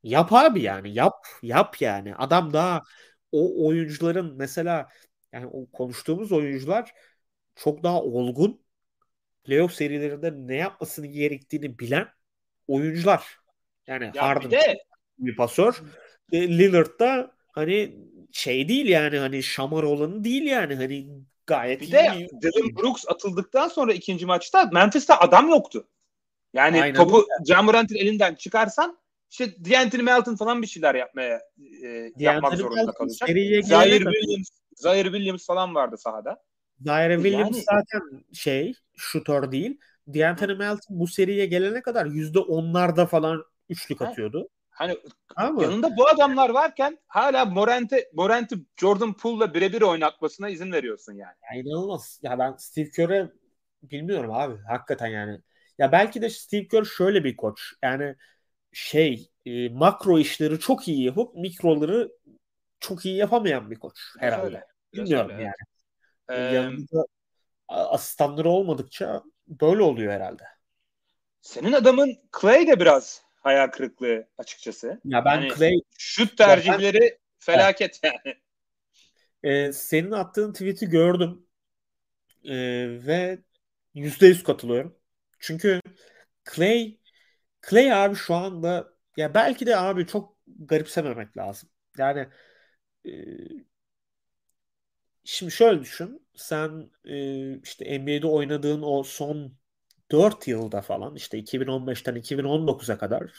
yap 0.04 0.34
abi 0.34 0.62
yani 0.62 0.93
yap 0.93 1.28
yap 1.43 1.82
yani. 1.82 2.16
Adam 2.16 2.54
daha 2.54 2.84
o 3.32 3.68
oyuncuların 3.68 4.36
mesela 4.38 4.89
yani 5.34 5.47
o 5.47 5.72
konuştuğumuz 5.72 6.32
oyuncular 6.32 6.93
çok 7.56 7.84
daha 7.84 8.04
olgun 8.04 8.62
playoff 9.43 9.74
serilerinde 9.74 10.34
ne 10.36 10.56
yapmasını 10.56 11.08
gerektiğini 11.08 11.80
bilen 11.80 12.08
oyuncular. 12.68 13.39
Yani 13.88 14.12
Ya 14.14 14.14
bir 14.14 14.22
Harden 14.22 14.52
de 14.52 14.78
bir 15.20 15.36
pasör. 15.36 15.82
E, 16.32 16.47
Lillard 16.47 16.99
da 16.99 17.32
hani 17.51 17.95
şey 18.32 18.70
değil 18.70 18.86
yani 18.86 19.17
hani 19.17 19.43
şamar 19.43 19.84
olanı 19.84 20.24
değil 20.24 20.43
yani 20.43 20.76
hani 20.76 21.07
gayet 21.47 21.82
bir 21.82 21.88
iyi. 21.88 21.93
de 21.93 22.28
Dylan 22.41 22.76
Brooks 22.76 23.05
atıldıktan 23.07 23.67
sonra 23.67 23.93
ikinci 23.93 24.26
maçta 24.26 24.70
Memphis'te 24.74 25.13
adam 25.13 25.49
yoktu. 25.49 25.88
Yani 26.53 26.82
Aynen 26.82 26.95
topu 26.95 27.26
Jamorant'ın 27.47 27.95
elinden 27.95 28.36
çıkarsan 28.36 28.97
işte 29.32 29.65
D'Anthony 29.65 30.01
Melton 30.01 30.36
falan 30.36 30.61
bir 30.61 30.67
şeyler 30.67 30.95
yapmaya 30.95 31.41
e, 31.84 32.11
yapmak 32.17 32.57
zorunda 32.57 32.76
Melton 32.76 32.93
kalacak. 32.93 33.30
Zaire 33.63 33.97
Williams, 33.97 34.49
Zaire 34.76 35.09
Williams 35.11 35.45
falan 35.45 35.76
vardı 35.76 35.97
sahada. 35.97 36.43
Zaire 36.80 37.15
Williams 37.15 37.55
Yani- 37.55 37.63
zaten 37.63 38.24
şey 38.34 38.74
şutör 38.97 39.51
değil. 39.51 39.80
D'Anthony 40.07 40.55
Melton 40.55 40.99
bu 40.99 41.07
seriye 41.07 41.45
gelene 41.45 41.82
kadar 41.82 42.05
yüzde 42.05 42.39
onlarda 42.39 43.05
falan 43.05 43.43
üçlük 43.70 44.01
atıyordu. 44.01 44.49
Hani 44.80 44.93
mı? 45.53 45.63
yanında 45.63 45.97
bu 45.97 46.07
adamlar 46.07 46.49
varken 46.49 46.97
hala 47.07 47.45
Morant'i 47.45 48.09
Morant'i 48.13 48.55
Jordan 48.77 49.13
Poole'la 49.13 49.53
birebir 49.53 49.82
oynatmasına 49.82 50.49
izin 50.49 50.71
veriyorsun 50.71 51.13
yani. 51.13 51.36
Ya 51.43 51.61
inanılmaz. 51.61 52.19
Ya 52.23 52.39
ben 52.39 52.55
Steve 52.57 52.89
Kerr'e 52.89 53.30
bilmiyorum 53.84 54.32
abi. 54.34 54.57
Hakikaten 54.67 55.07
yani. 55.07 55.39
Ya 55.77 55.91
belki 55.91 56.21
de 56.21 56.30
Steve 56.30 56.67
Kerr 56.67 56.86
şöyle 56.86 57.23
bir 57.23 57.38
koç. 57.38 57.73
Yani 57.84 58.15
şey 58.73 59.32
e, 59.45 59.69
makro 59.69 60.19
işleri 60.19 60.59
çok 60.59 60.88
iyi 60.88 61.03
yapıp 61.03 61.36
mikroları 61.36 62.11
çok 62.80 63.05
iyi 63.05 63.15
yapamayan 63.15 63.71
bir 63.71 63.80
koç 63.80 63.99
herhalde. 64.19 64.45
Öyle. 64.45 64.65
Bilmiyorum 64.93 65.32
öyle, 65.32 65.43
yani. 65.43 65.53
Evet. 66.30 66.53
Ee, 66.53 66.55
Yanında 66.55 67.05
asistanları 67.67 68.49
olmadıkça 68.49 69.23
böyle 69.47 69.82
oluyor 69.82 70.13
herhalde. 70.13 70.43
Senin 71.41 71.73
adamın 71.73 72.15
Clay 72.41 72.67
de 72.67 72.80
biraz 72.80 73.28
hayal 73.40 73.68
kırıklığı 73.68 74.28
açıkçası. 74.38 75.02
Ya 75.06 75.26
ben 75.26 75.42
yani 75.42 75.56
Clay 75.58 75.80
şut 75.98 76.38
tercihleri 76.38 77.00
ben, 77.00 77.18
felaket 77.40 78.00
yani. 78.04 78.36
Ee, 79.44 79.72
senin 79.74 80.12
attığın 80.12 80.54
tweet'i 80.54 80.86
gördüm. 80.90 81.46
Ee, 82.44 82.56
ve 83.08 83.40
%100 83.96 84.44
katılıyorum. 84.44 84.98
Çünkü 85.40 85.82
Clay 86.56 86.98
Clay 87.70 87.94
abi 87.94 88.16
şu 88.16 88.36
anda 88.36 88.94
ya 89.18 89.34
belki 89.34 89.66
de 89.66 89.78
abi 89.78 90.08
çok 90.08 90.38
garipsememek 90.48 91.38
lazım. 91.38 91.70
Yani 91.98 92.30
e, 93.06 93.12
şimdi 95.24 95.52
şöyle 95.52 95.82
düşün. 95.82 96.28
Sen 96.36 96.92
e, 97.06 97.60
işte 97.60 98.00
NBA'de 98.00 98.28
oynadığın 98.28 98.82
o 98.82 99.04
son 99.04 99.59
4 100.12 100.47
yılda 100.47 100.82
falan 100.82 101.16
işte 101.16 101.38
2015'ten 101.38 102.16
2019'a 102.16 102.97
kadar 102.97 103.32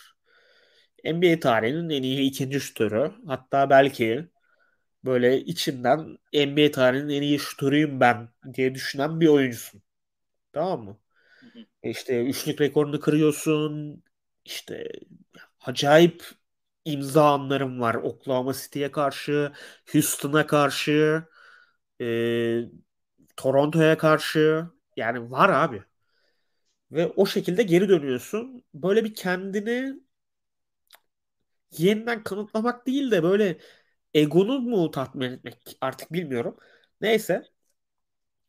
NBA 1.05 1.41
tarihinin 1.41 1.91
en 1.91 2.03
iyi 2.03 2.21
ikinci 2.31 2.61
şutörü. 2.61 3.12
Hatta 3.27 3.71
belki 3.71 4.29
böyle 5.05 5.41
içinden 5.41 6.18
NBA 6.35 6.71
tarihinin 6.73 7.11
en 7.14 7.23
iyi 7.23 7.39
şutörüyüm 7.39 8.01
ben 8.01 8.29
diye 8.55 8.75
düşünen 8.75 9.21
bir 9.21 9.29
oyuncusun. 9.29 9.83
Tamam 10.53 10.85
mı? 10.85 10.99
E 11.83 11.91
işte 11.91 12.25
üçlük 12.27 12.61
rekorunu 12.61 13.01
kırıyorsun. 13.01 14.03
İşte 14.45 14.89
acayip 15.61 16.25
imza 16.85 17.33
anlarım 17.35 17.81
var. 17.81 17.95
Oklahoma 17.95 18.55
City'ye 18.55 18.91
karşı, 18.93 19.53
Houston'a 19.93 20.47
karşı, 20.47 21.25
e, 22.01 22.07
Toronto'ya 23.37 23.99
karşı. 23.99 24.66
Yani 24.97 25.31
var 25.31 25.49
abi. 25.51 25.85
Ve 26.93 27.07
o 27.07 27.26
şekilde 27.26 27.62
geri 27.62 27.88
dönüyorsun. 27.88 28.64
Böyle 28.74 29.05
bir 29.05 29.14
kendini 29.14 30.01
yeniden 31.78 32.22
kanıtlamak 32.22 32.86
değil 32.86 33.11
de 33.11 33.22
böyle 33.22 33.59
egonu 34.14 34.61
mu 34.61 34.91
tatmin 34.91 35.32
etmek 35.32 35.78
artık 35.80 36.12
bilmiyorum. 36.12 36.57
Neyse. 37.01 37.45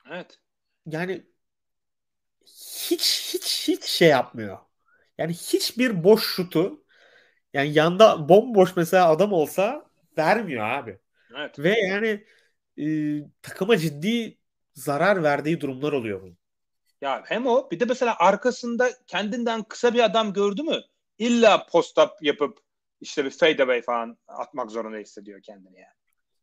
Evet. 0.05 0.39
Yani 0.85 1.25
hiç 2.45 3.33
hiç 3.33 3.67
hiç 3.67 3.83
şey 3.85 4.09
yapmıyor. 4.09 4.57
Yani 5.17 5.33
hiçbir 5.33 6.03
boş 6.03 6.23
şutu 6.35 6.83
yani 7.53 7.73
yanda 7.73 8.29
bomboş 8.29 8.77
mesela 8.77 9.09
adam 9.09 9.33
olsa 9.33 9.91
vermiyor 10.17 10.65
abi. 10.65 10.99
Evet. 11.35 11.59
Ve 11.59 11.79
yani 11.79 12.25
e, 12.79 13.31
takıma 13.41 13.77
ciddi 13.77 14.39
zarar 14.75 15.23
verdiği 15.23 15.61
durumlar 15.61 15.93
oluyor 15.93 16.21
bunun. 16.23 16.39
Ya 17.01 17.23
hem 17.25 17.47
o 17.47 17.71
bir 17.71 17.79
de 17.79 17.85
mesela 17.85 18.15
arkasında 18.19 18.89
kendinden 19.07 19.63
kısa 19.63 19.93
bir 19.93 19.99
adam 19.99 20.33
gördü 20.33 20.63
mü 20.63 20.81
illa 21.17 21.65
post-up 21.65 22.09
yapıp 22.21 22.59
işte 23.01 23.25
bir 23.25 23.29
fadeaway 23.29 23.81
falan 23.81 24.17
atmak 24.27 24.71
zorunda 24.71 24.97
hissediyor 24.97 25.41
kendini 25.41 25.79
yani. 25.79 25.93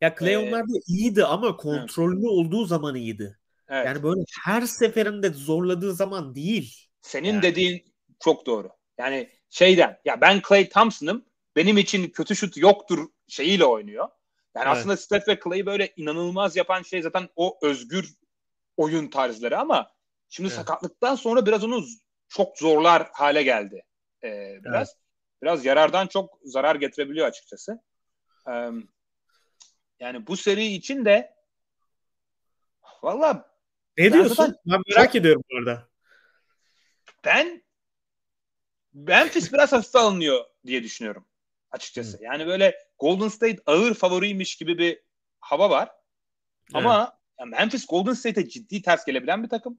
Ya 0.00 0.14
Clay 0.18 0.34
ee, 0.34 0.38
onlarda 0.38 0.72
iyiydi 0.86 1.24
ama 1.24 1.56
kontrollü 1.56 2.18
evet. 2.18 2.30
olduğu 2.30 2.64
zaman 2.64 2.94
iyiydi. 2.94 3.38
Evet. 3.68 3.86
Yani 3.86 4.02
böyle 4.02 4.20
her 4.44 4.62
seferinde 4.62 5.28
zorladığı 5.30 5.94
zaman 5.94 6.34
değil. 6.34 6.88
Senin 7.00 7.32
yani. 7.32 7.42
dediğin 7.42 7.94
çok 8.24 8.46
doğru. 8.46 8.70
Yani 8.98 9.30
şeyden 9.50 9.98
ya 10.04 10.20
ben 10.20 10.42
Clay 10.48 10.68
Thompson'ım 10.68 11.24
benim 11.56 11.78
için 11.78 12.08
kötü 12.08 12.36
şut 12.36 12.56
yoktur 12.56 13.08
şeyiyle 13.28 13.64
oynuyor. 13.64 14.08
Yani 14.56 14.66
evet. 14.66 14.76
aslında 14.76 14.96
Steph 14.96 15.28
ve 15.28 15.40
Clay'i 15.44 15.66
böyle 15.66 15.92
inanılmaz 15.96 16.56
yapan 16.56 16.82
şey 16.82 17.02
zaten 17.02 17.28
o 17.36 17.58
özgür 17.62 18.14
oyun 18.76 19.08
tarzları 19.08 19.58
ama 19.58 19.90
şimdi 20.28 20.48
evet. 20.48 20.56
sakatlıktan 20.58 21.14
sonra 21.14 21.46
biraz 21.46 21.64
onu 21.64 21.84
çok 22.28 22.58
zorlar 22.58 23.10
hale 23.12 23.42
geldi. 23.42 23.82
Ee, 24.24 24.58
biraz 24.64 24.88
evet. 24.88 24.98
biraz 25.42 25.64
yarardan 25.64 26.06
çok 26.06 26.38
zarar 26.44 26.74
getirebiliyor 26.74 27.26
açıkçası. 27.26 27.82
Ee, 28.48 28.70
yani 30.00 30.26
bu 30.26 30.36
seri 30.36 30.66
için 30.66 31.04
de 31.04 31.34
valla 33.02 33.50
ne 33.98 34.12
diyorsun? 34.12 34.56
Ben 34.66 34.80
merak 34.88 35.06
çok, 35.06 35.14
ediyorum 35.14 35.42
bu 35.50 35.58
arada. 35.58 35.88
Ben 37.24 37.62
Memphis 38.92 39.52
biraz 39.52 39.72
hafif 39.72 39.96
alınıyor 39.96 40.44
diye 40.66 40.82
düşünüyorum 40.82 41.26
açıkçası. 41.70 42.18
Hmm. 42.18 42.24
Yani 42.24 42.46
böyle 42.46 42.78
Golden 42.98 43.28
State 43.28 43.58
ağır 43.66 43.94
favoriymiş 43.94 44.56
gibi 44.56 44.78
bir 44.78 45.02
hava 45.40 45.70
var. 45.70 45.90
Ama 46.74 47.18
yani 47.40 47.50
Memphis 47.50 47.86
Golden 47.86 48.12
State'e 48.12 48.48
ciddi 48.48 48.82
ters 48.82 49.04
gelebilen 49.04 49.42
bir 49.42 49.48
takım. 49.48 49.78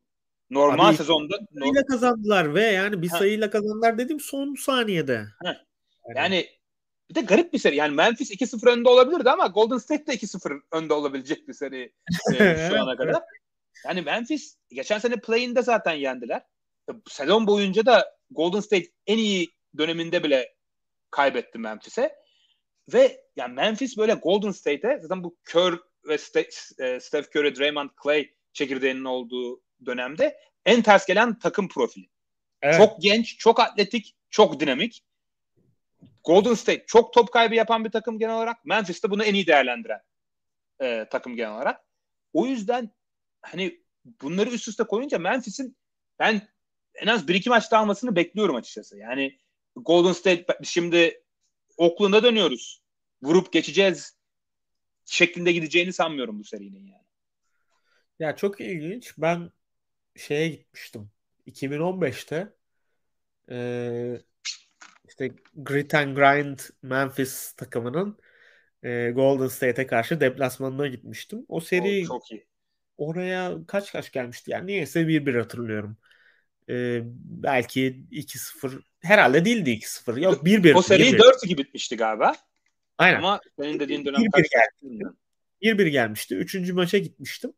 Normal 0.50 0.90
Abi, 0.90 0.98
sezonda 0.98 1.40
sayıyla 1.60 1.86
kazandılar 1.86 2.56
ve 2.56 2.64
yani 2.64 3.02
bir 3.02 3.10
ha. 3.10 3.18
sayıyla 3.18 3.50
kazandılar 3.50 3.98
dedim 3.98 4.20
son 4.20 4.56
saniyede. 4.56 5.26
Ha. 5.44 5.58
Yani 6.16 6.48
bir 7.10 7.16
de 7.16 7.22
garip 7.22 7.54
bir 7.54 7.60
seri. 7.60 7.76
Yani 7.76 7.96
Memphis 7.96 8.32
2-0 8.32 8.70
önde 8.70 8.90
olabilirdi 8.90 9.30
ama 9.30 9.48
Golden 9.48 9.78
State 9.78 10.08
de 10.08 10.14
2-0 10.14 10.62
önde 10.72 10.94
olabilecek 10.94 11.48
bir 11.48 11.54
seri 11.54 11.94
e, 12.40 12.68
şu 12.70 12.82
ana 12.82 12.98
kadar. 12.98 13.24
Yani 13.86 14.02
Memphis 14.02 14.58
geçen 14.72 15.00
sene 15.00 15.16
play-in'de 15.16 15.62
zaten 15.62 15.94
yendiler. 15.94 16.42
E, 16.90 16.94
sezon 17.08 17.48
boyunca 17.48 17.86
da 17.86 18.18
Golden 18.32 18.60
State 18.60 18.88
en 19.08 19.18
iyi 19.18 19.48
döneminde 19.78 20.24
bile 20.24 20.56
kaybetti 21.12 21.58
Memphis'e. 21.58 22.16
Ve 22.94 23.22
yani 23.36 23.54
Memphis 23.54 23.98
böyle 23.98 24.14
Golden 24.14 24.52
State'e 24.52 25.00
zaten 25.02 25.24
bu 25.24 25.38
Kerr 25.52 25.80
ve 26.08 26.14
e, 26.80 27.00
Steph 27.00 27.36
Curry, 27.36 27.56
Draymond 27.56 27.90
Clay 28.04 28.30
çekirdeğinin 28.54 29.06
olduğu 29.06 29.62
dönemde 29.86 30.40
en 30.66 30.82
ters 30.82 31.06
gelen 31.06 31.40
takım 31.40 31.68
profili. 31.68 32.10
Evet. 32.62 32.78
Çok 32.78 33.02
genç, 33.02 33.38
çok 33.38 33.60
atletik, 33.60 34.16
çok 34.30 34.60
dinamik. 34.60 35.04
Golden 36.24 36.54
State 36.54 36.84
çok 36.88 37.14
top 37.14 37.34
kaybı 37.34 37.56
yapan 37.56 37.86
bir 37.86 37.92
takım 37.92 38.20
genel 38.20 38.36
olarak. 38.36 38.66
Memphis 38.66 39.04
de 39.04 39.12
bunu 39.12 39.24
en 39.24 39.34
iyi 39.34 39.48
değerlendiren 39.48 40.02
e, 40.82 41.08
takım 41.12 41.36
genel 41.36 41.52
olarak. 41.52 41.82
O 42.34 42.46
yüzden 42.46 42.92
hani 43.42 43.84
bunları 44.22 44.50
üst 44.50 44.68
üste 44.68 44.84
koyunca 44.84 45.20
Memphis'in 45.20 45.78
ben 46.20 46.48
en 46.96 47.08
az 47.08 47.28
bir 47.28 47.36
iki 47.36 47.50
maç 47.50 47.72
daha 47.72 47.82
almasını 47.82 48.16
bekliyorum 48.16 48.56
açıkçası. 48.56 48.98
Yani 48.98 49.40
Golden 49.76 50.14
State 50.14 50.46
şimdi 50.64 51.24
Oakland'a 51.78 52.24
dönüyoruz. 52.24 52.82
Vurup 53.22 53.54
geçeceğiz 53.54 54.18
şeklinde 55.06 55.52
gideceğini 55.52 55.94
sanmıyorum 55.94 56.40
bu 56.40 56.44
serinin 56.44 56.86
yani. 56.86 57.04
Ya 58.20 58.36
çok 58.36 58.62
ilginç. 58.62 59.14
Ben 59.18 59.52
şeye 60.20 60.48
gitmiştim. 60.48 61.10
2015'te 61.48 62.54
ee, 63.52 64.22
işte 65.08 65.32
Grit 65.56 65.94
and 65.94 66.16
Grind 66.16 66.60
Memphis 66.82 67.52
takımının 67.52 68.18
e, 68.84 69.12
Golden 69.12 69.48
State'e 69.48 69.88
karşı 69.88 70.22
deplasmanına 70.22 70.88
gitmiştim. 70.88 71.46
O 71.48 71.60
seri 71.60 72.04
o, 72.04 72.08
çok 72.08 72.32
iyi. 72.32 72.46
oraya 72.98 73.58
kaç 73.68 73.92
kaç 73.92 74.12
gelmişti 74.12 74.52
yani 74.52 74.68
niyeyse 74.68 75.08
1-1 75.08 75.40
hatırlıyorum. 75.40 75.98
Ee, 76.70 77.02
belki 77.44 78.04
2-0 78.12 78.82
herhalde 79.00 79.46
değildi 79.46 79.70
2-0. 79.70 80.22
Yok 80.22 80.46
1-1. 80.46 80.74
O 80.74 80.82
seri 80.82 81.04
4-2 81.04 81.58
bitmişti 81.58 81.98
galiba. 81.98 82.36
Aynen. 82.98 83.18
Ama 83.18 83.40
senin 83.60 83.80
dediğin 83.80 84.06
dönem 84.06 84.22
1-1 84.22 84.32
gelmişti. 84.32 85.16
1-1 85.62 85.88
gelmişti. 85.88 86.36
Üçüncü 86.36 86.74
maça 86.74 86.98
gitmiştim. 86.98 87.54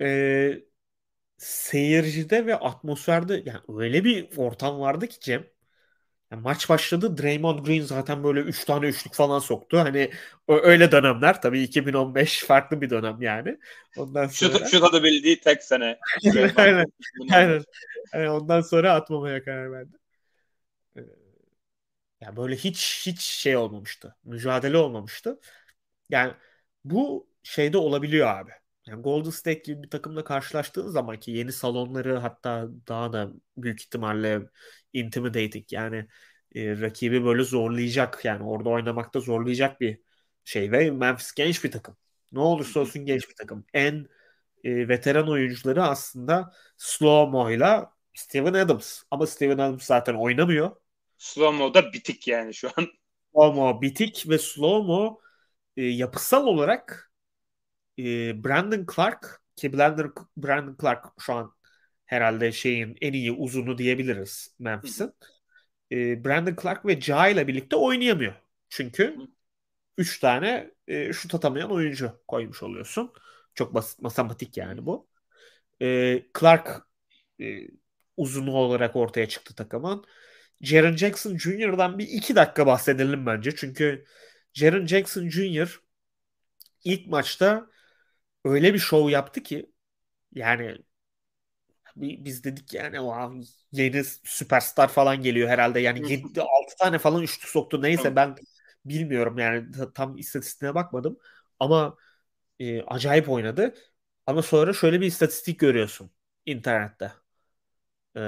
Ee, 0.00 0.60
seyircide 1.40 2.46
ve 2.46 2.56
atmosferde 2.56 3.42
yani 3.46 3.60
öyle 3.78 4.04
bir 4.04 4.28
ortam 4.36 4.80
vardı 4.80 5.06
ki 5.06 5.20
Cem. 5.20 5.46
Yani 6.30 6.42
maç 6.42 6.68
başladı. 6.68 7.18
Draymond 7.18 7.66
Green 7.66 7.82
zaten 7.82 8.24
böyle 8.24 8.40
3 8.40 8.64
tane 8.64 8.86
üçlük 8.86 9.14
falan 9.14 9.38
soktu. 9.38 9.78
Hani 9.78 10.10
öyle 10.48 10.92
dönemler. 10.92 11.42
Tabii 11.42 11.62
2015 11.62 12.44
farklı 12.44 12.80
bir 12.80 12.90
dönem 12.90 13.22
yani. 13.22 13.58
Ondan 13.96 14.26
sonra... 14.26 14.58
Şut, 14.58 14.68
şut 14.70 14.82
atabildiği 14.84 15.40
tek 15.40 15.62
sene. 15.62 15.98
aynen. 16.56 16.86
aynen. 17.32 17.62
Yani 18.14 18.30
ondan 18.30 18.60
sonra 18.60 18.92
atmamaya 18.92 19.44
karar 19.44 19.72
verdi. 19.72 19.96
Ee, 20.96 21.00
yani 22.20 22.36
böyle 22.36 22.56
hiç 22.56 23.02
hiç 23.06 23.20
şey 23.20 23.56
olmamıştı. 23.56 24.16
Mücadele 24.24 24.76
olmamıştı. 24.76 25.40
Yani 26.10 26.32
bu 26.84 27.28
şeyde 27.42 27.78
olabiliyor 27.78 28.28
abi. 28.28 28.59
Yani 28.86 29.02
Golden 29.02 29.30
State 29.30 29.60
gibi 29.60 29.82
bir 29.82 29.90
takımla 29.90 30.24
karşılaştığın 30.24 30.88
zaman 30.88 31.20
ki 31.20 31.30
yeni 31.30 31.52
salonları 31.52 32.18
hatta 32.18 32.68
daha 32.88 33.12
da 33.12 33.32
büyük 33.56 33.80
ihtimalle 33.82 34.40
intimidating 34.92 35.72
yani 35.72 36.06
e, 36.54 36.80
rakibi 36.80 37.24
böyle 37.24 37.42
zorlayacak 37.42 38.24
yani 38.24 38.44
orada 38.44 38.68
oynamakta 38.68 39.20
zorlayacak 39.20 39.80
bir 39.80 40.00
şey 40.44 40.72
ve 40.72 40.90
Memphis 40.90 41.32
genç 41.32 41.64
bir 41.64 41.70
takım. 41.70 41.96
Ne 42.32 42.40
olursa 42.40 42.80
olsun 42.80 43.04
genç 43.04 43.28
bir 43.28 43.34
takım. 43.34 43.64
En 43.74 44.06
e, 44.64 44.88
veteran 44.88 45.30
oyuncuları 45.30 45.82
aslında 45.84 46.52
slow 46.76 47.30
mo'yla 47.30 47.92
Steven 48.14 48.54
Adams. 48.54 49.02
Ama 49.10 49.26
Steven 49.26 49.58
Adams 49.58 49.84
zaten 49.84 50.14
oynamıyor. 50.14 50.76
Slow 51.18 51.74
da 51.74 51.92
bitik 51.92 52.28
yani 52.28 52.54
şu 52.54 52.68
an. 52.76 52.86
Slow-mo 53.34 53.82
bitik 53.82 54.28
ve 54.28 54.38
slow-mo 54.38 55.18
e, 55.76 55.82
yapısal 55.82 56.46
olarak 56.46 57.09
e, 58.00 58.44
Brandon 58.44 58.86
Clark 58.94 59.42
ki 59.56 59.72
Brandon, 59.72 60.14
Brandon 60.36 60.76
Clark 60.80 61.04
şu 61.20 61.32
an 61.34 61.54
herhalde 62.06 62.52
şeyin 62.52 62.96
en 63.00 63.12
iyi 63.12 63.32
uzunu 63.32 63.78
diyebiliriz 63.78 64.54
Memphis'in. 64.58 65.12
E, 65.92 66.24
Brandon 66.24 66.56
Clark 66.62 66.86
ve 66.86 67.00
Ja 67.00 67.28
ile 67.28 67.48
birlikte 67.48 67.76
oynayamıyor. 67.76 68.34
Çünkü 68.68 69.16
3 69.98 70.20
tane 70.20 70.70
e, 70.86 71.12
şut 71.12 71.34
atamayan 71.34 71.70
oyuncu 71.72 72.12
koymuş 72.28 72.62
oluyorsun. 72.62 73.12
Çok 73.54 73.74
basit 73.74 74.02
matematik 74.02 74.56
yani 74.56 74.86
bu. 74.86 75.08
E, 75.82 76.22
Clark 76.40 76.86
e, 77.40 77.68
uzunu 78.16 78.52
olarak 78.52 78.96
ortaya 78.96 79.28
çıktı 79.28 79.54
takımın. 79.54 80.04
Jaren 80.60 80.96
Jackson 80.96 81.38
Jr.'dan 81.38 81.98
bir 81.98 82.08
iki 82.08 82.36
dakika 82.36 82.66
bahsedelim 82.66 83.26
bence. 83.26 83.56
Çünkü 83.56 84.04
Jaren 84.54 84.86
Jackson 84.86 85.28
Jr. 85.28 85.80
ilk 86.84 87.06
maçta 87.06 87.70
öyle 88.44 88.74
bir 88.74 88.78
şov 88.78 89.08
yaptı 89.10 89.42
ki 89.42 89.72
yani 90.34 90.78
biz 91.96 92.44
dedik 92.44 92.74
yani 92.74 92.96
wow, 92.96 93.40
yeni 93.72 94.04
süperstar 94.24 94.88
falan 94.88 95.22
geliyor 95.22 95.48
herhalde. 95.48 95.80
Yani 95.80 96.12
7 96.12 96.40
6 96.40 96.76
tane 96.78 96.98
falan 96.98 97.22
üçlü 97.22 97.48
soktu. 97.48 97.82
Neyse 97.82 98.16
ben 98.16 98.36
bilmiyorum 98.84 99.38
yani 99.38 99.66
tam 99.94 100.18
istatistiğine 100.18 100.74
bakmadım. 100.74 101.18
Ama 101.60 101.96
e, 102.58 102.82
acayip 102.82 103.28
oynadı. 103.28 103.74
Ama 104.26 104.42
sonra 104.42 104.72
şöyle 104.72 105.00
bir 105.00 105.06
istatistik 105.06 105.60
görüyorsun 105.60 106.10
internette. 106.46 107.12
E, 108.16 108.20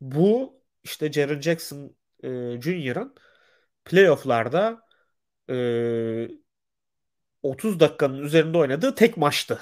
bu 0.00 0.60
işte 0.84 1.12
Jaren 1.12 1.40
Jackson 1.40 1.96
e, 2.22 2.28
Jr.'ın 2.60 3.14
playoff'larda 3.84 4.82
e, 5.50 5.54
30 7.42 7.80
dakikanın 7.80 8.22
üzerinde 8.22 8.58
oynadığı 8.58 8.94
tek 8.94 9.16
maçtı. 9.16 9.60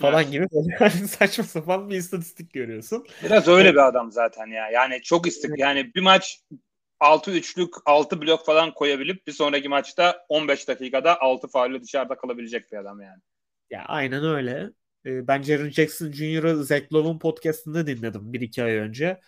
Falan 0.00 0.22
evet. 0.22 0.32
gibi 0.32 0.46
yani 0.80 0.90
saçma 1.08 1.44
sapan 1.44 1.90
bir 1.90 1.96
istatistik 1.96 2.52
görüyorsun. 2.52 3.06
Biraz 3.24 3.48
öyle 3.48 3.72
bir 3.72 3.88
adam 3.88 4.12
zaten 4.12 4.46
ya. 4.46 4.70
Yani 4.70 5.02
çok 5.02 5.26
istik. 5.26 5.50
Yani 5.56 5.94
bir 5.94 6.00
maç 6.00 6.40
6 7.00 7.30
üçlük 7.30 7.74
6 7.86 8.20
blok 8.20 8.46
falan 8.46 8.74
koyabilip 8.74 9.26
bir 9.26 9.32
sonraki 9.32 9.68
maçta 9.68 10.26
15 10.28 10.68
dakikada 10.68 11.20
6 11.20 11.48
faulle 11.48 11.82
dışarıda 11.82 12.14
kalabilecek 12.14 12.72
bir 12.72 12.76
adam 12.76 13.00
yani. 13.00 13.20
Ya 13.70 13.84
aynen 13.86 14.24
öyle. 14.24 14.70
Ben 15.04 15.42
Jaren 15.42 15.70
Jackson 15.70 16.12
Jr.'ı 16.12 16.64
Zach 16.64 16.92
Lowe'un 16.92 17.18
podcastında 17.18 17.86
dinledim 17.86 18.32
bir 18.32 18.40
iki 18.40 18.62
ay 18.64 18.72
önce. 18.72 19.20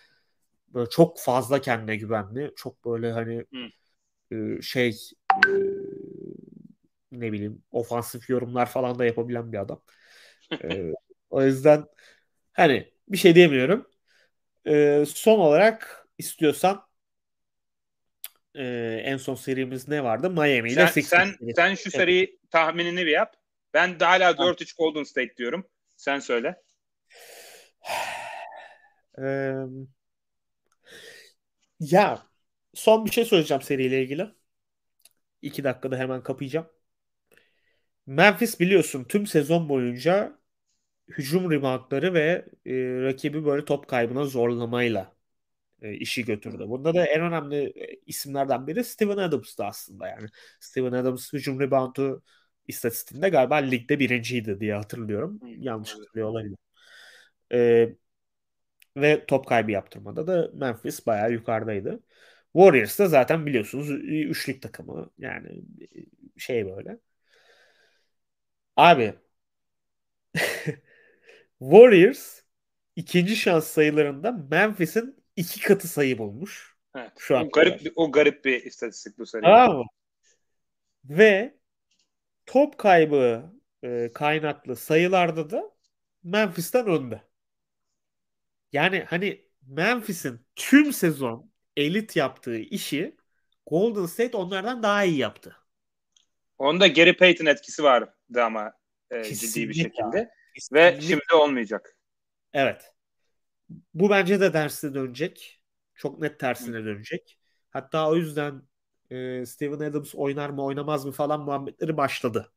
Böyle 0.67 0.89
çok 0.89 1.19
fazla 1.19 1.61
kendine 1.61 1.95
güvenli. 1.95 2.53
Çok 2.55 2.85
böyle 2.85 3.11
hani 3.11 3.45
hmm. 3.51 4.63
şey 4.63 4.97
ne 7.19 7.31
bileyim 7.31 7.63
ofansif 7.71 8.29
yorumlar 8.29 8.65
falan 8.65 8.99
da 8.99 9.05
yapabilen 9.05 9.51
bir 9.51 9.57
adam. 9.57 9.81
o 11.29 11.43
yüzden 11.43 11.85
hani 12.53 12.93
bir 13.07 13.17
şey 13.17 13.35
diyemiyorum. 13.35 13.89
Son 15.05 15.39
olarak 15.39 16.07
istiyorsan 16.17 16.87
en 18.55 19.17
son 19.17 19.35
serimiz 19.35 19.87
ne 19.87 20.03
vardı? 20.03 20.29
Miami 20.29 20.71
ile 20.71 20.87
sen, 20.87 21.01
sen, 21.01 21.35
sen 21.55 21.75
şu 21.75 21.91
seriyi 21.91 22.39
tahminini 22.51 23.05
bir 23.05 23.11
yap. 23.11 23.35
Ben 23.73 23.99
de 23.99 24.05
hala 24.05 24.37
4-3 24.37 24.73
Golden 24.73 25.03
State 25.03 25.37
diyorum. 25.37 25.67
Sen 25.97 26.19
söyle. 26.19 26.61
ya 31.79 32.27
son 32.73 33.05
bir 33.05 33.11
şey 33.11 33.25
söyleyeceğim 33.25 33.61
seriyle 33.61 34.03
ilgili. 34.03 34.27
İki 35.41 35.63
dakikada 35.63 35.97
hemen 35.97 36.23
kapayacağım. 36.23 36.72
Memphis 38.07 38.59
biliyorsun 38.59 39.03
tüm 39.03 39.27
sezon 39.27 39.69
boyunca 39.69 40.39
hücum 41.09 41.51
reboundları 41.51 42.13
ve 42.13 42.45
e, 42.65 42.73
rakibi 43.03 43.45
böyle 43.45 43.65
top 43.65 43.87
kaybına 43.87 44.25
zorlamayla 44.25 45.15
e, 45.81 45.93
işi 45.93 46.25
götürdü. 46.25 46.65
Bunda 46.69 46.95
da 46.95 47.05
en 47.07 47.21
önemli 47.21 47.57
e, 47.81 48.01
isimlerden 48.07 48.67
biri 48.67 48.83
Steven 48.83 49.17
Adams'tı 49.17 49.65
aslında 49.65 50.07
yani. 50.07 50.29
Steven 50.59 50.93
Adams 50.93 51.33
hücum 51.33 51.59
reboundu 51.59 52.23
istatistiğinde 52.67 53.29
galiba 53.29 53.55
ligde 53.55 53.99
birinciydi 53.99 54.59
diye 54.59 54.75
hatırlıyorum. 54.75 55.39
Yanlış 55.59 55.91
hatırlıyor 55.95 56.29
olabilirim. 56.29 56.57
E, 57.53 57.95
ve 58.97 59.25
top 59.25 59.47
kaybı 59.47 59.71
yaptırmada 59.71 60.27
da 60.27 60.51
Memphis 60.53 61.07
bayağı 61.07 61.31
yukarıdaydı. 61.31 62.03
Warriors 62.53 62.99
da 62.99 63.07
zaten 63.07 63.45
biliyorsunuz 63.45 63.89
üçlük 64.11 64.61
takımı 64.61 65.09
yani 65.17 65.63
şey 66.37 66.65
böyle. 66.65 66.99
Abi 68.75 69.13
Warriors 71.59 72.41
ikinci 72.95 73.35
şans 73.35 73.67
sayılarında 73.67 74.31
Memphis'in 74.31 75.23
iki 75.35 75.61
katı 75.61 75.87
sayı 75.87 76.17
bulmuş. 76.17 76.77
Evet. 76.95 77.11
Şu 77.17 77.37
an 77.37 77.45
o 77.45 77.49
garip 77.49 77.85
bir, 77.85 77.93
o 77.95 78.11
garip 78.11 78.45
bir 78.45 78.63
istatistik 78.63 79.17
bu 79.17 79.25
seri. 79.25 79.41
Tamam 79.41 79.85
Ve 81.05 81.57
top 82.45 82.77
kaybı 82.77 83.53
e, 83.83 84.11
kaynaklı 84.13 84.75
sayılarda 84.75 85.49
da 85.49 85.71
Memphis'ten 86.23 86.87
önde. 86.87 87.21
Yani 88.71 89.05
hani 89.07 89.45
Memphis'in 89.67 90.45
tüm 90.55 90.93
sezon 90.93 91.51
elit 91.77 92.15
yaptığı 92.15 92.57
işi 92.57 93.17
Golden 93.65 94.05
State 94.05 94.37
onlardan 94.37 94.83
daha 94.83 95.03
iyi 95.03 95.17
yaptı. 95.17 95.55
Onda 96.57 96.87
Gary 96.87 97.13
Payton 97.13 97.45
etkisi 97.45 97.83
vardı 97.83 98.15
ama 98.41 98.73
e, 99.11 99.23
ciddi 99.23 99.69
bir 99.69 99.73
şekilde. 99.73 100.29
Ve 100.73 100.99
şimdi 101.01 101.33
olmayacak. 101.33 101.95
Evet. 102.53 102.93
Bu 103.93 104.09
bence 104.09 104.39
de 104.39 104.53
dersine 104.53 104.93
dönecek. 104.93 105.61
Çok 105.95 106.19
net 106.19 106.39
tersine 106.39 106.85
dönecek. 106.85 107.39
Hatta 107.69 108.09
o 108.09 108.15
yüzden 108.15 108.61
e, 109.09 109.45
Steven 109.45 109.79
Adams 109.79 110.15
oynar 110.15 110.49
mı 110.49 110.63
oynamaz 110.63 111.05
mı 111.05 111.11
falan 111.11 111.41
muhabbetleri 111.41 111.97
başladı. 111.97 112.51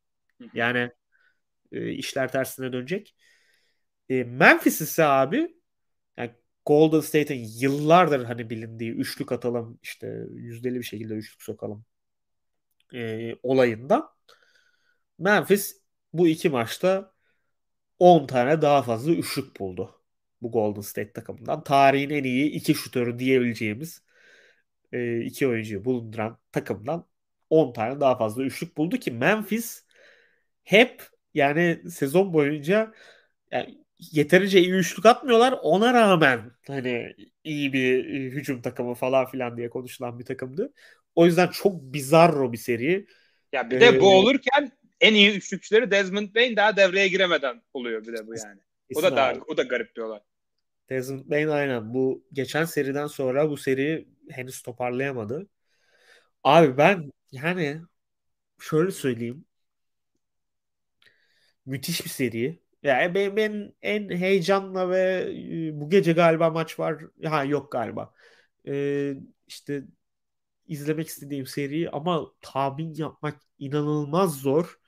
Yani 0.55 0.91
e, 1.73 1.91
işler 1.91 2.33
tersine 2.33 2.73
dönecek. 2.73 3.17
E, 4.09 4.25
Memphis 4.25 4.81
ise 4.81 5.05
abi 5.05 5.57
yani 6.17 6.31
Golden 6.67 7.01
State'in 7.01 7.49
yıllardır 7.59 8.25
hani 8.25 8.51
bilindiği 8.51 8.93
üçlük 8.93 9.33
atalım 9.33 9.79
işte 9.83 10.27
yüzdeli 10.31 10.79
bir 10.79 10.85
şekilde 10.85 11.15
üçlük 11.15 11.43
sokalım 11.43 11.85
e, 12.95 13.35
olayında 13.43 14.17
Memphis 15.19 15.83
bu 16.13 16.29
iki 16.29 16.49
maçta 16.49 17.13
10 17.99 18.27
tane 18.27 18.63
daha 18.63 18.83
fazla 18.83 19.13
üçlük 19.13 19.61
buldu. 19.61 20.03
Bu 20.43 20.53
Golden 20.53 20.81
State 20.81 21.13
takımından. 21.13 21.65
Tarihin 21.65 22.11
en 22.11 22.25
iyi 22.25 22.51
iki 22.51 22.75
şutörü 22.75 23.19
diyebileceğimiz 23.19 24.03
e, 24.93 25.21
iki 25.21 25.49
oyuncuyu 25.49 25.85
bulunduran 25.85 26.39
takımdan 26.53 27.07
10 27.51 27.73
tane 27.73 28.01
daha 28.01 28.19
fazla 28.19 28.45
üçlük 28.45 28.77
buldu 28.77 28.97
ki 28.97 29.11
Memphis 29.11 29.85
hep 30.65 31.03
yani 31.35 31.91
sezon 31.91 32.33
boyunca 32.33 32.93
yani 33.51 33.79
yeterince 33.99 34.61
iyi 34.61 34.73
üçlük 34.73 35.07
atmıyorlar. 35.07 35.55
Ona 35.63 35.95
rağmen 35.95 36.51
hani 36.67 37.15
iyi 37.45 37.73
bir 37.73 38.15
e, 38.15 38.19
hücum 38.31 38.63
takımı 38.63 38.95
falan 38.95 39.27
filan 39.27 39.57
diye 39.57 39.71
konuşulan 39.71 40.19
bir 40.19 40.25
takımdı. 40.25 40.73
O 41.15 41.27
yüzden 41.27 41.49
çok 41.49 41.83
bizarro 41.83 42.53
bir 42.53 42.59
seri. 42.59 43.07
Ya 43.53 43.71
bir 43.71 43.81
de 43.81 43.87
ee, 43.87 44.01
bu 44.01 44.17
olurken 44.17 44.73
en 45.01 45.15
iyi 45.15 45.37
üçlükçüleri 45.37 45.91
Desmond 45.91 46.35
Bain 46.35 46.57
daha 46.57 46.77
devreye 46.77 47.09
giremeden 47.09 47.63
oluyor 47.75 48.07
bir 48.07 48.13
de 48.13 48.27
bu 48.27 48.35
yani. 48.35 48.61
O 48.95 49.03
da 49.03 49.17
daha, 49.17 49.35
o 49.49 49.57
da 49.57 49.63
garip 49.63 49.97
bir 49.97 50.03
olay. 50.03 50.21
Desmond 50.91 51.31
Bain 51.31 51.49
aynen. 51.49 51.95
Bu 51.95 52.25
geçen 52.33 52.65
seriden 52.65 53.07
sonra 53.07 53.51
bu 53.51 53.57
seri 53.57 54.09
henüz 54.31 54.63
toparlayamadı. 54.63 55.49
Abi 56.45 56.77
ben 56.79 57.13
yani 57.33 57.81
şöyle 58.61 58.91
söyleyeyim. 58.91 59.45
Müthiş 61.67 62.05
bir 62.05 62.11
seri. 62.11 62.61
Yani 62.83 63.15
ben, 63.15 63.37
ben 63.37 63.75
en 63.83 64.11
heyecanla 64.11 64.91
ve 64.91 65.27
e, 65.31 65.81
bu 65.81 65.91
gece 65.91 66.13
galiba 66.13 66.51
maç 66.51 66.79
var. 66.79 67.03
Ha 67.25 67.45
yok 67.45 67.73
galiba. 67.73 68.15
Ee, 68.69 69.15
işte 69.47 69.85
izlemek 70.67 71.09
istediğim 71.09 71.47
seri 71.47 71.91
ama 71.91 72.33
tahmin 72.41 72.95
yapmak 72.95 73.41
inanılmaz 73.59 74.41
zor. 74.41 74.79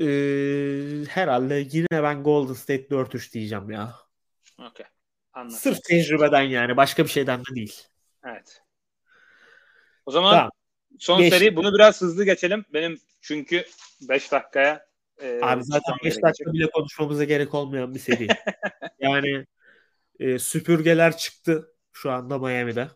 Ee, 0.00 1.04
herhalde 1.08 1.66
yine 1.72 2.02
ben 2.02 2.22
Golden 2.22 2.54
State 2.54 2.90
4-3 2.90 3.32
diyeceğim 3.32 3.70
ya. 3.70 3.94
Okay. 4.58 4.86
Anladım. 5.32 5.56
Sırf 5.56 5.82
tecrübeden 5.82 6.42
yani. 6.42 6.76
Başka 6.76 7.04
bir 7.04 7.08
şeyden 7.08 7.40
de 7.40 7.54
değil. 7.54 7.82
Evet. 8.24 8.62
O 10.06 10.10
zaman 10.10 10.34
tamam. 10.34 10.50
son 10.98 11.20
Geç. 11.20 11.34
seri 11.34 11.56
bunu 11.56 11.74
biraz 11.74 12.00
hızlı 12.00 12.24
geçelim. 12.24 12.64
Benim 12.72 12.98
çünkü 13.20 13.64
5 14.08 14.32
dakikaya 14.32 14.86
e, 15.22 15.40
Abi 15.42 15.64
zaten 15.64 15.94
5 16.04 16.22
dakika 16.22 16.52
bile 16.52 16.70
konuşmamıza 16.70 17.24
gerek 17.24 17.54
olmayan 17.54 17.94
bir 17.94 18.00
seri. 18.00 18.26
yani 19.00 19.46
e, 20.20 20.38
süpürgeler 20.38 21.16
çıktı 21.16 21.74
şu 21.92 22.10
anda 22.10 22.38
Miami'de. 22.38 22.88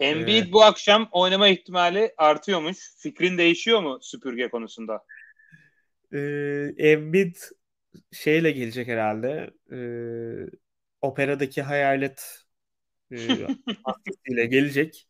Embiid 0.00 0.46
ee, 0.46 0.52
bu 0.52 0.62
akşam 0.62 1.08
oynama 1.12 1.48
ihtimali 1.48 2.14
artıyormuş. 2.16 2.78
Fikrin 2.98 3.38
değişiyor 3.38 3.82
mu 3.82 3.98
süpürge 4.02 4.48
konusunda? 4.48 5.04
E, 6.12 6.18
Embiid 6.78 7.36
şeyle 8.12 8.50
gelecek 8.52 8.88
herhalde. 8.88 9.50
E, 9.72 9.78
operadaki 11.02 11.62
hayalet 11.62 12.44
e, 13.12 13.16
ile 14.28 14.46
gelecek. 14.46 15.08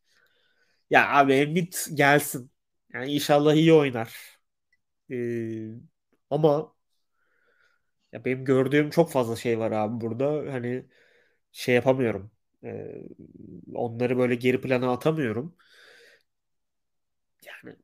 Ya 0.91 1.11
abi 1.13 1.33
Embiid 1.35 1.75
gelsin. 1.95 2.53
Yani 2.95 3.13
inşallah 3.15 3.55
iyi 3.55 3.73
oynar. 3.75 4.41
E, 5.11 5.17
ama 6.31 6.75
ya 8.13 8.25
benim 8.25 8.45
gördüğüm 8.45 8.91
çok 8.91 9.11
fazla 9.13 9.37
şey 9.37 9.59
var 9.59 9.73
abi 9.73 10.01
burada. 10.01 10.53
Hani 10.53 10.87
şey 11.53 11.75
yapamıyorum. 11.75 12.31
E, 12.65 12.95
onları 13.75 14.19
böyle 14.19 14.35
geri 14.35 14.61
plana 14.61 14.93
atamıyorum. 14.93 15.57
Yani 17.47 17.77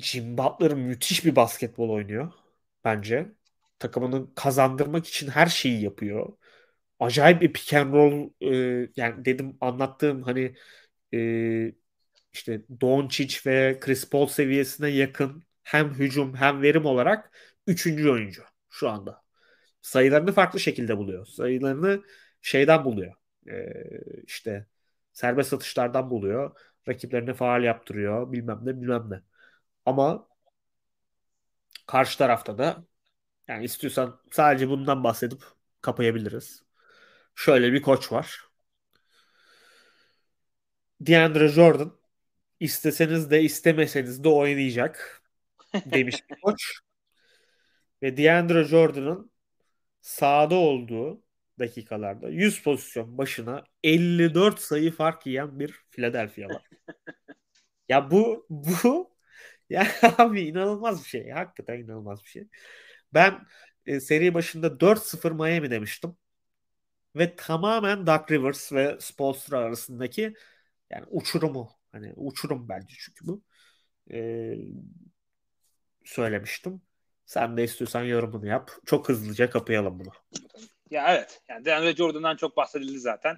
Jim 0.00 0.38
Butler 0.38 0.74
müthiş 0.74 1.24
bir 1.24 1.36
basketbol 1.36 1.90
oynuyor 1.90 2.32
bence. 2.88 3.32
Takımını 3.78 4.34
kazandırmak 4.34 5.06
için 5.06 5.28
her 5.28 5.46
şeyi 5.46 5.82
yapıyor. 5.82 6.38
Acayip 7.00 7.42
bir 7.42 7.52
pick 7.52 7.74
and 7.74 7.94
roll 7.94 8.30
e, 8.42 8.90
yani 8.96 9.24
dedim 9.24 9.58
anlattığım 9.60 10.22
hani 10.22 10.56
e, 11.14 11.74
işte 12.32 12.62
Doncic 12.80 13.40
ve 13.46 13.78
Chris 13.80 14.10
Paul 14.10 14.26
seviyesine 14.26 14.88
yakın 14.88 15.44
hem 15.62 15.94
hücum 15.94 16.36
hem 16.36 16.62
verim 16.62 16.86
olarak 16.86 17.32
üçüncü 17.66 18.10
oyuncu 18.10 18.42
şu 18.70 18.90
anda. 18.90 19.22
Sayılarını 19.82 20.32
farklı 20.32 20.60
şekilde 20.60 20.98
buluyor. 20.98 21.26
Sayılarını 21.26 22.04
şeyden 22.42 22.84
buluyor. 22.84 23.14
Ee, 23.50 23.72
işte 24.26 24.66
serbest 25.12 25.52
atışlardan 25.52 26.10
buluyor. 26.10 26.56
Rakiplerine 26.88 27.34
faal 27.34 27.64
yaptırıyor. 27.64 28.32
Bilmem 28.32 28.60
ne 28.64 28.80
bilmem 28.82 29.10
ne. 29.10 29.22
Ama 29.86 30.27
karşı 31.88 32.18
tarafta 32.18 32.58
da 32.58 32.84
yani 33.48 33.64
istiyorsan 33.64 34.20
sadece 34.32 34.68
bundan 34.68 35.04
bahsedip 35.04 35.42
kapayabiliriz. 35.80 36.62
Şöyle 37.34 37.72
bir 37.72 37.82
koç 37.82 38.12
var. 38.12 38.40
DeAndre 41.00 41.48
Jordan 41.48 41.98
isteseniz 42.60 43.30
de 43.30 43.42
istemeseniz 43.42 44.24
de 44.24 44.28
oynayacak 44.28 45.22
demiş 45.84 46.16
bir 46.30 46.40
koç. 46.40 46.80
Ve 48.02 48.16
DeAndre 48.16 48.64
Jordan'ın 48.64 49.30
sahada 50.00 50.54
olduğu 50.54 51.22
dakikalarda 51.58 52.28
100 52.28 52.62
pozisyon 52.62 53.18
başına 53.18 53.64
54 53.84 54.60
sayı 54.60 54.92
fark 54.92 55.26
yiyen 55.26 55.60
bir 55.60 55.74
Philadelphia 55.90 56.48
var. 56.48 56.62
ya 57.88 58.10
bu 58.10 58.46
bu 58.50 59.17
ya 59.70 59.86
abi 60.18 60.40
inanılmaz 60.40 61.04
bir 61.04 61.08
şey. 61.08 61.30
Hakikaten 61.30 61.78
inanılmaz 61.78 62.24
bir 62.24 62.28
şey. 62.28 62.48
Ben 63.14 63.46
e, 63.86 64.00
seri 64.00 64.34
başında 64.34 64.80
4-0 64.80 65.32
Miami 65.32 65.70
demiştim. 65.70 66.16
Ve 67.16 67.36
tamamen 67.36 68.06
Doug 68.06 68.30
Rivers 68.30 68.72
ve 68.72 68.96
Spolstra 69.00 69.58
arasındaki 69.58 70.34
yani 70.90 71.04
uçurumu 71.10 71.70
hani 71.92 72.12
uçurum 72.16 72.68
bence 72.68 72.94
çünkü 72.98 73.26
bu. 73.26 73.42
E, 74.12 74.54
söylemiştim. 76.04 76.82
Sen 77.26 77.56
de 77.56 77.64
istiyorsan 77.64 78.02
yorumunu 78.02 78.46
yap. 78.46 78.70
Çok 78.86 79.08
hızlıca 79.08 79.50
kapayalım 79.50 80.00
bunu. 80.00 80.12
Ya 80.90 81.14
evet. 81.14 81.42
Yani 81.48 81.64
DeAndre 81.64 81.96
Jordan'dan 81.96 82.36
çok 82.36 82.56
bahsedildi 82.56 82.98
zaten. 82.98 83.36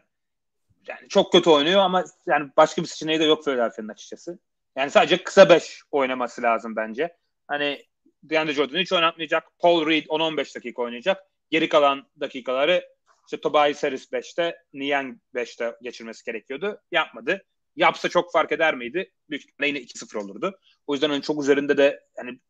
Yani 0.88 1.08
çok 1.08 1.32
kötü 1.32 1.50
oynuyor 1.50 1.80
ama 1.80 2.04
yani 2.26 2.50
başka 2.56 2.82
bir 2.82 2.86
seçeneği 2.86 3.20
de 3.20 3.24
yok 3.24 3.44
Philadelphia'nın 3.44 3.88
açıkçası. 3.88 4.38
Yani 4.76 4.90
sadece 4.90 5.22
kısa 5.22 5.48
5 5.48 5.82
oynaması 5.90 6.42
lazım 6.42 6.76
bence. 6.76 7.16
Hani 7.48 7.86
DeAndre 8.22 8.52
Jordan 8.52 8.78
hiç 8.78 8.92
oynatmayacak. 8.92 9.58
Paul 9.58 9.86
Reed 9.86 10.06
10-15 10.06 10.54
dakika 10.54 10.82
oynayacak. 10.82 11.22
Geri 11.50 11.68
kalan 11.68 12.10
dakikaları 12.20 12.88
işte 13.26 13.40
Tobias 13.40 13.82
Harris 13.82 14.12
5'te, 14.12 14.56
Niang 14.72 15.16
5'te 15.34 15.76
geçirmesi 15.82 16.24
gerekiyordu. 16.24 16.80
Yapmadı. 16.92 17.44
Yapsa 17.76 18.08
çok 18.08 18.32
fark 18.32 18.52
eder 18.52 18.74
miydi? 18.74 19.12
Büyük 19.30 19.44
ihtimalle 19.44 19.68
yine 19.68 19.78
2-0 19.78 20.18
olurdu. 20.18 20.58
O 20.86 20.94
yüzden 20.94 21.10
onun 21.10 21.20
çok 21.20 21.42
üzerinde 21.42 21.76
de 21.76 22.00
yani 22.16 22.40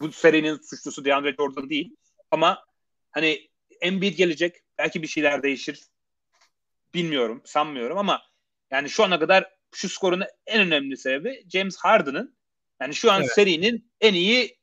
bu 0.00 0.12
serinin 0.12 0.56
suçlusu 0.56 1.04
DeAndre 1.04 1.34
Jordan 1.34 1.70
değil. 1.70 1.96
Ama 2.30 2.64
hani 3.10 3.48
Embiid 3.80 4.16
gelecek. 4.16 4.56
Belki 4.78 5.02
bir 5.02 5.06
şeyler 5.06 5.42
değişir. 5.42 5.80
Bilmiyorum, 6.94 7.42
sanmıyorum 7.44 7.98
ama 7.98 8.22
yani 8.70 8.90
şu 8.90 9.04
ana 9.04 9.18
kadar 9.18 9.53
şu 9.76 9.88
skorun 9.88 10.22
en 10.46 10.60
önemli 10.60 10.96
sebebi 10.96 11.44
James 11.52 11.76
Harden'ın 11.76 12.36
yani 12.80 12.94
şu 12.94 13.12
an 13.12 13.20
evet. 13.20 13.32
serinin 13.32 13.92
en 14.00 14.14
iyi 14.14 14.58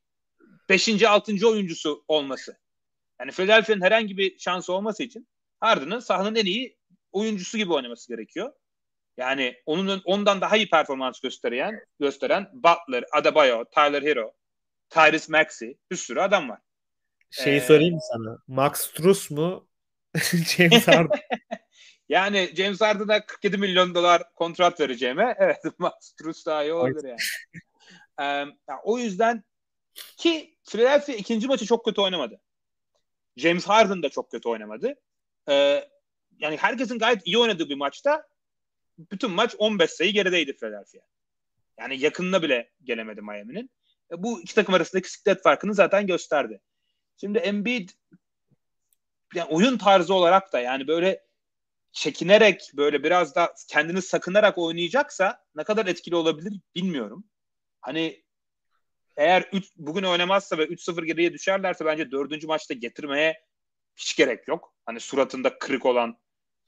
5. 0.70 1.03
6. 1.03 1.47
oyuncusu 1.47 2.05
olması. 2.07 2.57
Yani 3.20 3.32
Philadelphia'nın 3.32 3.82
herhangi 3.82 4.18
bir 4.18 4.39
şansı 4.39 4.74
olması 4.74 5.03
için 5.03 5.28
Harden'ın 5.59 5.99
sahanın 5.99 6.36
en 6.36 6.45
iyi 6.45 6.78
oyuncusu 7.12 7.57
gibi 7.57 7.74
oynaması 7.74 8.07
gerekiyor. 8.07 8.53
Yani 9.18 9.55
onun 9.66 10.01
ondan 10.05 10.41
daha 10.41 10.57
iyi 10.57 10.70
performans 10.70 11.20
gösteren 11.20 11.86
gösteren 11.99 12.49
Butler, 12.53 13.03
Adebayo, 13.14 13.66
Tyler 13.66 14.01
Hero, 14.01 14.34
Tyrese 14.89 15.32
Maxey 15.32 15.78
bir 15.91 15.95
sürü 15.95 16.20
adam 16.20 16.49
var. 16.49 16.59
Şeyi 17.32 17.57
ee, 17.57 17.62
sorayım 17.62 17.99
sana? 18.12 18.38
Max 18.47 18.82
Strus 18.82 19.32
mu? 19.32 19.68
James 20.57 20.88
Harden. 20.88 21.20
yani 22.12 22.49
James 22.55 22.82
Harden'a 22.82 23.26
47 23.26 23.57
milyon 23.57 23.95
dolar 23.95 24.34
kontrat 24.36 24.80
vereceğime 24.80 25.36
evet 25.39 25.57
Max 25.80 25.93
Strus 25.99 26.45
daha 26.45 26.64
iyi 26.64 26.74
olur 26.74 27.03
yani. 27.03 27.18
ee, 28.20 28.24
yani. 28.24 28.80
O 28.84 28.97
yüzden 28.97 29.43
ki 30.18 30.55
Philadelphia 30.70 31.14
ikinci 31.14 31.47
maçı 31.47 31.66
çok 31.66 31.86
kötü 31.86 32.01
oynamadı. 32.01 32.41
James 33.38 33.68
Harden 33.68 34.03
da 34.03 34.09
çok 34.09 34.32
kötü 34.32 34.49
oynamadı. 34.49 34.95
Ee, 35.49 35.89
yani 36.39 36.57
herkesin 36.57 36.99
gayet 36.99 37.28
iyi 37.28 37.38
oynadığı 37.38 37.70
bir 37.70 37.76
maçta 37.76 38.28
bütün 38.97 39.32
maç 39.32 39.55
15 39.57 39.91
sayı 39.91 40.14
gerideydi 40.14 40.53
Philadelphia. 40.53 40.99
Yani 41.80 41.99
yakınına 41.99 42.41
bile 42.41 42.72
gelemedi 42.84 43.22
Miami'nin. 43.22 43.70
E, 44.12 44.24
bu 44.24 44.41
iki 44.41 44.55
takım 44.55 44.76
arasındaki 44.76 45.12
siklet 45.12 45.43
farkını 45.43 45.74
zaten 45.74 46.07
gösterdi. 46.07 46.62
Şimdi 47.18 47.38
Embiid 47.38 47.89
yani 49.36 49.49
oyun 49.49 49.78
tarzı 49.78 50.14
olarak 50.14 50.53
da 50.53 50.59
yani 50.59 50.88
böyle 50.88 51.31
çekinerek 51.92 52.72
böyle 52.76 53.04
biraz 53.04 53.36
da 53.36 53.54
kendini 53.70 54.02
sakınarak 54.02 54.58
oynayacaksa 54.58 55.44
ne 55.56 55.64
kadar 55.64 55.86
etkili 55.86 56.16
olabilir 56.16 56.54
bilmiyorum. 56.76 57.24
Hani 57.82 58.24
eğer 59.18 59.50
3 59.54 59.66
bugün 59.78 60.04
oynamazsa 60.04 60.58
ve 60.58 60.66
3-0 60.66 61.06
geriye 61.06 61.34
düşerlerse 61.34 61.86
bence 61.86 62.12
dördüncü 62.12 62.48
maçta 62.48 62.74
getirmeye 62.74 63.41
hiç 63.95 64.15
gerek 64.15 64.48
yok. 64.48 64.76
Hani 64.86 64.99
suratında 64.99 65.60
kırık 65.60 65.86
olan, 65.86 66.18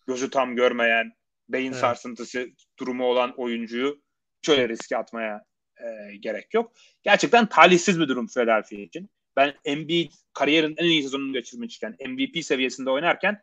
gözü 0.08 0.30
tam 0.30 0.56
görmeyen, 0.56 1.12
beyin 1.50 1.72
evet. 1.72 1.82
sarsıntısı 1.82 2.48
durumu 2.80 3.06
olan 3.06 3.34
oyuncuyu 3.38 4.02
şöyle 4.42 4.70
riske 4.70 4.98
atmaya 4.98 5.46
e, 5.78 6.16
gerek 6.16 6.54
yok. 6.54 6.74
Gerçekten 7.04 7.46
talihsiz 7.46 8.00
bir 8.00 8.08
durum 8.08 8.28
Philadelphia 8.28 8.76
için. 8.76 9.10
Ben 9.36 9.54
Embiid 9.66 10.12
kariyerin 10.34 10.76
en 10.78 10.86
iyi 10.86 11.04
sezonunu 11.04 11.34
geçirmişken 11.34 11.96
MVP 12.08 12.46
seviyesinde 12.46 12.90
oynarken 12.90 13.42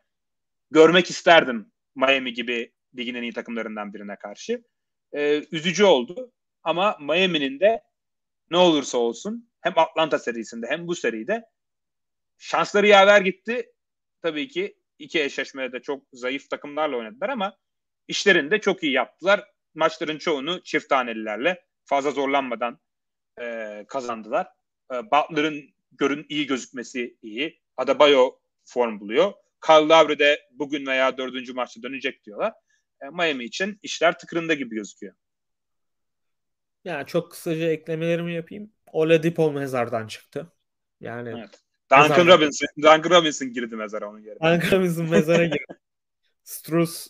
görmek 0.71 1.09
isterdim 1.09 1.71
Miami 1.95 2.33
gibi 2.33 2.73
ligin 2.97 3.15
en 3.15 3.23
iyi 3.23 3.33
takımlarından 3.33 3.93
birine 3.93 4.15
karşı. 4.15 4.63
Ee, 5.13 5.43
üzücü 5.51 5.83
oldu 5.83 6.31
ama 6.63 6.97
Miami'nin 6.99 7.59
de 7.59 7.83
ne 8.51 8.57
olursa 8.57 8.97
olsun 8.97 9.49
hem 9.61 9.73
Atlanta 9.75 10.19
serisinde 10.19 10.67
hem 10.69 10.87
bu 10.87 10.95
seride 10.95 11.43
şansları 12.37 12.87
yaver 12.87 13.21
gitti. 13.21 13.71
Tabii 14.21 14.47
ki 14.47 14.77
iki 14.99 15.23
eşleşmede 15.23 15.71
de 15.71 15.81
çok 15.81 16.03
zayıf 16.13 16.49
takımlarla 16.49 16.97
oynadılar 16.97 17.29
ama 17.29 17.57
işlerini 18.07 18.51
de 18.51 18.61
çok 18.61 18.83
iyi 18.83 18.91
yaptılar. 18.91 19.51
Maçların 19.75 20.17
çoğunu 20.17 20.63
çift 20.63 20.89
tanelilerle 20.89 21.65
fazla 21.85 22.11
zorlanmadan 22.11 22.79
e, 23.41 23.85
kazandılar. 23.87 24.47
E, 24.93 24.95
Butler'ın 24.95 25.73
görün 25.91 26.25
iyi 26.29 26.47
gözükmesi 26.47 27.17
iyi. 27.21 27.61
Adebayo 27.77 28.31
form 28.65 28.99
buluyor. 28.99 29.33
Kyle 29.65 29.87
Lowry 29.87 30.19
de 30.19 30.39
bugün 30.51 30.85
veya 30.85 31.17
dördüncü 31.17 31.53
maçta 31.53 31.83
dönecek 31.83 32.23
diyorlar. 32.23 32.53
E, 33.01 33.09
Miami 33.09 33.43
için 33.43 33.79
işler 33.83 34.19
tıkırında 34.19 34.53
gibi 34.53 34.75
gözüküyor. 34.75 35.13
Yani 36.85 37.05
çok 37.07 37.31
kısaca 37.31 37.69
eklemelerimi 37.69 38.33
yapayım. 38.33 38.71
Oladipo 38.91 39.51
mezardan 39.51 40.07
çıktı. 40.07 40.51
Yani 40.99 41.29
evet. 41.29 41.61
Duncan. 41.91 42.27
Robinson, 42.27 42.67
Duncan 42.77 43.09
Robinson 43.09 43.47
girdi 43.53 43.75
mezara 43.75 44.09
onun 44.09 44.19
yerine. 44.19 44.39
Duncan 44.39 44.79
Robinson 44.79 45.09
mezara 45.09 45.45
girdi. 45.45 45.77
Struz 46.43 47.07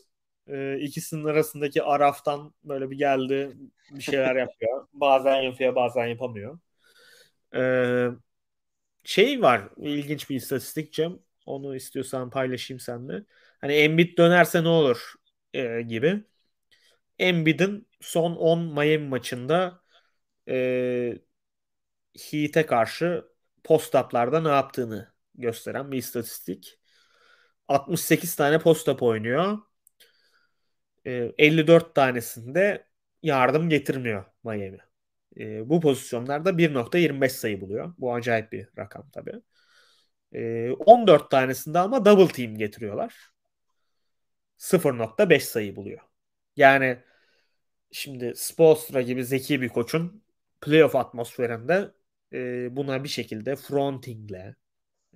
e, 0.48 0.78
ikisinin 0.80 1.26
arasındaki 1.26 1.84
araftan 1.84 2.54
böyle 2.64 2.92
bir 2.92 2.98
geldi 2.98 3.58
bir 3.92 4.02
şeyler 4.02 4.36
yapıyor. 4.36 4.88
Bazen 4.94 5.42
yapıyor 5.42 5.76
bazen 5.76 6.08
yapamıyor. 6.08 6.60
E, 7.56 7.62
şey 9.04 9.42
var 9.42 9.70
ilginç 9.78 10.30
bir 10.30 10.36
istatistik 10.36 10.94
Cem. 10.94 11.20
Onu 11.46 11.76
istiyorsan 11.76 12.30
paylaşayım 12.30 12.80
seninle. 12.80 13.24
Hani 13.62 13.74
Embiid 13.74 14.18
dönerse 14.18 14.64
ne 14.64 14.68
olur 14.68 15.14
e, 15.54 15.82
gibi. 15.82 16.24
Embiid'in 17.20 17.88
son 18.02 18.36
10 18.36 18.60
Miami 18.62 19.08
maçında 19.10 19.82
e, 20.50 21.20
Heat'e 22.32 22.66
karşı 22.66 23.26
post-up'larda 23.64 24.42
ne 24.42 24.50
yaptığını 24.50 25.14
gösteren 25.36 25.92
bir 25.92 25.98
istatistik. 25.98 26.80
68 27.68 28.36
tane 28.36 28.60
post-up 28.60 29.04
oynuyor. 29.04 29.60
E, 31.06 31.32
54 31.38 31.96
tanesinde 31.96 32.88
yardım 33.24 33.70
getirmiyor 33.70 34.26
Miami. 34.44 34.78
E, 35.38 35.70
bu 35.70 35.82
pozisyonlarda 35.82 36.58
1.25 36.58 37.32
sayı 37.32 37.62
buluyor. 37.62 37.94
Bu 37.98 38.14
acayip 38.14 38.52
bir 38.52 38.68
rakam 38.78 39.10
tabii. 39.12 39.42
E, 40.34 40.72
14 40.72 41.32
tanesinde 41.32 41.80
ama 41.80 42.06
double 42.06 42.28
team 42.34 42.58
getiriyorlar. 42.58 43.32
0.5 44.58 45.44
sayı 45.46 45.76
buluyor. 45.76 46.00
Yani 46.56 46.98
şimdi 47.92 48.34
Spoelstra 48.36 49.02
gibi 49.02 49.26
zeki 49.26 49.62
bir 49.62 49.70
koçun 49.70 50.24
playoff 50.62 50.96
atmosferinde 50.96 51.92
e, 52.34 52.76
buna 52.76 53.04
bir 53.04 53.10
şekilde 53.10 53.56
frontingle, 53.56 54.56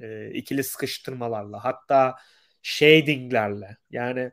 e, 0.01 0.31
ikili 0.31 0.63
sıkıştırmalarla, 0.63 1.65
hatta 1.65 2.15
shadinglerle 2.61 3.77
yani 3.91 4.31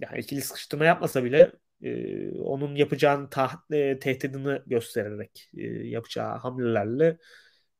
yani 0.00 0.18
ikili 0.20 0.42
sıkıştırma 0.42 0.84
yapmasa 0.84 1.24
bile 1.24 1.52
e, 1.82 2.30
onun 2.40 2.74
yapacağın 2.76 3.26
taht, 3.28 3.72
e, 3.72 3.98
tehdidini 3.98 4.60
göstererek 4.66 5.50
e, 5.56 5.62
yapacağı 5.66 6.38
hamlelerle 6.38 7.18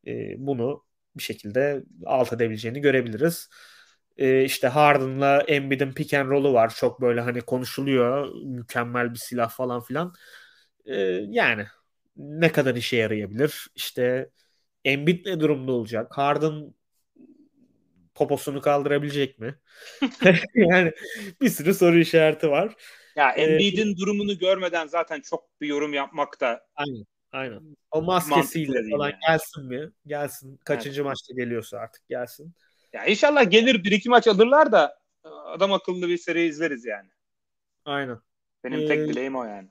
e, 0.07 0.35
bunu 0.39 0.85
bir 1.17 1.23
şekilde 1.23 1.83
alt 2.07 2.33
edebileceğini 2.33 2.81
görebiliriz. 2.81 3.49
E, 4.17 4.45
işte 4.45 4.69
Harden'la 4.69 5.43
Embiid'in 5.43 5.93
pick 5.93 6.15
and 6.15 6.31
roll'u 6.31 6.53
var. 6.53 6.75
Çok 6.75 7.01
böyle 7.01 7.21
hani 7.21 7.41
konuşuluyor. 7.41 8.35
Mükemmel 8.45 9.15
bir 9.15 9.19
silah 9.19 9.51
falan 9.51 9.83
filan. 9.83 10.15
E, 10.87 10.97
yani 11.29 11.67
ne 12.17 12.53
kadar 12.53 12.75
işe 12.75 12.97
yarayabilir? 12.97 13.67
İşte 13.75 14.31
Embiid 14.85 15.27
ne 15.27 15.41
durumda 15.41 15.73
olacak? 15.73 16.07
Harden 16.11 16.75
poposunu 18.15 18.61
kaldırabilecek 18.61 19.39
mi? 19.39 19.59
yani 20.55 20.93
bir 21.41 21.49
sürü 21.49 21.75
soru 21.75 21.99
işareti 21.99 22.51
var. 22.51 22.75
Ya 23.17 23.31
Embiid'in 23.31 23.93
ee, 23.93 23.97
durumunu 23.97 24.39
görmeden 24.39 24.87
zaten 24.87 25.21
çok 25.21 25.61
bir 25.61 25.67
yorum 25.67 25.93
yapmak 25.93 26.41
da 26.41 26.67
aynen. 26.75 27.05
Aynen. 27.33 27.77
O 27.91 28.03
maskesiyle 28.03 28.91
falan 28.91 29.09
yani. 29.09 29.19
gelsin 29.29 29.65
mi? 29.65 29.91
Gelsin. 30.07 30.57
Kaçıncı 30.65 31.01
evet. 31.01 31.11
maçta 31.11 31.35
geliyorsa 31.35 31.79
artık 31.79 32.09
gelsin. 32.09 32.55
Ya 32.93 33.05
inşallah 33.05 33.51
gelir 33.51 33.85
bir 33.85 33.93
iki 33.93 34.09
maç 34.09 34.29
alırlar 34.29 34.73
da 34.73 34.99
adam 35.25 35.73
akıllı 35.73 36.09
bir 36.09 36.19
seri 36.19 36.45
izleriz 36.45 36.85
yani. 36.85 37.09
Aynen. 37.85 38.19
Benim 38.65 38.81
ee, 38.81 38.87
tek 38.87 39.09
dileğim 39.09 39.37
o 39.37 39.45
yani. 39.45 39.69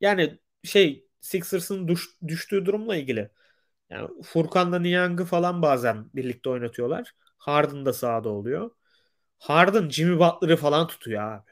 Yani 0.00 0.38
şey 0.64 1.06
Sixers'ın 1.20 1.88
düş, 1.88 2.08
düştüğü 2.28 2.66
durumla 2.66 2.96
ilgili. 2.96 3.30
Yani 3.90 4.22
Furkan'la 4.22 4.78
Niang'ı 4.78 5.24
falan 5.24 5.62
bazen 5.62 6.10
birlikte 6.14 6.50
oynatıyorlar. 6.50 7.14
Harden 7.38 7.86
da 7.86 7.92
sahada 7.92 8.28
oluyor. 8.28 8.70
Harden 9.38 9.88
Jimmy 9.88 10.18
Butler'ı 10.18 10.56
falan 10.56 10.86
tutuyor 10.86 11.22
abi. 11.22 11.50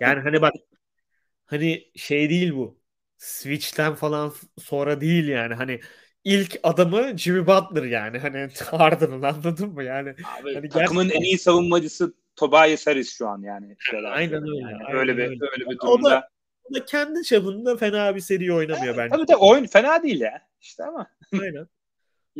Yani 0.00 0.20
hani 0.20 0.42
bak 0.42 0.52
hani 1.46 1.90
şey 1.96 2.30
değil 2.30 2.54
bu. 2.54 2.80
Switch'ten 3.18 3.94
falan 3.94 4.32
sonra 4.58 5.00
değil 5.00 5.28
yani. 5.28 5.54
Hani 5.54 5.80
ilk 6.24 6.60
adamı 6.62 7.18
Jimmy 7.18 7.46
Butler 7.46 7.82
yani. 7.82 8.18
Hani 8.18 8.48
Harden'ın 8.70 9.22
anladın 9.22 9.68
mı 9.68 9.84
yani? 9.84 10.14
Abi, 10.40 10.54
hani 10.54 10.68
takımın 10.68 11.04
gerçekten... 11.04 11.20
en 11.20 11.30
iyi 11.30 11.38
savunmacısı 11.38 12.14
Tobias 12.36 12.86
Harris 12.86 13.12
şu 13.12 13.28
an 13.28 13.42
yani. 13.42 13.76
Aynen 14.08 14.42
öyle. 14.42 14.62
Yani 14.62 14.84
aynen 14.84 15.00
öyle 15.00 15.16
bir 15.16 15.22
öyle. 15.22 15.70
bir 15.70 15.78
durumda. 15.78 16.08
O 16.08 16.10
da, 16.10 16.28
o 16.64 16.74
da 16.74 16.84
kendi 16.84 17.22
çapında 17.22 17.76
fena 17.76 18.16
bir 18.16 18.20
seri 18.20 18.52
oynamıyor 18.52 18.94
evet, 18.94 18.98
bence. 18.98 19.16
Tabii 19.16 19.26
tabii 19.26 19.36
oyun 19.36 19.66
fena 19.66 20.02
değil 20.02 20.20
ya. 20.20 20.42
İşte 20.60 20.84
ama. 20.84 21.10
Aynen. 21.32 21.66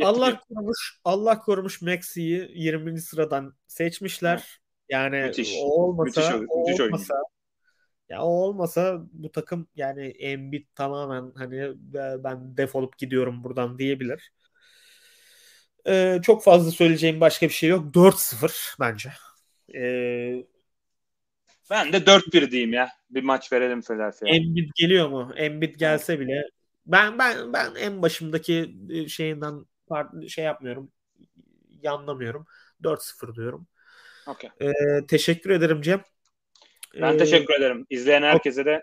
Allah 0.02 0.40
korumuş, 0.40 1.00
Allah 1.04 1.38
korumuş 1.38 1.82
Maxi'yi 1.82 2.50
20. 2.54 3.00
sıradan 3.00 3.54
seçmişler. 3.66 4.60
Yani 4.88 5.16
müthiş. 5.16 5.54
o 5.58 5.66
olmasa, 5.66 6.20
müthiş, 6.20 6.48
o 6.48 6.66
müthiş 6.66 6.80
olmasa 6.80 7.14
ya 8.08 8.22
o 8.22 8.28
olmasa 8.28 9.02
bu 9.12 9.32
takım 9.32 9.68
yani 9.76 10.06
Embiid 10.06 10.66
tamamen 10.74 11.32
hani 11.36 11.72
ben 12.24 12.56
defolup 12.56 12.98
gidiyorum 12.98 13.44
buradan 13.44 13.78
diyebilir. 13.78 14.32
Ee, 15.88 16.20
çok 16.22 16.44
fazla 16.44 16.70
söyleyeceğim 16.70 17.20
başka 17.20 17.46
bir 17.48 17.52
şey 17.52 17.68
yok. 17.68 17.94
4-0 17.94 18.76
bence. 18.80 19.12
Ee, 19.74 20.44
ben 21.70 21.92
de 21.92 22.06
4-1 22.06 22.50
diyeyim 22.50 22.72
ya. 22.72 22.88
Bir 23.10 23.22
maç 23.22 23.52
verelim 23.52 23.82
Philadelphia'ya. 23.82 24.36
Embiid 24.36 24.70
geliyor 24.74 25.08
mu? 25.08 25.32
Embiid 25.36 25.74
gelse 25.74 26.20
bile 26.20 26.48
ben 26.86 27.18
ben 27.18 27.52
ben 27.52 27.74
en 27.74 28.02
başımdaki 28.02 28.76
e, 28.90 29.08
şeyinden 29.08 29.66
şey 30.28 30.44
yapmıyorum. 30.44 30.92
Yanlamıyorum. 31.82 32.46
4-0 32.82 33.34
diyorum. 33.34 33.66
Okay. 34.26 34.50
Ee, 34.60 35.06
teşekkür 35.06 35.50
ederim 35.50 35.82
Cem. 35.82 36.02
Ben 36.94 37.14
ee, 37.14 37.16
teşekkür 37.16 37.54
ederim. 37.54 37.86
İzleyen 37.90 38.22
herkese 38.22 38.64
de 38.64 38.82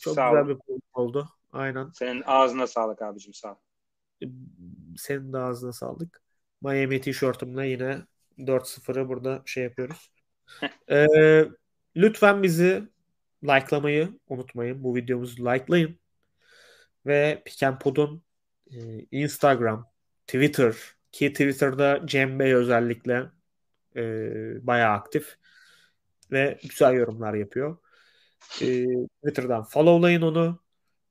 çok 0.00 0.14
sağ 0.14 0.30
güzel 0.30 0.48
bir 0.48 0.56
oldu. 0.94 1.28
Aynen. 1.52 1.90
Senin 1.94 2.22
ağzına 2.26 2.66
sağlık 2.66 3.02
abicim 3.02 3.34
sağ 3.34 3.52
ol. 3.52 3.56
Ee, 4.22 4.26
senin 4.96 5.32
de 5.32 5.38
ağzına 5.38 5.72
sağlık. 5.72 6.22
Miami 6.62 7.00
tişörtümle 7.00 7.68
yine 7.68 7.98
4-0'ı 8.38 9.08
burada 9.08 9.42
şey 9.46 9.64
yapıyoruz. 9.64 10.10
ee, 10.90 11.44
lütfen 11.96 12.42
bizi 12.42 12.82
likelamayı 13.44 14.08
unutmayın. 14.28 14.84
Bu 14.84 14.96
videomuzu 14.96 15.44
likelayın. 15.44 15.98
Ve 17.06 17.42
Pikenpod'un 17.44 18.22
e, 18.72 18.76
Instagram, 19.10 19.86
Twitter 20.26 20.74
ki 21.12 21.32
Twitter'da 21.32 22.06
Cem 22.06 22.38
Bey 22.38 22.54
özellikle 22.54 23.26
e, 23.96 24.02
bayağı 24.66 24.92
aktif 24.92 25.38
ve 26.32 26.58
güzel 26.62 26.94
yorumlar 26.94 27.34
yapıyor. 27.34 27.76
E, 28.60 28.84
Twitter'dan 29.22 29.64
followlayın 29.64 30.22
onu. 30.22 30.60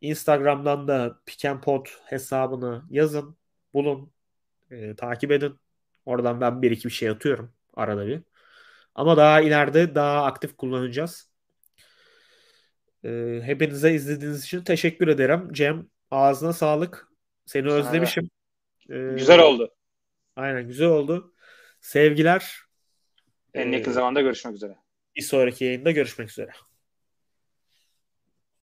Instagram'dan 0.02 0.88
da 0.88 1.20
Pikenpod 1.26 1.86
hesabını 2.06 2.84
yazın, 2.90 3.38
bulun, 3.74 4.12
e, 4.72 4.96
takip 4.96 5.32
edin. 5.32 5.60
Oradan 6.06 6.42
ben 6.42 6.62
bir 6.62 6.72
iki 6.72 6.88
bir 6.88 6.94
şey 6.94 7.10
atıyorum 7.10 7.54
arada 7.74 8.08
bir. 8.08 8.22
Ama 8.96 9.18
daha 9.18 9.42
ileride 9.42 9.96
daha 9.96 10.26
aktif 10.26 10.58
kullanacağız. 10.58 11.30
E, 13.04 13.40
hepinize 13.44 13.94
izlediğiniz 13.94 14.44
için 14.44 14.64
teşekkür 14.64 15.08
ederim. 15.08 15.54
Cem 15.54 15.88
ağzına 16.12 16.54
sağlık. 16.54 17.08
Seni 17.46 17.72
özlemişim. 17.72 18.30
E, 18.90 18.98
güzel 19.18 19.40
oldu. 19.40 19.76
Aynen 20.36 20.68
güzel 20.68 20.88
oldu. 20.88 21.34
Sevgiler. 21.82 22.56
En 23.54 23.72
yakın 23.72 23.92
ee, 23.92 23.94
zamanda 23.94 24.22
görüşmek 24.22 24.56
üzere. 24.56 24.76
Bir 25.20 25.24
sonraki 25.24 25.66
yayında 25.66 25.92
görüşmek 25.92 26.30
üzere. 26.30 26.52